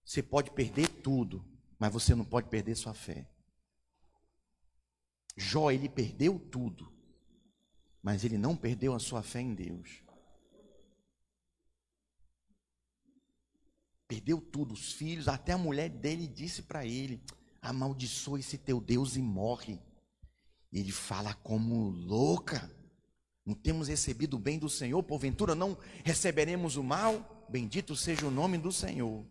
Você 0.03 0.21
pode 0.21 0.51
perder 0.51 0.87
tudo, 0.87 1.45
mas 1.79 1.93
você 1.93 2.13
não 2.13 2.25
pode 2.25 2.49
perder 2.49 2.75
sua 2.75 2.93
fé. 2.93 3.25
Jó, 5.35 5.71
ele 5.71 5.87
perdeu 5.87 6.37
tudo, 6.39 6.91
mas 8.01 8.23
ele 8.23 8.37
não 8.37 8.55
perdeu 8.55 8.93
a 8.93 8.99
sua 8.99 9.21
fé 9.21 9.41
em 9.41 9.53
Deus. 9.53 10.03
Perdeu 14.07 14.41
tudo, 14.41 14.73
os 14.73 14.91
filhos, 14.91 15.27
até 15.27 15.53
a 15.53 15.57
mulher 15.57 15.87
dele 15.87 16.27
disse 16.27 16.63
para 16.63 16.85
ele: 16.85 17.23
amaldiçoa 17.61 18.39
esse 18.39 18.57
teu 18.57 18.81
Deus 18.81 19.15
e 19.15 19.21
morre. 19.21 19.79
Ele 20.73 20.91
fala 20.91 21.33
como 21.35 21.89
louca. 21.89 22.75
Não 23.45 23.55
temos 23.55 23.87
recebido 23.87 24.35
o 24.35 24.39
bem 24.39 24.59
do 24.59 24.69
Senhor, 24.69 25.01
porventura 25.03 25.55
não 25.55 25.77
receberemos 26.03 26.75
o 26.75 26.83
mal? 26.83 27.47
Bendito 27.49 27.95
seja 27.95 28.25
o 28.27 28.31
nome 28.31 28.57
do 28.57 28.71
Senhor. 28.71 29.25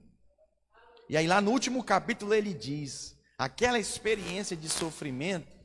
E 1.09 1.17
aí, 1.17 1.27
lá 1.27 1.41
no 1.41 1.51
último 1.51 1.83
capítulo, 1.83 2.35
ele 2.35 2.53
diz: 2.55 3.17
aquela 3.37 3.79
experiência 3.79 4.57
de 4.57 4.69
sofrimento, 4.69 5.58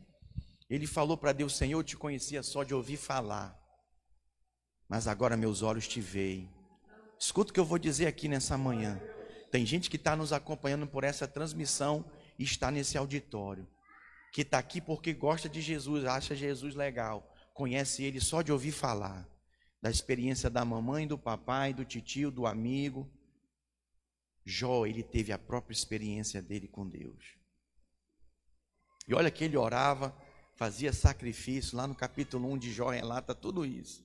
ele 0.76 0.88
falou 0.88 1.15
para 1.15 1.34
Deus: 1.34 1.55
Senhor, 1.55 1.80
eu 1.80 1.84
te 1.84 1.95
conhecia 1.95 2.41
só 2.41 2.63
de 2.63 2.74
ouvir 2.74 2.97
falar, 2.97 3.55
mas 4.89 5.07
agora 5.07 5.38
meus 5.38 5.61
olhos 5.61 5.88
te 5.88 6.01
veem. 6.01 6.49
Escuta 7.19 7.51
o 7.51 7.53
que 7.53 7.59
eu 7.59 7.65
vou 7.65 7.78
dizer 7.78 8.07
aqui 8.07 8.28
nessa 8.28 8.57
manhã. 8.57 8.99
Tem 9.51 9.65
gente 9.65 9.88
que 9.88 9.97
está 9.97 10.15
nos 10.15 10.34
acompanhando 10.34 10.88
por 10.88 11.03
essa 11.03 11.28
transmissão 11.28 12.03
e 12.39 12.43
está 12.43 12.71
nesse 12.71 12.97
auditório. 12.97 13.67
Que 14.32 14.41
está 14.41 14.57
aqui 14.57 14.82
porque 14.82 15.13
gosta 15.13 15.47
de 15.47 15.61
Jesus, 15.61 16.05
acha 16.05 16.36
Jesus 16.36 16.74
legal, 16.74 17.32
conhece 17.53 18.03
ele 18.03 18.19
só 18.19 18.41
de 18.41 18.51
ouvir 18.51 18.71
falar. 18.71 19.30
Da 19.80 19.91
experiência 19.91 20.49
da 20.49 20.65
mamãe, 20.65 21.07
do 21.07 21.19
papai, 21.19 21.71
do 21.71 21.86
titio, 21.86 22.32
do 22.32 22.47
amigo. 22.47 23.07
Jó, 24.43 24.88
ele 24.88 25.03
teve 25.03 25.32
a 25.32 25.38
própria 25.38 25.74
experiência 25.74 26.41
dele 26.41 26.67
com 26.67 26.89
Deus. 26.89 27.38
E 29.07 29.13
olha 29.13 29.30
que 29.30 29.43
ele 29.43 29.55
orava, 29.55 30.15
fazia 30.56 30.93
sacrifício, 30.93 31.78
lá 31.78 31.88
no 31.88 31.95
capítulo 31.95 32.51
1 32.51 32.58
de 32.58 32.72
Jó 32.72 32.89
relata 32.89 33.34
tudo 33.34 33.66
isso. 33.66 34.04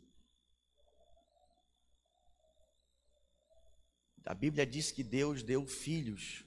A 4.24 4.34
Bíblia 4.34 4.66
diz 4.66 4.90
que 4.90 5.02
Deus 5.02 5.42
deu 5.42 5.66
filhos 5.66 6.44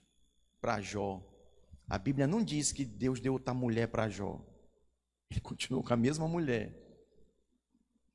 para 0.60 0.82
Jó. 0.82 1.20
A 1.90 1.98
Bíblia 1.98 2.28
não 2.28 2.44
diz 2.44 2.72
que 2.72 2.86
Deus 2.86 3.20
deu 3.20 3.34
outra 3.34 3.56
mulher 3.56 3.88
para 3.88 4.08
Jó. 4.08 4.40
Ele 5.30 5.42
continuou 5.42 5.84
com 5.84 5.94
a 5.94 5.98
mesma 5.98 6.28
mulher. 6.28 6.78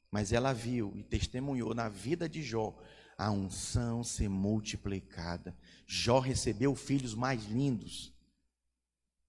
Mas 0.09 0.33
ela 0.33 0.53
viu 0.53 0.97
e 0.97 1.03
testemunhou 1.03 1.75
na 1.75 1.89
vida 1.89 2.29
de 2.29 2.43
Jó 2.43 2.81
a 3.19 3.31
unção 3.33 4.05
ser 4.05 4.29
multiplicada. 4.29 5.57
Jó 5.85 6.21
recebeu 6.21 6.75
filhos 6.77 7.15
mais 7.15 7.45
lindos 7.47 8.15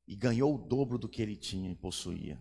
e 0.07 0.15
ganhou 0.15 0.53
o 0.53 0.57
dobro 0.57 0.97
do 0.97 1.09
que 1.09 1.21
ele 1.21 1.35
tinha 1.35 1.71
e 1.71 1.75
possuía. 1.75 2.39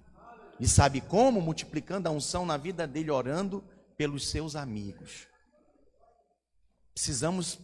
E 0.59 0.67
sabe 0.67 1.01
como? 1.01 1.41
Multiplicando 1.41 2.09
a 2.09 2.11
unção 2.11 2.47
na 2.47 2.57
vida 2.57 2.87
dele, 2.87 3.11
orando 3.11 3.63
pelos 3.97 4.29
seus 4.29 4.57
amigos. 4.57 5.27
Precisamos 6.95 7.59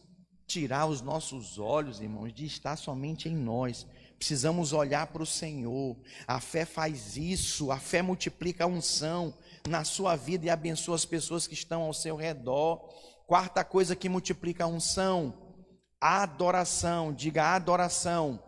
tirar 0.46 0.86
os 0.86 1.00
nossos 1.00 1.58
olhos, 1.58 2.00
irmãos, 2.00 2.32
de 2.32 2.44
estar 2.44 2.76
somente 2.76 3.28
em 3.28 3.34
nós. 3.34 3.86
Precisamos 4.18 4.72
olhar 4.72 5.06
para 5.06 5.22
o 5.22 5.26
Senhor. 5.26 5.96
A 6.26 6.38
fé 6.38 6.64
faz 6.64 7.16
isso, 7.16 7.72
a 7.72 7.78
fé 7.78 8.02
multiplica 8.02 8.64
a 8.64 8.66
unção 8.66 9.34
na 9.66 9.84
sua 9.84 10.14
vida 10.14 10.46
e 10.46 10.50
abençoa 10.50 10.94
as 10.94 11.06
pessoas 11.06 11.46
que 11.46 11.54
estão 11.54 11.82
ao 11.82 11.94
seu 11.94 12.16
redor. 12.16 12.86
Quarta 13.26 13.64
coisa 13.64 13.96
que 13.96 14.08
multiplica 14.08 14.64
a 14.64 14.66
unção, 14.66 15.34
a 15.98 16.22
adoração. 16.22 17.12
Diga 17.14 17.54
adoração. 17.54 18.42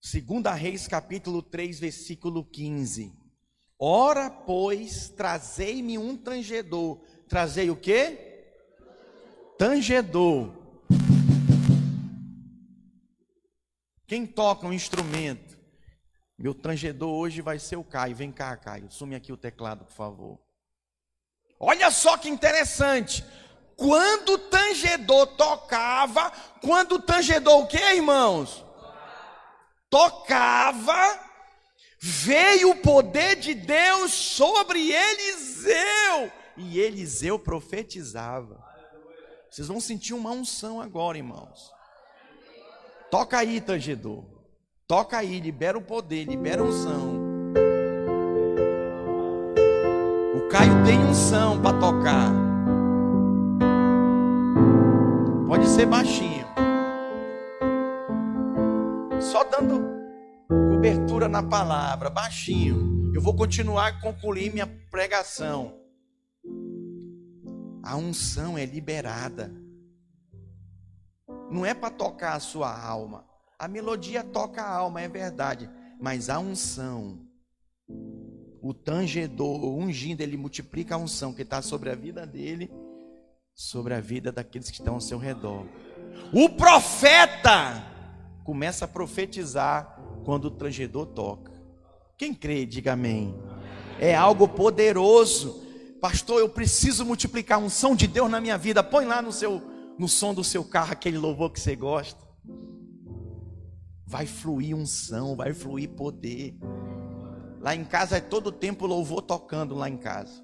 Segunda 0.00 0.54
Reis 0.54 0.88
capítulo 0.88 1.42
3, 1.42 1.78
versículo 1.78 2.44
15. 2.44 3.12
Ora, 3.78 4.30
pois, 4.30 5.08
trazei-me 5.08 5.98
um 5.98 6.16
tangedor. 6.16 7.00
Trazei 7.28 7.70
o 7.70 7.76
quê? 7.76 8.26
tangedor. 9.60 10.54
Quem 14.06 14.24
toca 14.26 14.66
um 14.66 14.72
instrumento? 14.72 15.58
Meu 16.38 16.54
tangedor 16.54 17.10
hoje 17.10 17.42
vai 17.42 17.58
ser 17.58 17.76
o 17.76 17.84
Caio. 17.84 18.16
Vem 18.16 18.32
cá, 18.32 18.56
Caio. 18.56 18.90
Sume 18.90 19.14
aqui 19.14 19.30
o 19.30 19.36
teclado, 19.36 19.84
por 19.84 19.92
favor. 19.92 20.38
Olha 21.58 21.90
só 21.90 22.16
que 22.16 22.30
interessante. 22.30 23.22
Quando 23.76 24.30
o 24.30 24.38
tangedor 24.38 25.26
tocava, 25.36 26.30
quando 26.62 26.92
o 26.92 27.02
tangedor 27.02 27.60
o 27.60 27.66
que, 27.66 27.76
irmãos? 27.76 28.64
Tocava, 29.90 31.18
veio 31.98 32.70
o 32.70 32.76
poder 32.76 33.34
de 33.34 33.52
Deus 33.52 34.12
sobre 34.12 34.92
Eliseu. 34.92 36.30
E 36.56 36.78
Eliseu 36.78 37.38
profetizava. 37.38 38.64
Vocês 39.50 39.66
vão 39.66 39.80
sentir 39.80 40.14
uma 40.14 40.30
unção 40.30 40.80
agora, 40.80 41.18
irmãos. 41.18 41.72
Toca 43.10 43.38
aí, 43.38 43.60
tangedor. 43.60 44.24
Toca 44.86 45.18
aí, 45.18 45.40
libera 45.40 45.76
o 45.76 45.82
poder, 45.82 46.24
libera 46.24 46.62
a 46.62 46.64
unção. 46.64 47.18
O 50.36 50.48
Caio 50.48 50.84
tem 50.84 50.98
unção 50.98 51.60
para 51.60 51.78
tocar. 51.78 52.32
Pode 55.48 55.66
ser 55.68 55.86
baixinho. 55.86 56.39
Só 59.30 59.44
dando 59.44 59.80
cobertura 60.48 61.28
na 61.28 61.42
palavra, 61.42 62.10
baixinho. 62.10 63.12
Eu 63.14 63.20
vou 63.20 63.34
continuar 63.34 63.86
a 63.88 64.00
concluir 64.00 64.52
minha 64.52 64.66
pregação 64.90 65.80
a 67.82 67.96
unção 67.96 68.56
é 68.56 68.64
liberada. 68.64 69.52
Não 71.50 71.66
é 71.66 71.74
para 71.74 71.90
tocar 71.90 72.34
a 72.34 72.40
sua 72.40 72.72
alma. 72.78 73.26
A 73.58 73.66
melodia 73.66 74.22
toca 74.22 74.62
a 74.62 74.70
alma, 74.70 75.00
é 75.00 75.08
verdade. 75.08 75.68
Mas 76.00 76.30
a 76.30 76.38
unção, 76.38 77.18
o 78.62 78.72
tangedor, 78.72 79.64
o 79.64 79.76
ungindo, 79.76 80.20
ele 80.20 80.36
multiplica 80.36 80.94
a 80.94 80.98
unção 80.98 81.32
que 81.32 81.42
está 81.42 81.60
sobre 81.60 81.90
a 81.90 81.94
vida 81.94 82.26
dele, 82.26 82.70
sobre 83.54 83.92
a 83.94 84.00
vida 84.00 84.30
daqueles 84.30 84.70
que 84.70 84.78
estão 84.78 84.94
ao 84.94 85.00
seu 85.00 85.18
redor. 85.18 85.66
O 86.32 86.48
profeta 86.48 87.84
começa 88.44 88.84
a 88.84 88.88
profetizar 88.88 90.00
quando 90.24 90.46
o 90.46 90.50
tangedor 90.50 91.06
toca. 91.06 91.52
Quem 92.16 92.34
crê, 92.34 92.66
diga 92.66 92.92
amém. 92.92 93.34
É 93.98 94.14
algo 94.14 94.46
poderoso. 94.46 95.66
Pastor, 96.00 96.40
eu 96.40 96.48
preciso 96.48 97.04
multiplicar 97.04 97.58
a 97.58 97.62
unção 97.62 97.94
de 97.94 98.06
Deus 98.06 98.30
na 98.30 98.40
minha 98.40 98.56
vida. 98.56 98.82
Põe 98.82 99.04
lá 99.04 99.20
no 99.20 99.32
seu 99.32 99.62
no 99.98 100.08
som 100.08 100.32
do 100.32 100.42
seu 100.42 100.64
carro 100.64 100.92
aquele 100.92 101.18
louvor 101.18 101.50
que 101.52 101.60
você 101.60 101.76
gosta. 101.76 102.26
Vai 104.06 104.24
fluir 104.24 104.74
unção, 104.74 105.36
vai 105.36 105.52
fluir 105.52 105.90
poder. 105.90 106.56
Lá 107.60 107.74
em 107.74 107.84
casa 107.84 108.16
é 108.16 108.20
todo 108.20 108.50
tempo 108.50 108.86
louvor 108.86 109.20
tocando 109.20 109.74
lá 109.74 109.90
em 109.90 109.98
casa. 109.98 110.42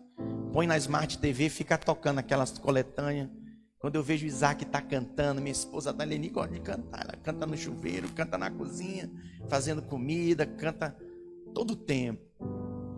Põe 0.53 0.67
na 0.67 0.77
Smart 0.77 1.17
TV, 1.19 1.49
fica 1.49 1.79
tocando 1.79 2.19
aquelas 2.19 2.59
coletâneas. 2.59 3.31
Quando 3.79 3.97
eu 3.97 4.03
vejo 4.03 4.25
o 4.25 4.29
Isaac 4.29 4.65
tá 4.67 4.81
cantando, 4.81 5.41
minha 5.41 5.53
esposa 5.53 5.93
Daleni 5.93 6.29
gosta 6.29 6.55
de 6.55 6.61
cantar. 6.61 7.03
Ela 7.03 7.17
canta 7.23 7.47
no 7.47 7.57
chuveiro, 7.57 8.09
canta 8.13 8.39
na 8.39 8.51
cozinha, 8.51 9.11
fazendo 9.49 9.83
comida, 9.83 10.47
canta 10.47 10.97
todo 11.55 11.73
o 11.73 11.77
tempo. 11.77 12.23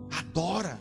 Adora. 0.09 0.79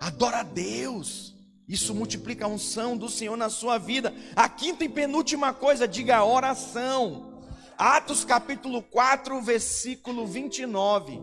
Adora 0.00 0.40
a 0.40 0.42
Deus. 0.42 1.36
Isso 1.68 1.94
multiplica 1.94 2.44
a 2.44 2.48
unção 2.48 2.96
do 2.96 3.08
Senhor 3.08 3.36
na 3.36 3.48
sua 3.48 3.78
vida. 3.78 4.14
A 4.34 4.48
quinta 4.48 4.84
e 4.84 4.88
penúltima 4.88 5.52
coisa, 5.52 5.86
diga 5.86 6.24
oração. 6.24 7.42
Atos 7.76 8.24
capítulo 8.24 8.82
4, 8.82 9.40
versículo 9.40 10.26
29. 10.26 11.20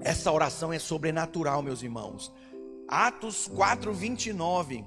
Essa 0.00 0.32
oração 0.32 0.72
é 0.72 0.78
sobrenatural, 0.78 1.62
meus 1.62 1.82
irmãos. 1.82 2.32
Atos 2.92 3.48
4, 3.48 3.90
29. 3.90 4.84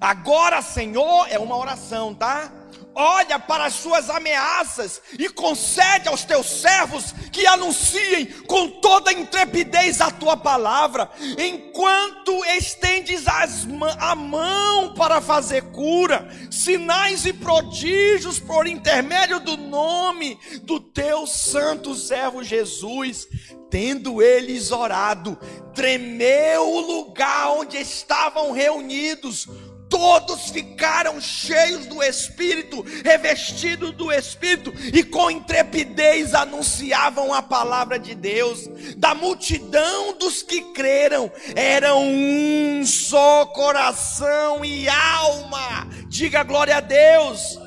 Agora, 0.00 0.62
Senhor, 0.62 1.26
é 1.28 1.36
uma 1.36 1.56
oração, 1.56 2.14
tá? 2.14 2.52
Olha 2.94 3.38
para 3.38 3.66
as 3.66 3.74
suas 3.74 4.10
ameaças 4.10 5.00
e 5.16 5.28
concede 5.28 6.08
aos 6.08 6.24
teus 6.24 6.46
servos 6.46 7.14
que 7.30 7.46
anunciem 7.46 8.26
com 8.46 8.68
toda 8.80 9.12
intrepidez 9.12 10.00
a 10.00 10.10
tua 10.10 10.36
palavra, 10.36 11.08
enquanto 11.38 12.44
estendes 12.56 13.24
a 13.28 14.14
mão 14.16 14.94
para 14.94 15.20
fazer 15.20 15.62
cura, 15.70 16.28
sinais 16.50 17.24
e 17.24 17.32
prodígios 17.32 18.40
por 18.40 18.66
intermédio 18.66 19.38
do 19.38 19.56
nome 19.56 20.38
do 20.62 20.80
teu 20.80 21.26
santo 21.26 21.94
servo 21.94 22.42
Jesus. 22.42 23.28
Tendo 23.70 24.22
eles 24.22 24.72
orado, 24.72 25.38
tremeu 25.74 26.66
o 26.66 26.80
lugar 26.80 27.50
onde 27.50 27.76
estavam 27.76 28.50
reunidos 28.50 29.46
todos 29.88 30.50
ficaram 30.50 31.20
cheios 31.20 31.86
do 31.86 32.02
Espírito, 32.02 32.84
revestidos 33.04 33.92
do 33.92 34.12
Espírito, 34.12 34.72
e 34.92 35.02
com 35.02 35.30
intrepidez 35.30 36.34
anunciavam 36.34 37.32
a 37.32 37.42
palavra 37.42 37.98
de 37.98 38.14
Deus. 38.14 38.68
Da 38.96 39.14
multidão 39.14 40.16
dos 40.16 40.42
que 40.42 40.60
creram, 40.72 41.30
eram 41.54 42.02
um 42.02 42.84
só 42.86 43.46
coração 43.46 44.64
e 44.64 44.88
alma. 44.88 45.88
Diga 46.08 46.42
glória 46.42 46.76
a 46.76 46.80
Deus. 46.80 47.58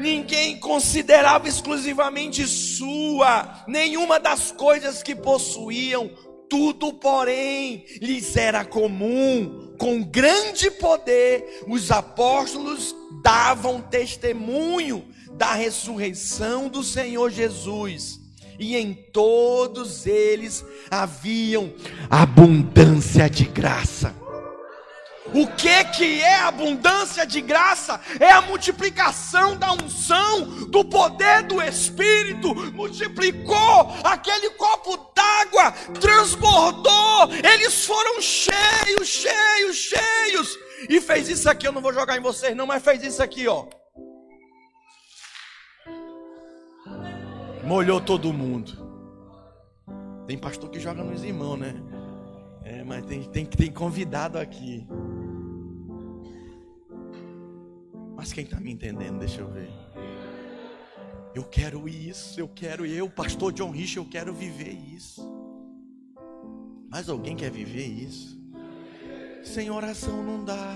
Ninguém 0.00 0.58
considerava 0.58 1.48
exclusivamente 1.48 2.46
sua 2.46 3.64
nenhuma 3.68 4.18
das 4.18 4.50
coisas 4.50 5.02
que 5.02 5.14
possuíam, 5.14 6.10
tudo, 6.50 6.92
porém, 6.92 7.84
lhes 8.00 8.36
era 8.36 8.64
comum 8.64 9.63
com 9.78 10.02
grande 10.02 10.70
poder, 10.70 11.64
os 11.66 11.90
apóstolos 11.90 12.94
davam 13.22 13.80
testemunho 13.80 15.04
da 15.32 15.54
ressurreição 15.54 16.68
do 16.68 16.82
Senhor 16.82 17.30
Jesus. 17.30 18.20
E 18.58 18.76
em 18.76 18.94
todos 18.94 20.06
eles 20.06 20.64
haviam 20.90 21.72
abundância 22.08 23.28
de 23.28 23.44
graça. 23.44 24.14
O 25.34 25.48
que 25.48 25.84
que 25.86 26.22
é 26.22 26.36
abundância 26.42 27.26
de 27.26 27.40
graça? 27.40 28.00
É 28.20 28.30
a 28.30 28.40
multiplicação 28.40 29.56
da 29.56 29.72
unção, 29.72 30.68
do 30.68 30.84
poder 30.84 31.42
do 31.42 31.60
Espírito. 31.60 32.54
Multiplicou 32.72 33.90
aquele 34.04 34.50
copo 34.50 34.96
d'água, 35.12 35.72
transbordou. 36.00 37.30
Eles 37.52 37.84
foram 37.84 38.20
cheios, 38.20 39.08
cheios, 39.08 39.76
cheios. 39.76 40.58
E 40.88 41.00
fez 41.00 41.28
isso 41.28 41.50
aqui, 41.50 41.66
eu 41.66 41.72
não 41.72 41.82
vou 41.82 41.92
jogar 41.92 42.16
em 42.16 42.20
vocês 42.20 42.54
não, 42.56 42.66
mas 42.66 42.82
fez 42.82 43.02
isso 43.02 43.22
aqui, 43.22 43.48
ó. 43.48 43.66
Molhou 47.64 48.00
todo 48.00 48.32
mundo. 48.32 48.84
Tem 50.28 50.38
pastor 50.38 50.70
que 50.70 50.78
joga 50.78 51.02
nos 51.02 51.24
irmãos, 51.24 51.56
né? 51.56 51.74
É, 52.64 52.84
mas 52.84 53.04
tem, 53.04 53.22
tem, 53.24 53.44
tem 53.44 53.72
convidado 53.72 54.38
aqui. 54.38 54.86
Mas 58.24 58.32
quem 58.32 58.44
está 58.44 58.58
me 58.58 58.72
entendendo, 58.72 59.18
deixa 59.18 59.42
eu 59.42 59.50
ver. 59.50 59.68
Eu 61.34 61.44
quero 61.44 61.86
isso, 61.86 62.40
eu 62.40 62.48
quero, 62.48 62.86
eu, 62.86 63.10
pastor 63.10 63.52
John 63.52 63.70
Rich, 63.70 63.98
eu 63.98 64.06
quero 64.06 64.32
viver 64.32 64.72
isso. 64.72 65.30
Mas 66.88 67.10
alguém 67.10 67.36
quer 67.36 67.50
viver 67.50 67.84
isso? 67.84 68.42
Sem 69.44 69.70
oração 69.70 70.22
não 70.22 70.42
dá. 70.42 70.74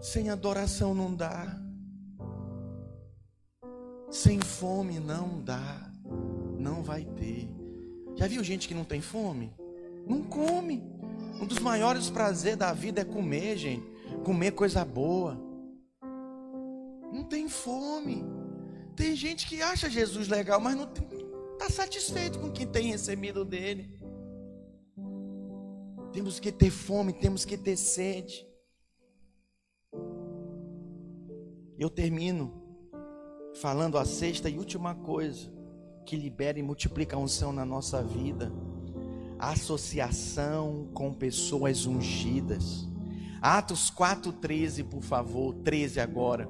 Sem 0.00 0.30
adoração 0.30 0.94
não 0.94 1.14
dá. 1.14 1.60
Sem 4.10 4.40
fome 4.40 4.98
não 4.98 5.42
dá. 5.42 5.92
Não 6.58 6.82
vai 6.82 7.04
ter. 7.04 7.50
Já 8.16 8.26
viu 8.26 8.42
gente 8.42 8.66
que 8.66 8.72
não 8.72 8.84
tem 8.84 9.02
fome? 9.02 9.52
Não 10.06 10.22
come. 10.22 10.82
Um 11.38 11.44
dos 11.44 11.58
maiores 11.58 12.08
prazeres 12.08 12.58
da 12.58 12.72
vida 12.72 13.02
é 13.02 13.04
comer, 13.04 13.58
gente 13.58 13.93
comer 14.24 14.52
coisa 14.52 14.84
boa. 14.84 15.38
Não 17.12 17.24
tem 17.24 17.48
fome. 17.48 18.24
Tem 18.96 19.14
gente 19.14 19.46
que 19.46 19.62
acha 19.62 19.88
Jesus 19.88 20.26
legal, 20.26 20.60
mas 20.60 20.74
não 20.76 20.88
está 21.52 21.70
satisfeito 21.70 22.38
com 22.38 22.48
o 22.48 22.52
que 22.52 22.66
tem 22.66 22.90
recebido 22.90 23.44
dele. 23.44 24.00
Temos 26.12 26.40
que 26.40 26.50
ter 26.50 26.70
fome, 26.70 27.12
temos 27.12 27.44
que 27.44 27.56
ter 27.56 27.76
sede. 27.76 28.46
Eu 31.78 31.90
termino 31.90 32.62
falando 33.60 33.98
a 33.98 34.04
sexta 34.04 34.48
e 34.48 34.58
última 34.58 34.94
coisa 34.94 35.52
que 36.06 36.16
libera 36.16 36.58
e 36.58 36.62
multiplica 36.62 37.16
a 37.16 37.18
unção 37.18 37.52
na 37.52 37.64
nossa 37.64 38.02
vida: 38.02 38.52
associação 39.38 40.88
com 40.94 41.12
pessoas 41.12 41.84
ungidas. 41.84 42.88
Atos 43.44 43.90
4,13, 43.90 44.88
por 44.88 45.02
favor, 45.02 45.52
13 45.56 46.00
agora. 46.00 46.48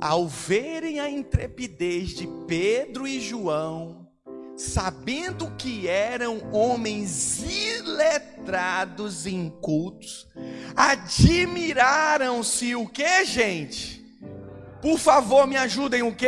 Ao 0.00 0.26
verem 0.26 0.98
a 0.98 1.08
intrepidez 1.08 2.08
de 2.08 2.26
Pedro 2.48 3.06
e 3.06 3.20
João, 3.20 4.08
sabendo 4.56 5.48
que 5.52 5.86
eram 5.86 6.40
homens 6.52 7.44
iletrados 7.44 9.26
e 9.26 9.30
incultos, 9.32 10.26
admiraram-se 10.74 12.74
o 12.74 12.88
que, 12.88 13.24
gente? 13.24 14.04
Por 14.82 14.98
favor, 14.98 15.46
me 15.46 15.56
ajudem 15.56 16.02
o 16.02 16.12
que? 16.12 16.26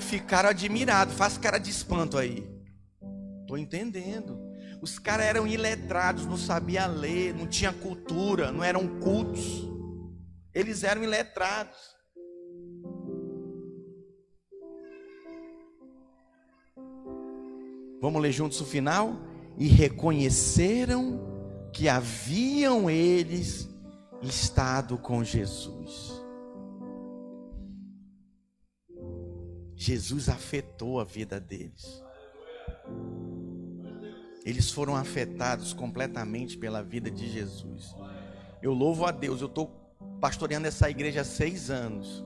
Ficaram 0.00 0.48
admirados. 0.48 1.14
Faz 1.14 1.38
cara 1.38 1.58
de 1.58 1.70
espanto 1.70 2.18
aí. 2.18 2.44
Estou 3.42 3.56
entendendo. 3.56 4.47
Os 4.80 4.98
caras 4.98 5.26
eram 5.26 5.46
iletrados, 5.46 6.24
não 6.26 6.36
sabiam 6.36 6.90
ler, 6.94 7.34
não 7.34 7.46
tinha 7.46 7.72
cultura, 7.72 8.52
não 8.52 8.62
eram 8.62 9.00
cultos. 9.00 9.68
Eles 10.54 10.84
eram 10.84 11.02
iletrados. 11.02 11.76
Vamos 18.00 18.22
ler 18.22 18.32
juntos 18.32 18.60
o 18.60 18.64
final? 18.64 19.16
E 19.56 19.66
reconheceram 19.66 21.20
que 21.72 21.88
haviam 21.88 22.88
eles 22.88 23.68
estado 24.22 24.96
com 24.96 25.24
Jesus. 25.24 26.22
Jesus 29.74 30.28
afetou 30.28 31.00
a 31.00 31.04
vida 31.04 31.40
deles. 31.40 32.02
Eles 34.48 34.70
foram 34.70 34.96
afetados 34.96 35.74
completamente 35.74 36.56
pela 36.56 36.82
vida 36.82 37.10
de 37.10 37.30
Jesus. 37.30 37.94
Eu 38.62 38.72
louvo 38.72 39.04
a 39.04 39.10
Deus, 39.10 39.42
eu 39.42 39.46
estou 39.46 39.66
pastoreando 40.22 40.66
essa 40.66 40.88
igreja 40.88 41.20
há 41.20 41.24
seis 41.24 41.68
anos. 41.68 42.24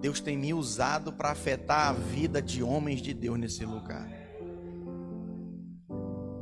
Deus 0.00 0.18
tem 0.18 0.36
me 0.36 0.52
usado 0.52 1.12
para 1.12 1.30
afetar 1.30 1.90
a 1.90 1.92
vida 1.92 2.42
de 2.42 2.64
homens 2.64 3.00
de 3.00 3.14
Deus 3.14 3.38
nesse 3.38 3.64
lugar. 3.64 4.10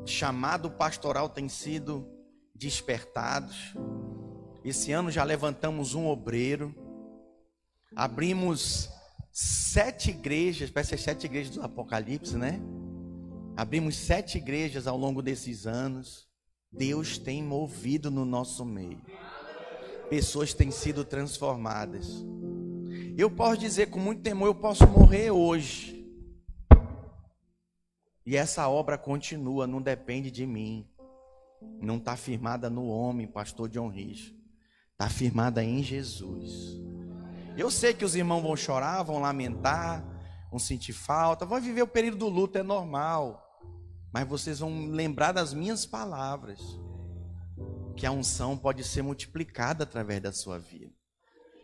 Chamado 0.07 0.71
pastoral 0.71 1.29
tem 1.29 1.51
sido 1.51 2.09
despertados. 2.55 3.75
Esse 4.65 4.91
ano 4.91 5.11
já 5.11 5.23
levantamos 5.23 5.95
um 5.95 6.07
obreiro. 6.07 6.75
Abrimos 7.95 8.89
sete 9.31 10.09
igrejas, 10.09 10.71
parece 10.71 10.97
ser 10.97 10.99
sete 10.99 11.27
igrejas 11.27 11.55
do 11.57 11.63
Apocalipse, 11.63 12.39
né? 12.39 12.59
Abrimos 13.57 13.95
sete 13.97 14.39
igrejas 14.39 14.89
ao 14.89 14.97
longo 14.97 15.23
desses 15.23 15.65
anos. 15.67 16.29
Deus 16.73 17.19
tem 17.19 17.41
movido 17.41 18.11
no 18.11 18.25
nosso 18.25 18.65
meio. 18.65 19.01
Pessoas 20.11 20.53
têm 20.53 20.73
sido 20.73 21.05
transformadas. 21.05 22.25
Eu 23.17 23.31
posso 23.31 23.59
dizer 23.59 23.91
com 23.91 24.01
muito 24.01 24.23
temor, 24.23 24.49
eu 24.49 24.55
posso 24.57 24.85
morrer 24.89 25.31
hoje. 25.31 26.05
E 28.27 28.37
essa 28.37 28.69
obra 28.69 28.99
continua, 28.99 29.69
não 29.69 29.81
depende 29.81 30.33
de 30.33 30.45
mim. 30.45 30.89
Não 31.81 31.97
está 31.97 32.17
firmada 32.17 32.69
no 32.69 32.89
homem, 32.89 33.27
pastor 33.27 33.69
John 33.69 33.89
Rich. 33.89 34.37
Está 34.93 35.09
firmada 35.09 35.63
em 35.63 35.81
Jesus. 35.81 36.77
Eu 37.57 37.71
sei 37.71 37.95
que 37.95 38.05
os 38.05 38.17
irmãos 38.17 38.43
vão 38.43 38.57
chorar, 38.57 39.05
vão 39.05 39.21
lamentar, 39.21 40.05
vão 40.51 40.59
sentir 40.59 40.93
falta, 40.93 41.47
vão 41.47 41.61
viver 41.61 41.83
o 41.83 41.87
período 41.87 42.19
do 42.19 42.29
luto, 42.29 42.59
é 42.59 42.63
normal 42.63 43.44
mas 44.15 44.29
vocês 44.29 44.61
vão 44.61 44.87
lembrar 44.91 45.33
das 45.33 45.53
minhas 45.53 45.85
palavras. 45.85 46.61
que 47.97 48.07
a 48.07 48.11
unção 48.11 48.59
pode 48.59 48.83
ser 48.83 49.03
multiplicada 49.03 49.85
através 49.85 50.21
da 50.21 50.33
sua 50.33 50.59
vida. 50.59 50.93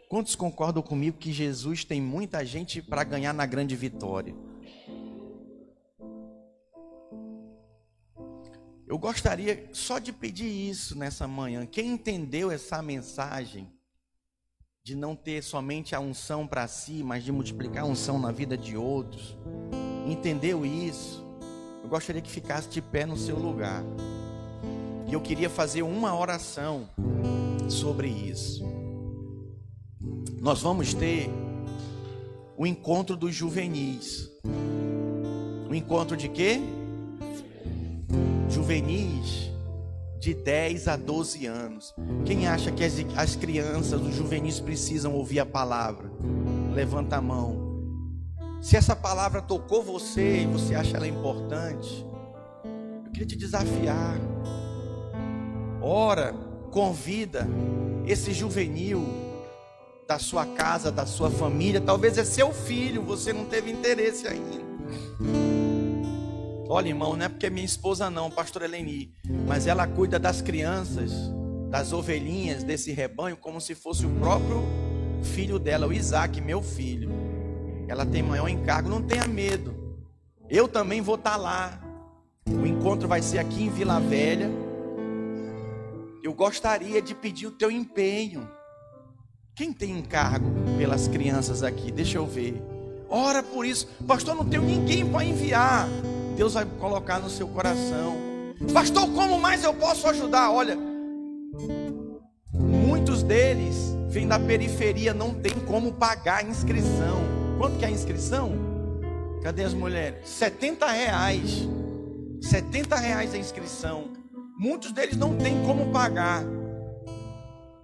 Quantos 0.08 0.36
concordam 0.36 0.80
comigo 0.80 1.18
que 1.18 1.32
Jesus 1.32 1.84
tem 1.84 2.00
muita 2.00 2.44
gente 2.46 2.80
para 2.80 3.02
ganhar 3.02 3.32
na 3.32 3.44
grande 3.46 3.74
vitória? 3.74 4.32
Eu 8.86 8.96
gostaria 8.96 9.68
só 9.72 9.98
de 9.98 10.12
pedir 10.12 10.46
isso 10.46 10.96
nessa 10.96 11.26
manhã. 11.26 11.66
Quem 11.66 11.90
entendeu 11.90 12.48
essa 12.50 12.80
mensagem 12.80 13.72
de 14.84 14.94
não 14.94 15.16
ter 15.16 15.42
somente 15.42 15.96
a 15.96 16.00
unção 16.00 16.46
para 16.46 16.68
si, 16.68 17.02
mas 17.02 17.24
de 17.24 17.32
multiplicar 17.32 17.82
a 17.82 17.86
unção 17.86 18.20
na 18.20 18.30
vida 18.30 18.56
de 18.56 18.76
outros, 18.76 19.36
entendeu 20.06 20.64
isso? 20.64 21.29
Eu 21.82 21.88
gostaria 21.88 22.20
que 22.22 22.30
ficasse 22.30 22.68
de 22.68 22.80
pé 22.80 23.06
no 23.06 23.16
seu 23.16 23.38
lugar. 23.38 23.82
E 25.06 25.12
eu 25.12 25.20
queria 25.20 25.50
fazer 25.50 25.82
uma 25.82 26.16
oração 26.16 26.88
sobre 27.68 28.08
isso. 28.08 28.62
Nós 30.40 30.62
vamos 30.62 30.94
ter 30.94 31.30
o 32.56 32.66
encontro 32.66 33.16
dos 33.16 33.34
juvenis. 33.34 34.30
O 35.68 35.74
encontro 35.74 36.16
de 36.16 36.28
quê? 36.28 36.60
Juvenis 38.48 39.50
de 40.20 40.34
10 40.34 40.88
a 40.88 40.96
12 40.96 41.46
anos. 41.46 41.94
Quem 42.26 42.46
acha 42.46 42.70
que 42.70 42.84
as, 42.84 42.94
as 43.16 43.34
crianças, 43.36 44.00
os 44.00 44.14
juvenis 44.14 44.60
precisam 44.60 45.14
ouvir 45.14 45.40
a 45.40 45.46
palavra? 45.46 46.10
Levanta 46.74 47.16
a 47.16 47.20
mão. 47.20 47.69
Se 48.60 48.76
essa 48.76 48.94
palavra 48.94 49.40
tocou 49.40 49.82
você 49.82 50.42
e 50.42 50.46
você 50.46 50.74
acha 50.74 50.96
ela 50.96 51.08
importante, 51.08 52.06
eu 53.06 53.10
queria 53.10 53.26
te 53.26 53.36
desafiar. 53.36 54.18
Ora, 55.80 56.34
convida 56.70 57.48
esse 58.06 58.34
juvenil 58.34 59.02
da 60.06 60.18
sua 60.18 60.44
casa, 60.44 60.92
da 60.92 61.06
sua 61.06 61.30
família, 61.30 61.80
talvez 61.80 62.18
é 62.18 62.24
seu 62.24 62.52
filho, 62.52 63.02
você 63.02 63.32
não 63.32 63.46
teve 63.46 63.70
interesse 63.70 64.28
ainda. 64.28 64.60
Olha, 66.68 66.88
irmão, 66.88 67.16
não 67.16 67.24
é 67.24 67.28
porque 67.28 67.46
é 67.46 67.50
minha 67.50 67.64
esposa 67.64 68.10
não, 68.10 68.30
pastor 68.30 68.62
Eleni, 68.62 69.14
mas 69.46 69.66
ela 69.66 69.86
cuida 69.86 70.18
das 70.18 70.42
crianças, 70.42 71.12
das 71.70 71.94
ovelhinhas 71.94 72.62
desse 72.62 72.92
rebanho 72.92 73.38
como 73.38 73.58
se 73.60 73.74
fosse 73.74 74.04
o 74.04 74.10
próprio 74.20 74.62
filho 75.22 75.58
dela, 75.58 75.86
o 75.86 75.92
Isaac, 75.92 76.40
meu 76.42 76.62
filho. 76.62 77.29
Ela 77.90 78.06
tem 78.06 78.22
maior 78.22 78.46
encargo, 78.46 78.88
não 78.88 79.02
tenha 79.02 79.26
medo. 79.26 79.74
Eu 80.48 80.68
também 80.68 81.00
vou 81.00 81.16
estar 81.16 81.36
lá. 81.36 81.76
O 82.46 82.64
encontro 82.64 83.08
vai 83.08 83.20
ser 83.20 83.38
aqui 83.38 83.64
em 83.64 83.68
Vila 83.68 83.98
Velha. 83.98 84.48
Eu 86.22 86.32
gostaria 86.32 87.02
de 87.02 87.16
pedir 87.16 87.48
o 87.48 87.50
teu 87.50 87.68
empenho. 87.68 88.48
Quem 89.56 89.72
tem 89.72 89.98
encargo 89.98 90.46
pelas 90.78 91.08
crianças 91.08 91.64
aqui? 91.64 91.90
Deixa 91.90 92.16
eu 92.16 92.26
ver. 92.26 92.62
Ora 93.08 93.42
por 93.42 93.66
isso. 93.66 93.88
Pastor, 94.06 94.36
não 94.36 94.44
tenho 94.44 94.62
ninguém 94.62 95.04
para 95.04 95.24
enviar. 95.24 95.88
Deus 96.36 96.54
vai 96.54 96.64
colocar 96.64 97.18
no 97.18 97.28
seu 97.28 97.48
coração. 97.48 98.16
Pastor, 98.72 99.10
como 99.10 99.36
mais 99.36 99.64
eu 99.64 99.74
posso 99.74 100.06
ajudar? 100.06 100.52
Olha, 100.52 100.78
muitos 102.54 103.24
deles 103.24 103.92
vêm 104.08 104.28
da 104.28 104.38
periferia, 104.38 105.12
não 105.12 105.34
tem 105.34 105.58
como 105.66 105.92
pagar 105.92 106.44
a 106.44 106.44
inscrição. 106.44 107.29
Quanto 107.60 107.76
que 107.76 107.84
é 107.84 107.88
a 107.88 107.90
inscrição? 107.90 108.52
Cadê 109.42 109.64
as 109.64 109.74
mulheres? 109.74 110.26
70 110.26 110.86
reais. 110.86 111.68
70 112.40 112.96
reais 112.96 113.34
a 113.34 113.36
inscrição. 113.36 114.14
Muitos 114.58 114.92
deles 114.92 115.14
não 115.14 115.36
têm 115.36 115.62
como 115.66 115.92
pagar. 115.92 116.42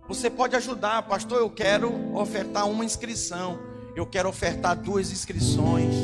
Você 0.09 0.31
pode 0.31 0.57
ajudar, 0.57 1.03
pastor. 1.03 1.41
Eu 1.41 1.51
quero 1.51 1.93
ofertar 2.17 2.67
uma 2.67 2.87
inscrição. 2.87 3.59
Eu 3.95 4.07
quero 4.07 4.31
ofertar 4.31 4.75
duas 4.75 5.13
inscrições. 5.13 5.95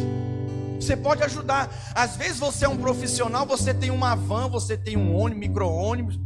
Você 0.78 0.94
pode 0.94 1.22
ajudar. 1.22 1.74
Às 1.94 2.14
vezes 2.14 2.38
você 2.38 2.66
é 2.66 2.68
um 2.68 2.76
profissional, 2.76 3.46
você 3.46 3.72
tem 3.72 3.90
uma 3.90 4.14
van, 4.14 4.50
você 4.50 4.76
tem 4.76 4.98
um 4.98 5.16
ônibus, 5.16 5.48
micro-ônibus. 5.48 6.20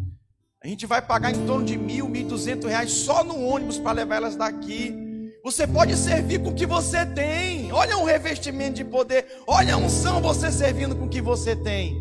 A 0.65 0.67
gente 0.67 0.85
vai 0.85 1.01
pagar 1.01 1.31
em 1.31 1.47
torno 1.47 1.65
de 1.65 1.79
mil, 1.79 2.09
mil 2.09 2.27
duzentos 2.27 2.69
reais 2.69 2.91
só 2.91 3.23
no 3.23 3.41
ônibus 3.41 3.79
para 3.79 3.93
levar 3.93 4.17
elas 4.17 4.35
daqui. 4.35 5.06
Você 5.47 5.67
pode 5.67 5.97
servir 5.97 6.43
com 6.43 6.51
o 6.51 6.55
que 6.55 6.67
você 6.67 7.07
tem. 7.07 7.73
Olha 7.73 7.97
um 7.97 8.05
revestimento 8.05 8.75
de 8.75 8.85
poder. 8.85 9.43
Olha 9.47 9.75
a 9.75 9.79
unção 9.79 10.21
você 10.21 10.53
servindo 10.53 10.95
com 10.95 11.07
o 11.07 11.09
que 11.09 11.23
você 11.23 11.57
tem. 11.57 11.97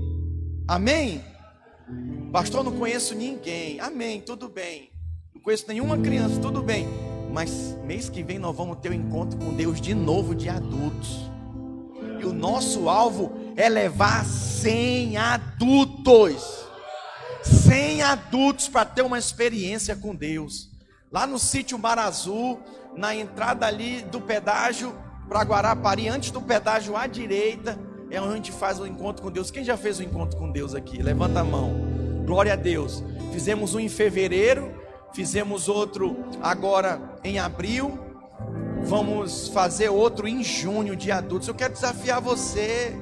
Amém? 0.68 1.24
Pastor, 2.32 2.64
não 2.64 2.72
conheço 2.72 3.16
ninguém. 3.16 3.80
Amém, 3.80 4.20
tudo 4.20 4.50
bem 4.50 4.96
conheço 5.46 5.66
nenhuma 5.68 5.96
criança, 6.00 6.42
tudo 6.42 6.64
bem. 6.64 6.88
Mas 7.32 7.78
mês 7.84 8.10
que 8.10 8.24
vem 8.24 8.40
nós 8.40 8.56
vamos 8.56 8.80
ter 8.80 8.90
um 8.90 8.96
encontro 8.96 9.38
com 9.38 9.54
Deus 9.54 9.80
de 9.80 9.94
novo 9.94 10.34
de 10.34 10.50
adultos. 10.50 11.30
E 12.20 12.26
o 12.26 12.34
nosso 12.34 12.90
alvo 12.90 13.32
é 13.56 13.70
levar 13.70 14.26
100 14.26 15.18
adultos. 15.18 16.66
100 17.44 18.02
adultos 18.02 18.68
para 18.68 18.86
ter 18.86 19.04
uma 19.04 19.20
experiência 19.20 19.96
com 19.96 20.16
Deus. 20.16 20.72
Lá 21.12 21.28
no 21.28 21.38
sítio 21.38 21.78
Mar 21.78 22.00
Azul, 22.00 22.60
na 22.96 23.16
entrada 23.16 23.66
ali 23.66 24.02
do 24.02 24.22
pedágio 24.22 24.96
para 25.28 25.42
Guarapari, 25.42 26.08
antes 26.08 26.32
do 26.32 26.42
pedágio 26.42 26.96
à 26.96 27.08
direita, 27.08 27.78
é 28.10 28.22
onde 28.22 28.32
a 28.32 28.36
gente 28.36 28.52
faz 28.52 28.80
o 28.80 28.86
encontro 28.86 29.24
com 29.24 29.32
Deus. 29.32 29.50
Quem 29.50 29.64
já 29.64 29.76
fez 29.76 30.00
o 30.00 30.04
encontro 30.04 30.38
com 30.38 30.52
Deus 30.52 30.76
aqui? 30.76 31.02
Levanta 31.02 31.40
a 31.40 31.44
mão. 31.44 31.74
Glória 32.26 32.54
a 32.54 32.56
Deus. 32.56 33.04
Fizemos 33.32 33.76
um 33.76 33.80
em 33.80 33.90
fevereiro 33.90 34.86
Fizemos 35.16 35.70
outro 35.70 36.26
agora 36.44 37.00
em 37.24 37.40
abril. 37.40 37.98
Vamos 38.84 39.48
fazer 39.48 39.88
outro 39.88 40.28
em 40.28 40.44
junho 40.44 40.94
de 40.94 41.10
adultos. 41.10 41.48
Eu 41.48 41.56
quero 41.56 41.74
desafiar 41.74 42.20
você. 42.20 42.94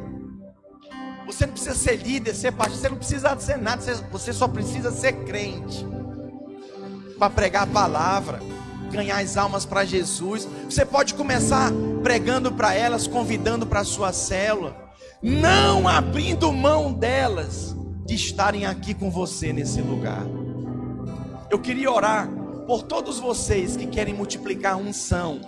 Você 1.25 1.47
não 1.47 1.53
precisa 1.53 1.73
ser 1.73 1.95
líder, 1.95 2.35
ser 2.35 2.51
pastor, 2.51 2.77
você 2.77 2.89
não 2.89 2.97
precisa 2.97 3.39
ser 3.39 3.57
nada, 3.57 3.81
você 4.11 4.31
só 4.31 4.47
precisa 4.47 4.91
ser 4.91 5.23
crente. 5.23 5.83
Para 7.17 7.31
pregar 7.31 7.63
a 7.63 7.67
palavra, 7.67 8.39
ganhar 8.93 9.19
as 9.19 9.35
almas 9.35 9.65
para 9.65 9.83
Jesus. 9.83 10.47
Você 10.69 10.85
pode 10.85 11.13
começar 11.15 11.71
pregando 12.01 12.51
para 12.51 12.73
elas, 12.73 13.07
convidando 13.07 13.65
para 13.65 13.81
a 13.81 13.85
sua 13.85 14.13
célula, 14.13 14.75
não 15.21 15.87
abrindo 15.87 16.51
mão 16.51 16.93
delas 16.93 17.75
de 18.05 18.15
estarem 18.15 18.65
aqui 18.65 18.93
com 18.93 19.09
você 19.09 19.51
nesse 19.51 19.81
lugar. 19.81 20.23
Eu 21.49 21.59
queria 21.59 21.91
orar 21.91 22.29
por 22.67 22.83
todos 22.83 23.19
vocês 23.19 23.75
que 23.75 23.87
querem 23.87 24.13
multiplicar 24.13 24.73
a 24.73 24.77
unção 24.77 25.41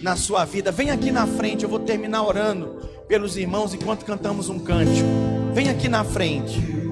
na 0.00 0.16
sua 0.16 0.44
vida. 0.44 0.72
Vem 0.72 0.90
aqui 0.90 1.10
na 1.10 1.26
frente, 1.26 1.64
eu 1.64 1.68
vou 1.68 1.78
terminar 1.78 2.22
orando 2.22 2.88
pelos 3.06 3.36
irmãos 3.36 3.74
enquanto 3.74 4.04
cantamos 4.04 4.48
um 4.48 4.58
cântico. 4.58 5.08
Vem 5.52 5.68
aqui 5.68 5.88
na 5.88 6.04
frente. 6.04 6.89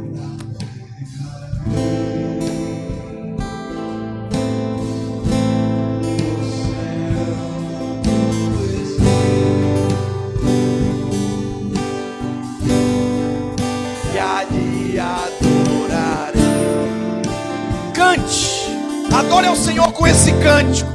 Adore 19.28 19.46
ao 19.46 19.56
Senhor 19.56 19.92
com 19.92 20.06
esse 20.06 20.32
cântico. 20.32 20.90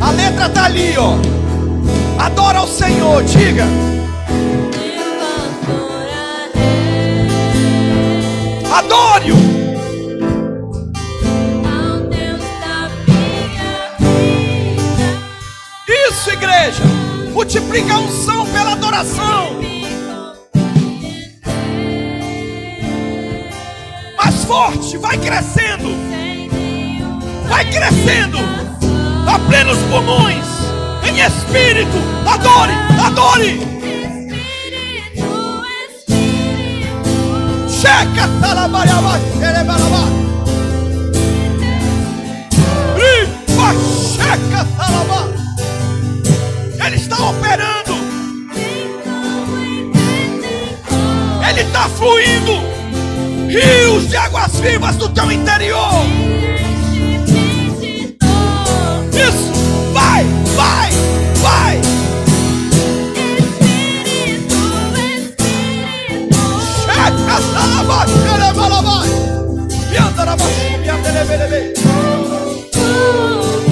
A 0.00 0.10
letra 0.12 0.46
está 0.46 0.64
ali, 0.64 0.94
ó. 0.96 1.12
Adora 2.18 2.60
ao 2.60 2.66
Senhor, 2.66 3.22
diga. 3.22 3.66
Adore-o. 8.74 9.36
Isso, 15.86 16.30
igreja. 16.30 16.82
Multiplica 17.34 17.92
a 17.92 17.98
unção 17.98 18.46
pela 18.46 18.72
adoração. 18.72 19.60
Forte, 24.44 24.96
vai 24.98 25.16
crescendo, 25.18 25.90
vai 27.48 27.64
crescendo, 27.64 28.38
a 29.26 29.38
plenos 29.38 29.78
pulmões, 29.90 30.46
em 31.08 31.20
espírito, 31.20 31.96
adore, 32.26 32.72
adore. 33.04 33.60
Checa, 37.68 38.28
talabaiaba, 38.40 39.18
elebalaba. 39.36 40.08
Ripa, 42.96 43.74
checa, 44.14 44.64
talaba. 44.76 45.28
Ele 46.86 46.96
está 46.96 47.16
operando. 47.16 47.92
Ele 51.48 51.60
está 51.60 51.88
fluindo. 51.88 52.81
Rios 53.52 54.08
de 54.08 54.16
águas 54.16 54.52
vivas 54.60 54.96
do 54.96 55.08
teu 55.10 55.30
interior. 55.30 55.92
Isso, 59.12 59.52
vai, 59.92 60.24
vai, 60.56 60.90
vai. 61.42 61.80
Checa, 66.84 67.42
salaba, 67.52 68.06
xerebalaba. 68.06 69.02
Piandaraba, 69.90 70.44
piandelebelebe. 70.82 71.74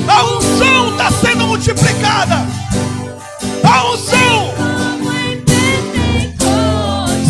A 0.06 0.24
unção 0.24 0.90
está 0.90 1.10
sendo 1.10 1.46
multiplicada. 1.46 2.46
A 3.64 3.84
unção 3.92 4.54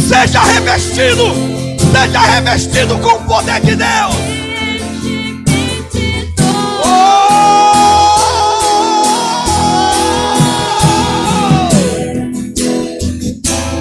seja 0.09 0.43
revestido, 0.43 1.60
seja 1.93 2.21
revestido 2.21 2.99
com 2.99 3.09
o 3.09 3.21
poder 3.25 3.61
de 3.61 3.77
Deus. 3.77 4.15
Oh! 6.85 7.21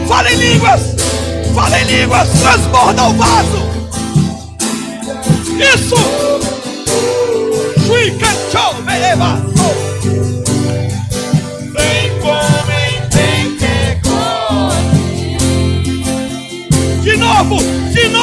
Fala 0.08 0.32
em 0.32 0.36
línguas, 0.36 0.82
fala 1.54 1.80
em 1.80 1.86
línguas, 1.86 2.30
transborda 2.42 3.04
o 3.04 3.14
vaso. 3.14 3.70
Isso. 5.58 5.96
Can 8.20 8.36
show, 8.52 8.74
beleza. 8.84 9.49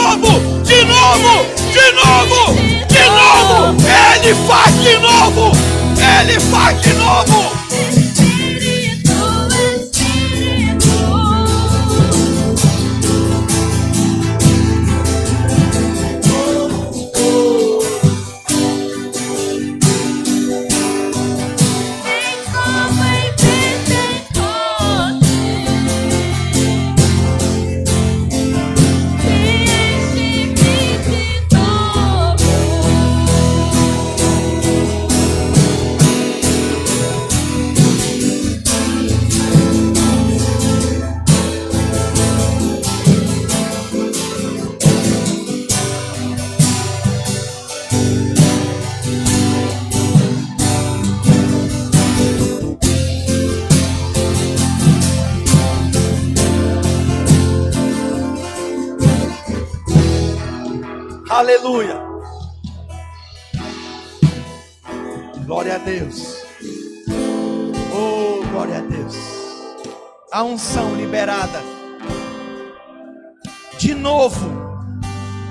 Novo, 0.07 0.63
de 0.63 0.85
novo, 0.85 1.47
de 1.73 1.93
novo, 1.93 2.55
de 2.89 3.05
novo. 3.11 3.77
Ele 4.15 4.35
faz 4.47 4.75
de 4.83 4.99
novo. 4.99 5.53
Ele 5.99 6.41
faz 6.41 6.81
de 6.81 6.93
novo. 6.95 7.56
Aleluia. 61.37 62.03
Glória 65.45 65.75
a 65.75 65.79
Deus. 65.79 66.39
Oh, 67.93 68.43
glória 68.49 68.79
a 68.79 68.81
Deus. 68.81 69.15
A 70.33 70.43
unção 70.43 70.97
liberada. 70.97 71.63
De 73.77 73.95
novo, 73.95 74.51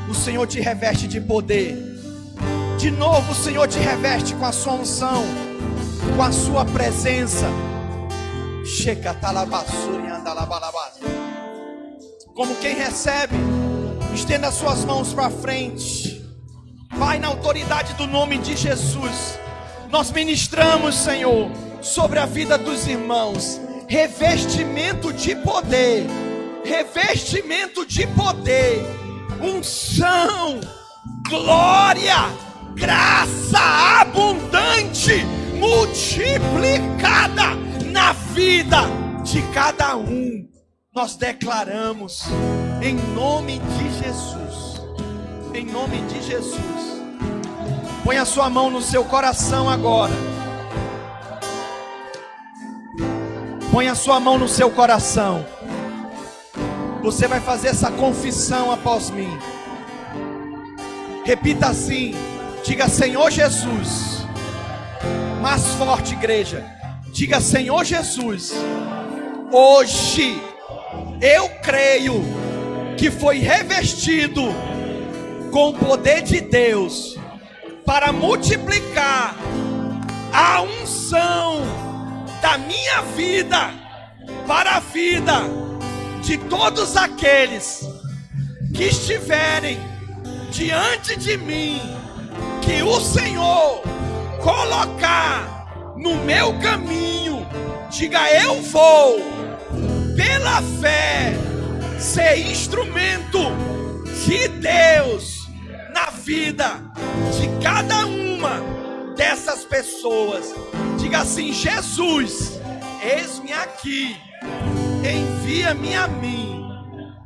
o 0.09 0.15
Senhor 0.15 0.47
te 0.47 0.59
reveste 0.59 1.07
de 1.07 1.21
poder. 1.21 1.77
De 2.79 2.89
novo, 2.89 3.31
o 3.31 3.35
Senhor 3.35 3.67
te 3.67 3.77
reveste 3.77 4.33
com 4.33 4.45
a 4.45 4.51
sua 4.51 4.73
unção, 4.73 5.23
com 6.15 6.23
a 6.23 6.31
sua 6.31 6.65
presença. 6.65 7.45
Como 12.33 12.55
quem 12.55 12.73
recebe 12.73 13.35
Estenda 14.15 14.49
suas 14.49 14.85
mãos 14.85 15.13
para 15.13 15.29
frente. 15.29 16.25
Vai 16.95 17.19
na 17.19 17.27
autoridade 17.27 17.93
do 17.95 18.07
nome 18.07 18.37
de 18.37 18.55
Jesus. 18.55 19.37
Nós 19.89 20.09
ministramos, 20.09 20.95
Senhor, 20.95 21.51
sobre 21.81 22.17
a 22.17 22.25
vida 22.25 22.57
dos 22.57 22.87
irmãos. 22.87 23.59
Revestimento 23.89 25.11
de 25.11 25.35
poder. 25.35 26.07
Revestimento 26.63 27.85
de 27.85 28.07
poder. 28.07 28.85
Unção. 29.41 30.61
Glória. 31.27 32.15
Graça 32.73 33.59
abundante. 33.99 35.25
Multiplicada 35.59 37.53
na 37.85 38.13
vida 38.13 38.79
de 39.25 39.41
cada 39.53 39.97
um. 39.97 40.47
Nós 40.95 41.17
declaramos 41.17 42.23
em 42.85 42.95
nome 43.15 43.57
de 43.57 44.03
Jesus. 44.03 44.79
Em 45.55 45.65
nome 45.65 45.97
de 46.01 46.21
Jesus. 46.21 47.01
Põe 48.03 48.17
a 48.17 48.25
sua 48.25 48.47
mão 48.47 48.69
no 48.69 48.79
seu 48.79 49.03
coração 49.03 49.67
agora. 49.67 50.13
Põe 53.71 53.87
a 53.87 53.95
sua 53.95 54.19
mão 54.19 54.37
no 54.37 54.47
seu 54.47 54.69
coração. 54.69 55.43
Você 57.01 57.27
vai 57.27 57.39
fazer 57.39 57.69
essa 57.69 57.89
confissão 57.89 58.71
após 58.71 59.09
mim. 59.09 59.35
Repita 61.23 61.69
assim: 61.69 62.13
diga 62.63 62.87
Senhor 62.87 63.31
Jesus. 63.31 64.23
Mais 65.41 65.65
forte, 65.73 66.13
igreja. 66.13 66.63
Diga 67.11 67.41
Senhor 67.41 67.83
Jesus. 67.83 68.53
Hoje 69.51 70.39
eu 71.19 71.49
creio 71.63 72.44
que 72.97 73.11
foi 73.11 73.39
revestido 73.39 74.41
com 75.51 75.69
o 75.69 75.73
poder 75.73 76.21
de 76.21 76.41
Deus 76.41 77.17
para 77.85 78.11
multiplicar 78.11 79.35
a 80.33 80.61
unção 80.61 81.61
da 82.41 82.57
minha 82.57 83.01
vida 83.15 83.85
para 84.47 84.77
a 84.77 84.79
vida 84.79 85.33
de 86.21 86.37
todos 86.37 86.97
aqueles 86.97 87.87
que 88.73 88.85
estiverem 88.85 89.79
diante 90.51 91.15
de 91.17 91.37
mim, 91.37 91.79
que 92.61 92.81
o 92.83 92.99
Senhor 92.99 93.81
colocar 94.41 95.93
no 95.97 96.15
meu 96.23 96.57
caminho, 96.59 97.45
diga 97.89 98.29
eu 98.31 98.61
vou 98.61 99.17
pela 100.15 100.61
fé 100.81 101.33
ser 101.99 102.37
instrumento 102.37 103.39
de 104.25 104.47
Deus 104.47 105.47
na 105.93 106.09
vida 106.09 106.81
de 107.37 107.63
cada 107.63 108.05
uma 108.05 108.61
dessas 109.15 109.63
pessoas. 109.63 110.53
Diga 110.99 111.19
assim: 111.19 111.53
Jesus, 111.53 112.59
eis-me 113.01 113.53
aqui, 113.53 114.17
envia-me 115.03 115.95
a 115.95 116.07
mim. 116.07 116.65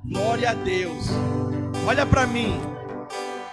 Glória 0.05 0.51
a 0.51 0.53
Deus. 0.53 1.07
Olha 1.88 2.05
para 2.05 2.26
mim. 2.26 2.59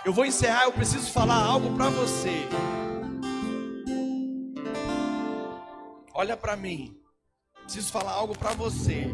Eu 0.05 0.13
vou 0.13 0.25
encerrar, 0.25 0.65
eu 0.65 0.73
preciso 0.73 1.11
falar 1.11 1.43
algo 1.43 1.77
para 1.77 1.89
você. 1.89 2.49
Olha 6.15 6.37
para 6.37 6.57
mim. 6.57 6.97
Preciso 7.65 7.91
falar 7.91 8.13
algo 8.13 8.39
para 8.39 8.53
você. 8.53 9.13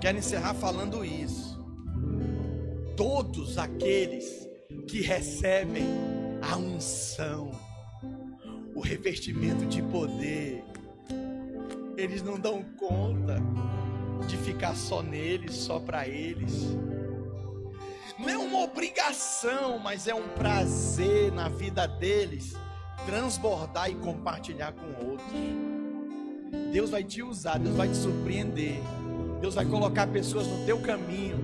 Quero 0.00 0.18
encerrar 0.18 0.54
falando 0.54 1.04
isso. 1.04 1.56
Todos 2.96 3.58
aqueles 3.58 4.46
que 4.86 5.00
recebem 5.00 5.86
a 6.42 6.56
unção, 6.56 7.50
o 8.74 8.80
revestimento 8.80 9.66
de 9.66 9.82
poder, 9.82 10.64
eles 11.96 12.22
não 12.22 12.38
dão 12.38 12.62
conta 12.78 13.42
de 14.26 14.36
ficar 14.36 14.74
só 14.76 15.02
neles, 15.02 15.54
só 15.54 15.80
para 15.80 16.06
eles. 16.06 16.76
Não 18.18 18.28
é 18.28 18.38
uma 18.38 18.60
obrigação, 18.60 19.78
mas 19.78 20.06
é 20.06 20.14
um 20.14 20.28
prazer 20.28 21.32
na 21.32 21.48
vida 21.48 21.86
deles 21.86 22.54
transbordar 23.04 23.90
e 23.90 23.94
compartilhar 23.94 24.72
com 24.72 25.06
outros. 25.06 25.30
Deus 26.72 26.90
vai 26.90 27.04
te 27.04 27.22
usar, 27.22 27.58
Deus 27.58 27.76
vai 27.76 27.88
te 27.88 27.96
surpreender. 27.96 28.80
Deus 29.40 29.54
vai 29.54 29.64
colocar 29.64 30.06
pessoas 30.06 30.46
no 30.46 30.64
teu 30.64 30.80
caminho 30.80 31.38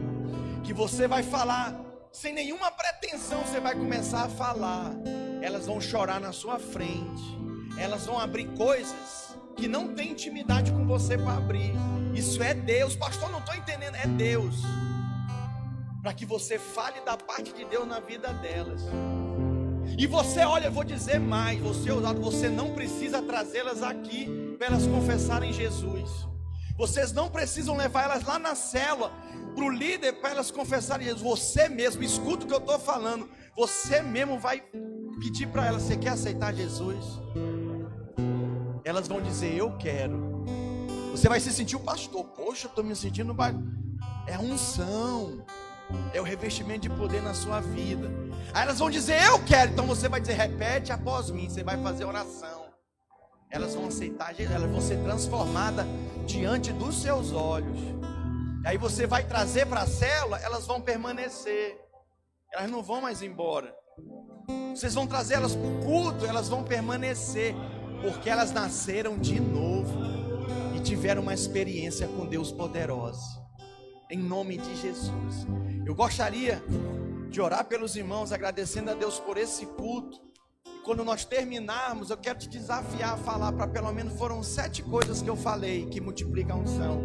que 0.64 0.72
você 0.72 1.06
vai 1.06 1.22
falar 1.22 1.78
sem 2.12 2.34
nenhuma 2.34 2.70
pretensão, 2.70 3.40
você 3.40 3.58
vai 3.58 3.74
começar 3.74 4.24
a 4.24 4.28
falar. 4.28 4.92
Elas 5.40 5.66
vão 5.66 5.80
chorar 5.80 6.20
na 6.20 6.30
sua 6.30 6.58
frente. 6.58 7.22
Elas 7.78 8.04
vão 8.04 8.18
abrir 8.18 8.46
coisas 8.56 9.34
que 9.56 9.66
não 9.66 9.94
tem 9.94 10.10
intimidade 10.10 10.70
com 10.72 10.86
você 10.86 11.16
para 11.16 11.38
abrir. 11.38 11.72
Isso 12.14 12.42
é 12.42 12.52
Deus, 12.52 12.94
pastor. 12.94 13.30
Não 13.30 13.38
estou 13.38 13.54
entendendo. 13.54 13.96
É 13.96 14.06
Deus 14.06 14.56
para 16.02 16.12
que 16.12 16.26
você 16.26 16.58
fale 16.58 17.00
da 17.00 17.16
parte 17.16 17.52
de 17.52 17.64
Deus 17.64 17.86
na 17.86 18.00
vida 18.00 18.32
delas. 18.34 18.82
E 19.96 20.06
você, 20.06 20.40
olha, 20.40 20.66
eu 20.66 20.72
vou 20.72 20.84
dizer 20.84 21.20
mais, 21.20 21.60
você 21.60 21.90
ousado, 21.90 22.20
você 22.20 22.48
não 22.48 22.74
precisa 22.74 23.22
trazê-las 23.22 23.82
aqui 23.82 24.56
para 24.58 24.66
elas 24.68 24.86
confessarem 24.86 25.52
Jesus. 25.52 26.10
Vocês 26.76 27.12
não 27.12 27.28
precisam 27.28 27.76
levar 27.76 28.04
elas 28.04 28.24
lá 28.24 28.38
na 28.38 28.54
célula 28.54 29.12
para 29.54 29.64
o 29.64 29.70
líder 29.70 30.14
para 30.14 30.30
elas 30.30 30.50
confessarem 30.50 31.06
Jesus. 31.06 31.22
Você 31.22 31.68
mesmo, 31.68 32.02
escuta 32.02 32.44
o 32.44 32.48
que 32.48 32.54
eu 32.54 32.58
estou 32.58 32.78
falando. 32.78 33.28
Você 33.56 34.02
mesmo 34.02 34.38
vai 34.38 34.62
pedir 35.20 35.46
para 35.46 35.66
elas: 35.66 35.82
Você 35.82 35.96
quer 35.96 36.10
aceitar 36.10 36.54
Jesus? 36.54 37.04
Elas 38.84 39.06
vão 39.08 39.20
dizer: 39.20 39.54
Eu 39.54 39.76
quero. 39.76 40.44
Você 41.10 41.28
vai 41.28 41.40
se 41.40 41.52
sentir 41.52 41.76
o 41.76 41.80
pastor. 41.80 42.24
Poxa, 42.24 42.66
estou 42.66 42.82
me 42.82 42.96
sentindo. 42.96 43.36
É 44.26 44.38
unção 44.38 45.44
é 46.12 46.20
o 46.20 46.24
revestimento 46.24 46.88
de 46.88 46.90
poder 46.90 47.22
na 47.22 47.34
sua 47.34 47.60
vida. 47.60 48.10
Aí 48.52 48.62
elas 48.62 48.78
vão 48.78 48.90
dizer, 48.90 49.22
eu 49.24 49.42
quero. 49.44 49.72
Então 49.72 49.86
você 49.86 50.08
vai 50.08 50.20
dizer, 50.20 50.34
repete 50.34 50.92
após 50.92 51.30
mim. 51.30 51.48
Você 51.48 51.62
vai 51.62 51.80
fazer 51.82 52.04
oração. 52.04 52.61
Elas 53.52 53.74
vão 53.74 53.86
aceitar, 53.86 54.34
elas 54.40 54.70
vão 54.70 54.80
ser 54.80 55.02
transformadas 55.04 55.86
diante 56.26 56.72
dos 56.72 57.00
seus 57.00 57.32
olhos. 57.32 57.78
Aí 58.64 58.78
você 58.78 59.06
vai 59.06 59.24
trazer 59.24 59.66
para 59.66 59.82
a 59.82 59.86
célula, 59.86 60.38
elas 60.38 60.66
vão 60.66 60.80
permanecer. 60.80 61.78
Elas 62.52 62.70
não 62.70 62.82
vão 62.82 63.00
mais 63.00 63.22
embora. 63.22 63.72
Vocês 64.74 64.94
vão 64.94 65.06
trazer 65.06 65.34
elas 65.34 65.54
para 65.54 65.68
o 65.68 65.80
culto, 65.84 66.26
elas 66.26 66.48
vão 66.48 66.64
permanecer. 66.64 67.54
Porque 68.00 68.28
elas 68.28 68.50
nasceram 68.50 69.16
de 69.18 69.38
novo 69.38 69.92
e 70.74 70.80
tiveram 70.80 71.22
uma 71.22 71.34
experiência 71.34 72.08
com 72.08 72.26
Deus 72.26 72.50
poderosa 72.50 73.42
em 74.12 74.18
nome 74.18 74.58
de 74.58 74.76
Jesus. 74.76 75.46
Eu 75.86 75.94
gostaria 75.94 76.62
de 77.30 77.40
orar 77.40 77.64
pelos 77.64 77.96
irmãos, 77.96 78.30
agradecendo 78.30 78.90
a 78.90 78.94
Deus 78.94 79.18
por 79.18 79.38
esse 79.38 79.64
culto. 79.64 80.20
Quando 80.84 81.04
nós 81.04 81.24
terminarmos, 81.24 82.10
eu 82.10 82.16
quero 82.16 82.40
te 82.40 82.48
desafiar 82.48 83.14
a 83.14 83.16
falar 83.16 83.52
para 83.52 83.68
pelo 83.68 83.92
menos 83.92 84.18
foram 84.18 84.42
sete 84.42 84.82
coisas 84.82 85.22
que 85.22 85.30
eu 85.30 85.36
falei 85.36 85.86
que 85.86 86.00
multiplicam 86.00 86.56
a 86.56 86.60
unção. 86.60 87.00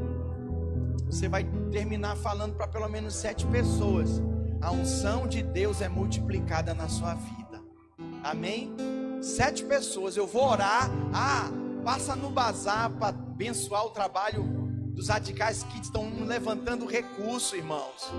Você 1.05 1.29
vai 1.29 1.43
terminar 1.71 2.17
falando 2.17 2.55
para 2.55 2.67
pelo 2.67 2.89
menos 2.89 3.13
sete 3.13 3.45
pessoas. 3.45 4.19
A 4.61 4.71
unção 4.71 5.27
de 5.27 5.43
Deus 5.43 5.79
é 5.79 5.87
multiplicada 5.87 6.73
na 6.73 6.89
sua 6.89 7.13
vida. 7.13 7.61
Amém? 8.23 8.75
Sete 9.21 9.63
pessoas. 9.63 10.17
Eu 10.17 10.25
vou 10.25 10.49
orar. 10.49 10.89
Ah, 11.13 11.47
passa 11.83 12.15
no 12.15 12.31
bazar 12.31 12.89
para 12.89 13.09
abençoar 13.09 13.85
o 13.85 13.91
trabalho 13.91 14.43
dos 14.91 15.09
radicais 15.09 15.61
que 15.61 15.79
estão 15.79 16.25
levantando 16.25 16.87
recurso, 16.87 17.55
irmãos. 17.55 18.11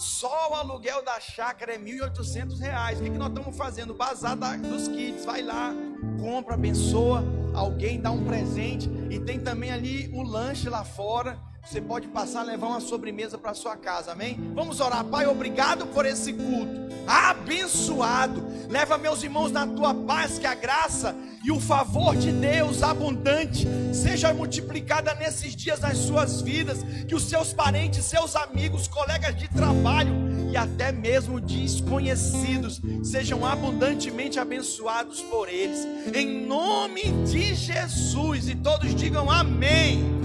Só 0.00 0.48
o 0.50 0.54
aluguel 0.54 1.04
da 1.04 1.20
chácara 1.20 1.74
é 1.74 1.76
R$ 1.76 1.84
1.800. 1.84 2.96
O 2.96 3.02
que, 3.02 3.10
que 3.10 3.18
nós 3.18 3.28
estamos 3.28 3.54
fazendo? 3.54 3.92
Bazar 3.92 4.34
da, 4.34 4.56
dos 4.56 4.88
kits. 4.88 5.26
Vai 5.26 5.42
lá, 5.42 5.74
compra, 6.18 6.54
abençoa 6.54 7.22
alguém, 7.54 8.00
dá 8.00 8.10
um 8.10 8.24
presente. 8.24 8.88
E 9.10 9.20
tem 9.20 9.38
também 9.38 9.70
ali 9.70 10.10
o 10.14 10.22
lanche 10.22 10.70
lá 10.70 10.84
fora. 10.84 11.38
Você 11.70 11.80
pode 11.80 12.08
passar 12.08 12.42
levar 12.42 12.66
uma 12.66 12.80
sobremesa 12.80 13.38
para 13.38 13.54
sua 13.54 13.76
casa, 13.76 14.10
amém? 14.10 14.36
Vamos 14.56 14.80
orar, 14.80 15.04
Pai, 15.04 15.28
obrigado 15.28 15.86
por 15.86 16.04
esse 16.04 16.32
culto, 16.32 16.92
abençoado. 17.06 18.44
Leva 18.68 18.98
meus 18.98 19.22
irmãos 19.22 19.52
na 19.52 19.68
tua 19.68 19.94
paz, 19.94 20.36
que 20.36 20.48
a 20.48 20.54
graça 20.56 21.14
e 21.44 21.52
o 21.52 21.60
favor 21.60 22.16
de 22.16 22.32
Deus 22.32 22.82
abundante 22.82 23.68
seja 23.94 24.34
multiplicada 24.34 25.14
nesses 25.14 25.54
dias 25.54 25.78
nas 25.78 25.96
suas 25.96 26.42
vidas, 26.42 26.82
que 27.06 27.14
os 27.14 27.22
seus 27.22 27.52
parentes, 27.52 28.04
seus 28.04 28.34
amigos, 28.34 28.88
colegas 28.88 29.36
de 29.36 29.46
trabalho 29.46 30.12
e 30.50 30.56
até 30.56 30.90
mesmo 30.90 31.40
desconhecidos 31.40 32.80
sejam 33.04 33.46
abundantemente 33.46 34.40
abençoados 34.40 35.22
por 35.22 35.48
eles. 35.48 35.86
Em 36.12 36.44
nome 36.44 37.04
de 37.24 37.54
Jesus 37.54 38.48
e 38.48 38.56
todos 38.56 38.92
digam 38.92 39.30
amém. 39.30 40.19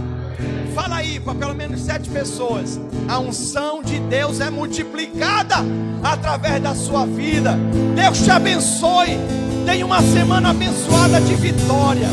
Fala 0.75 0.97
aí 0.97 1.21
para 1.21 1.33
pelo 1.33 1.55
menos 1.55 1.79
sete 1.79 2.09
pessoas. 2.09 2.77
A 3.07 3.17
unção 3.17 3.81
de 3.81 3.97
Deus 3.97 4.41
é 4.41 4.49
multiplicada 4.49 5.55
através 6.03 6.61
da 6.61 6.75
sua 6.75 7.05
vida. 7.05 7.57
Deus 7.95 8.21
te 8.21 8.29
abençoe. 8.29 9.17
Tenha 9.65 9.85
uma 9.85 10.01
semana 10.01 10.49
abençoada 10.49 11.21
de 11.21 11.33
vitória. 11.35 12.09